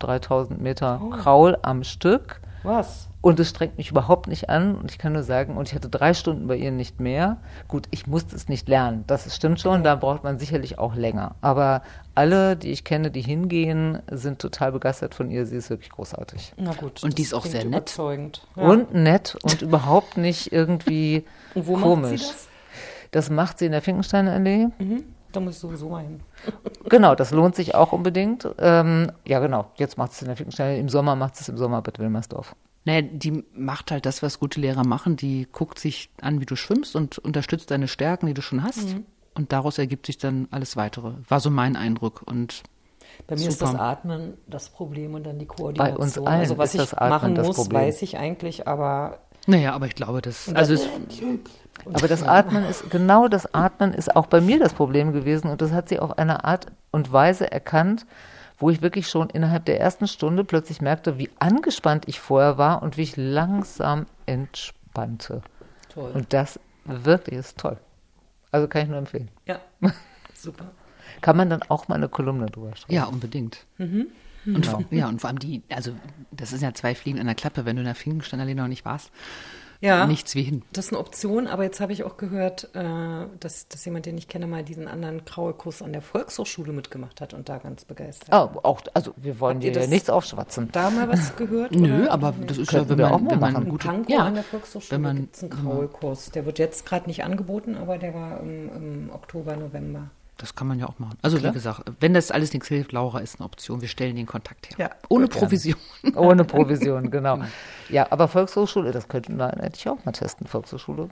3000 0.03 0.61
Meter 0.61 1.01
Kraul 1.11 1.57
am 1.61 1.83
Stück. 1.83 2.41
Was? 2.63 3.07
Und 3.21 3.39
es 3.39 3.49
strengt 3.49 3.77
mich 3.77 3.91
überhaupt 3.91 4.27
nicht 4.27 4.49
an. 4.49 4.75
Und 4.75 4.89
ich 4.91 4.97
kann 4.97 5.13
nur 5.13 5.21
sagen, 5.23 5.55
und 5.57 5.67
ich 5.67 5.75
hatte 5.75 5.89
drei 5.89 6.13
Stunden 6.13 6.47
bei 6.47 6.55
ihr 6.55 6.71
nicht 6.71 6.99
mehr. 6.99 7.37
Gut, 7.67 7.87
ich 7.91 8.07
musste 8.07 8.35
es 8.35 8.49
nicht 8.49 8.67
lernen. 8.67 9.03
Das 9.07 9.35
stimmt 9.35 9.59
schon. 9.61 9.83
Da 9.83 9.95
braucht 9.95 10.23
man 10.23 10.39
sicherlich 10.39 10.79
auch 10.79 10.95
länger. 10.95 11.35
Aber 11.41 11.81
alle, 12.15 12.55
die 12.55 12.71
ich 12.71 12.83
kenne, 12.83 13.11
die 13.11 13.21
hingehen, 13.21 13.99
sind 14.09 14.39
total 14.39 14.71
begeistert 14.71 15.13
von 15.15 15.29
ihr. 15.29 15.45
Sie 15.45 15.55
ist 15.55 15.69
wirklich 15.69 15.91
großartig. 15.91 16.53
Na 16.57 16.73
gut. 16.73 17.03
Und 17.03 17.17
die 17.19 17.23
ist 17.23 17.33
auch 17.33 17.45
sehr 17.45 17.63
nett. 17.63 17.73
Überzeugend. 17.73 18.45
Ja. 18.55 18.63
Und 18.63 18.93
nett 18.93 19.37
und 19.43 19.61
überhaupt 19.61 20.17
nicht 20.17 20.51
irgendwie 20.51 21.23
Und 21.55 21.67
wo 21.67 21.77
komisch. 21.77 22.09
macht 22.11 22.19
sie 22.21 22.25
das? 22.27 22.47
Das 23.11 23.29
macht 23.29 23.59
sie 23.59 23.65
in 23.65 23.71
der 23.71 23.81
Finkensteinallee. 23.81 24.67
Mhm. 24.79 25.03
Da 25.31 25.39
muss 25.39 25.55
ich 25.55 25.59
sowieso 25.59 25.89
mal 25.89 26.03
hin. 26.03 26.19
Genau, 26.89 27.15
das 27.15 27.31
lohnt 27.31 27.55
sich 27.55 27.73
auch 27.75 27.91
unbedingt. 27.93 28.47
Ähm, 28.57 29.11
ja, 29.25 29.39
genau. 29.39 29.71
Jetzt 29.75 29.97
macht 29.97 30.11
es 30.11 30.21
in 30.21 30.27
der 30.27 30.35
Finkensteinallee. 30.37 30.79
Im 30.79 30.89
Sommer 30.89 31.15
macht 31.15 31.39
es 31.39 31.47
im 31.49 31.57
Sommer 31.57 31.81
Bad 31.81 31.99
Wilmersdorf. 31.99 32.55
Naja, 32.83 33.01
die 33.03 33.43
macht 33.53 33.91
halt 33.91 34.05
das, 34.05 34.23
was 34.23 34.39
gute 34.39 34.59
Lehrer 34.59 34.83
machen. 34.85 35.15
Die 35.15 35.47
guckt 35.51 35.79
sich 35.79 36.09
an, 36.21 36.41
wie 36.41 36.45
du 36.45 36.55
schwimmst 36.55 36.95
und 36.95 37.17
unterstützt 37.19 37.69
deine 37.71 37.87
Stärken, 37.87 38.25
die 38.25 38.33
du 38.33 38.41
schon 38.41 38.63
hast. 38.63 38.95
und 39.35 39.51
daraus 39.53 39.77
ergibt 39.77 40.07
sich 40.07 40.17
dann 40.17 40.47
alles 40.51 40.75
weitere. 40.75 41.13
War 41.29 41.39
so 41.39 41.49
mein 41.49 41.75
Eindruck 41.75 42.23
und 42.25 42.63
Bei 43.27 43.35
mir 43.35 43.47
ist 43.47 43.61
das 43.61 43.71
Super. 43.71 43.83
Atmen 43.83 44.33
das 44.47 44.69
Problem 44.69 45.13
und 45.13 45.23
dann 45.25 45.37
die 45.39 45.45
Koordination. 45.45 45.97
uns 46.01 46.17
allen 46.17 46.27
also 46.41 46.57
was 46.57 46.69
ist 46.69 46.81
ich 46.81 46.89
das 46.89 46.93
Atmen 46.95 47.09
machen 47.09 47.35
das 47.35 47.47
muss, 47.47 47.55
Problem. 47.55 47.81
weiß 47.81 48.01
ich 48.01 48.17
eigentlich, 48.17 48.67
aber 48.67 49.19
naja, 49.47 49.73
aber 49.73 49.87
ich 49.87 49.95
glaube, 49.95 50.21
das 50.21 50.53
also 50.53 50.73
es, 50.73 50.87
Aber 51.85 52.07
das 52.07 52.23
Atmen 52.23 52.63
ist, 52.65 52.89
genau 52.89 53.27
das 53.27 53.53
Atmen 53.53 53.93
ist 53.93 54.15
auch 54.15 54.27
bei 54.27 54.41
mir 54.41 54.59
das 54.59 54.73
Problem 54.73 55.13
gewesen 55.13 55.49
und 55.49 55.61
das 55.61 55.71
hat 55.71 55.89
sie 55.89 55.99
auf 55.99 56.17
eine 56.17 56.43
Art 56.43 56.67
und 56.91 57.11
Weise 57.11 57.51
erkannt, 57.51 58.05
wo 58.59 58.69
ich 58.69 58.81
wirklich 58.81 59.07
schon 59.07 59.29
innerhalb 59.29 59.65
der 59.65 59.79
ersten 59.79 60.07
Stunde 60.07 60.43
plötzlich 60.43 60.81
merkte, 60.81 61.17
wie 61.17 61.29
angespannt 61.39 62.07
ich 62.07 62.19
vorher 62.19 62.57
war 62.57 62.83
und 62.83 62.97
wie 62.97 63.01
ich 63.03 63.17
langsam 63.17 64.05
entspannte. 64.27 65.41
toll. 65.89 66.11
Und 66.13 66.33
das 66.33 66.59
wirklich 66.85 67.39
ist 67.39 67.57
toll. 67.57 67.77
Also 68.51 68.67
kann 68.67 68.83
ich 68.83 68.89
nur 68.89 68.97
empfehlen. 68.97 69.29
ja, 69.45 69.59
super. 70.35 70.65
Kann 71.21 71.37
man 71.37 71.49
dann 71.49 71.61
auch 71.63 71.87
mal 71.87 71.95
eine 71.95 72.09
Kolumne 72.09 72.45
drüber 72.47 72.75
schreiben? 72.75 72.93
ja 72.93 73.05
unbedingt. 73.05 73.65
Und 74.45 74.65
vor, 74.65 74.83
ja, 74.91 75.07
und 75.07 75.21
vor 75.21 75.29
allem 75.29 75.39
die, 75.39 75.61
also 75.69 75.91
das 76.31 76.51
ist 76.53 76.61
ja 76.61 76.73
zwei 76.73 76.95
Fliegen 76.95 77.19
an 77.19 77.25
der 77.27 77.35
Klappe, 77.35 77.65
wenn 77.65 77.75
du 77.75 77.81
in 77.81 77.85
der 77.85 77.95
Finkenstein 77.95 78.55
noch 78.55 78.67
nicht 78.67 78.85
warst. 78.85 79.11
Ja, 79.83 80.05
Nichts 80.05 80.35
wie 80.35 80.43
hin. 80.43 80.61
das 80.73 80.85
ist 80.85 80.91
eine 80.91 80.99
Option, 80.99 81.47
aber 81.47 81.63
jetzt 81.63 81.79
habe 81.79 81.91
ich 81.91 82.03
auch 82.03 82.15
gehört, 82.15 82.69
äh, 82.75 83.25
dass, 83.39 83.67
dass 83.67 83.83
jemand, 83.83 84.05
den 84.05 84.15
ich 84.15 84.27
kenne, 84.27 84.45
mal 84.45 84.63
diesen 84.63 84.87
anderen 84.87 85.25
Kraulkurs 85.25 85.81
an 85.81 85.91
der 85.91 86.03
Volkshochschule 86.03 86.71
mitgemacht 86.71 87.19
hat 87.19 87.33
und 87.33 87.49
da 87.49 87.57
ganz 87.57 87.83
begeistert. 87.85 88.31
Ah, 88.31 88.43
auch, 88.61 88.81
also 88.93 89.11
wir 89.17 89.39
wollen 89.39 89.55
Habt 89.55 89.63
dir 89.63 89.71
ja 89.71 89.79
das- 89.79 89.89
nichts 89.89 90.07
aufschwatzen. 90.11 90.69
Da 90.71 90.91
mal 90.91 91.09
was 91.09 91.35
gehört? 91.35 91.71
Nö, 91.71 92.03
oder? 92.03 92.11
aber 92.11 92.31
das 92.45 92.59
ist 92.59 92.69
Könnten 92.69 92.83
ja, 92.85 92.89
wenn 92.91 92.97
wir 92.99 93.05
man, 93.05 93.13
auch 93.15 93.21
mal 93.21 93.31
wenn 93.31 93.39
man 93.39 93.53
machen. 93.53 93.65
In 93.65 93.71
gute, 93.71 93.87
Pankow 93.87 94.09
ja, 94.11 94.19
an 94.19 94.33
der 94.35 94.43
Volkshochschule 94.43 94.91
wenn 94.97 95.01
man- 95.01 95.15
gibt 95.17 95.35
es 95.35 95.41
einen 95.41 95.49
Kraulkurs. 95.51 96.29
Der 96.29 96.45
wird 96.45 96.59
jetzt 96.59 96.85
gerade 96.85 97.07
nicht 97.07 97.23
angeboten, 97.23 97.75
aber 97.75 97.97
der 97.97 98.13
war 98.13 98.39
im, 98.39 98.69
im 98.75 99.09
Oktober, 99.11 99.55
November. 99.55 100.11
Das 100.41 100.55
kann 100.55 100.67
man 100.67 100.79
ja 100.79 100.87
auch 100.87 100.97
machen. 100.97 101.19
Also 101.21 101.43
wie 101.43 101.51
gesagt, 101.51 101.83
wenn 101.99 102.15
das 102.15 102.31
alles 102.31 102.51
nichts 102.51 102.67
hilft, 102.67 102.93
Laura 102.93 103.19
ist 103.19 103.39
eine 103.39 103.45
Option. 103.45 103.79
Wir 103.79 103.87
stellen 103.87 104.15
den 104.15 104.25
Kontakt 104.25 104.71
her. 104.71 104.75
Ja, 104.79 104.89
Ohne 105.07 105.27
gerne. 105.27 105.39
Provision. 105.39 105.79
Ohne 106.15 106.43
Provision, 106.45 107.11
genau. 107.11 107.39
Ja, 107.89 108.07
aber 108.09 108.27
Volkshochschule, 108.27 108.91
das 108.91 109.07
könnten 109.07 109.37
wir 109.37 109.53
eigentlich 109.53 109.87
auch 109.87 110.03
mal 110.03 110.13
testen. 110.13 110.47
Volkshochschule, 110.47 111.09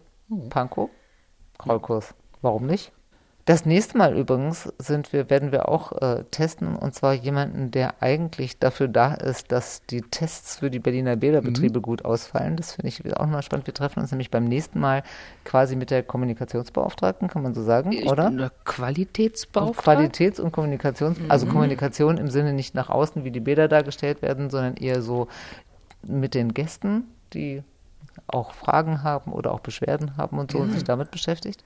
Pankow, 0.50 0.90
Krollkurs. 1.60 2.16
Warum 2.42 2.66
nicht? 2.66 2.92
Das 3.50 3.66
nächste 3.66 3.98
Mal 3.98 4.16
übrigens 4.16 4.72
sind 4.78 5.12
wir, 5.12 5.32
werden 5.32 5.52
wir 5.52 5.70
auch 5.70 5.92
äh, 6.04 6.24
testen, 6.30 6.76
und 6.76 6.94
zwar 6.94 7.14
jemanden, 7.14 7.72
der 7.72 7.96
eigentlich 8.00 8.60
dafür 8.60 8.88
da 8.88 9.16
ist, 9.16 9.52
dass 9.52 9.82
die 9.88 10.04
Tests 10.04 10.60
für 10.60 10.70
die 10.70 10.78
Berliner 10.78 11.16
Bäderbetriebe 11.16 11.82
gut 11.82 12.06
ausfallen. 12.06 12.58
Das 12.58 12.74
finde 12.74 12.90
ich 12.90 13.18
auch 13.18 13.26
mal 13.26 13.42
spannend. 13.42 13.66
Wir 13.66 13.74
treffen 13.74 14.02
uns 14.02 14.12
nämlich 14.12 14.30
beim 14.30 14.44
nächsten 14.44 14.80
Mal 14.80 15.02
quasi 15.46 15.76
mit 15.76 15.90
der 15.90 16.04
Kommunikationsbeauftragten, 16.04 17.28
kann 17.28 17.42
man 17.42 17.56
so 17.56 17.64
sagen, 17.64 17.92
Ich 17.92 18.06
oder? 18.06 18.28
bin 18.28 18.38
der 18.38 18.52
Qualitätsbeauftragte. 18.66 20.04
Qualitäts- 20.04 20.40
und 20.40 20.52
Kommunikations, 20.52 21.18
also 21.28 21.48
Kommunikation 21.48 22.20
im 22.20 22.30
Sinne 22.30 22.54
nicht 22.54 22.76
nach 22.76 22.92
außen, 22.92 23.24
wie 23.24 23.32
die 23.32 23.40
Bilder 23.40 23.68
dargestellt 23.68 24.22
werden, 24.22 24.52
sondern 24.52 24.76
eher 24.76 25.02
so 25.02 25.28
mit 26.04 26.36
den 26.36 26.54
Gästen, 26.54 27.06
die 27.34 27.64
auch 28.28 28.54
Fragen 28.54 29.02
haben 29.02 29.34
oder 29.34 29.52
auch 29.52 29.62
Beschwerden 29.62 30.18
haben 30.18 30.38
und 30.38 30.52
so 30.52 30.60
und 30.60 30.72
sich 30.72 30.84
damit 30.84 31.10
beschäftigt. 31.10 31.64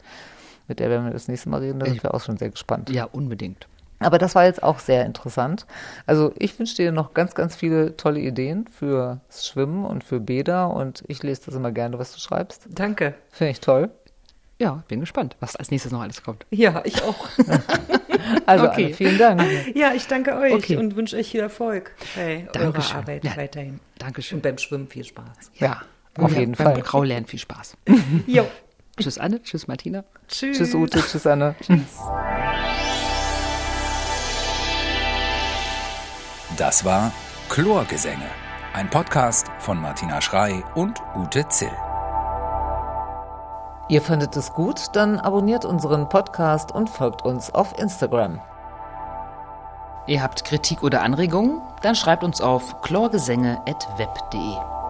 Mit 0.68 0.80
der 0.80 0.90
werden 0.90 1.06
wir 1.06 1.14
das 1.14 1.28
nächste 1.28 1.50
Mal 1.50 1.60
reden, 1.62 1.80
da 1.80 1.86
sind 1.88 2.02
wir 2.04 2.14
auch 2.14 2.22
schon 2.22 2.38
sehr 2.38 2.50
gespannt. 2.50 2.90
Ja, 2.90 3.06
unbedingt. 3.06 3.68
Aber 4.00 4.18
das 4.18 4.36
war 4.36 4.44
jetzt 4.46 4.64
auch 4.64 4.80
sehr 4.80 5.06
interessant. 5.06 5.66
Also 6.06 6.34
ich 6.38 6.58
wünsche 6.60 6.76
dir 6.76 6.92
noch 6.92 7.14
ganz, 7.14 7.36
ganz 7.36 7.56
viele 7.56 7.96
tolle 7.96 8.20
Ideen 8.20 8.68
fürs 8.68 9.48
Schwimmen 9.48 9.86
und 9.86 10.04
für 10.04 10.20
Bäder 10.20 10.70
und 10.72 11.04
ich 11.08 11.24
lese 11.24 11.44
das 11.46 11.56
immer 11.56 11.72
gerne, 11.72 12.00
was 12.00 12.12
du 12.14 12.20
schreibst. 12.20 12.68
Danke. 12.70 13.14
Finde 13.32 13.52
ich 13.52 13.60
toll. 13.62 13.90
Ja, 14.60 14.84
bin 14.88 15.00
gespannt, 15.00 15.36
was 15.40 15.56
als 15.56 15.72
nächstes 15.72 15.92
noch 15.92 16.02
alles 16.02 16.22
kommt. 16.24 16.46
Ja, 16.50 16.82
ich 16.86 17.02
auch. 17.04 17.28
Also 18.46 18.66
Okay. 18.68 18.86
Anne, 18.86 18.94
vielen 18.94 19.18
Dank. 19.18 19.42
ja, 19.76 19.94
ich 19.94 20.08
danke 20.08 20.36
euch 20.38 20.54
Okay. 20.54 20.78
und 20.78 20.96
wünsche 20.96 21.18
euch 21.18 21.30
viel 21.32 21.42
Erfolg 21.42 21.92
bei 22.16 22.48
Dankeschön. 22.54 22.92
eurer 22.96 23.00
Arbeit 23.02 23.24
Ja. 23.26 23.36
weiterhin. 23.38 23.80
Dankeschön. 23.98 24.38
Und 24.38 24.42
beim 24.44 24.58
Schwimmen 24.58 24.88
viel 24.88 25.04
Spaß. 25.04 25.52
Ja, 25.56 25.82
auf 26.18 26.32
Ja, 26.34 26.40
jeden 26.40 26.54
beim 26.54 26.74
Fall. 26.74 26.82
Graulernen 26.82 27.26
viel 27.26 27.40
Spaß. 27.40 27.76
Jo. 28.28 28.46
tschüss 29.00 29.18
Anne, 29.18 29.42
tschüss 29.42 29.68
Martina. 29.68 30.04
Tschüss. 30.28 30.58
Tschüss 30.58 30.76
Ute, 30.76 31.02
tschüss 31.02 31.28
Anne. 31.28 31.56
Das 36.58 36.86
war 36.86 37.12
Chlorgesänge, 37.50 38.30
ein 38.74 38.88
Podcast 38.88 39.48
von 39.58 39.82
Martina 39.82 40.22
Schrei 40.22 40.64
und 40.76 41.02
Ute 41.16 41.48
Zill. 41.48 41.72
Ihr 43.90 44.02
fandet 44.02 44.38
es 44.38 44.54
gut? 44.54 44.80
Dann 44.94 45.20
abonniert 45.20 45.66
unseren 45.66 46.10
Podcast 46.10 46.72
und 46.72 46.90
folgt 46.90 47.24
uns 47.24 47.54
auf 47.54 47.78
Instagram. 47.80 48.40
Ihr 50.06 50.22
habt 50.22 50.46
Kritik 50.46 50.84
oder 50.84 51.02
Anregungen? 51.02 51.62
Dann 51.82 51.96
schreibt 51.96 52.24
uns 52.24 52.40
auf 52.40 52.82
chlorgesänge.web.de. 52.82 54.83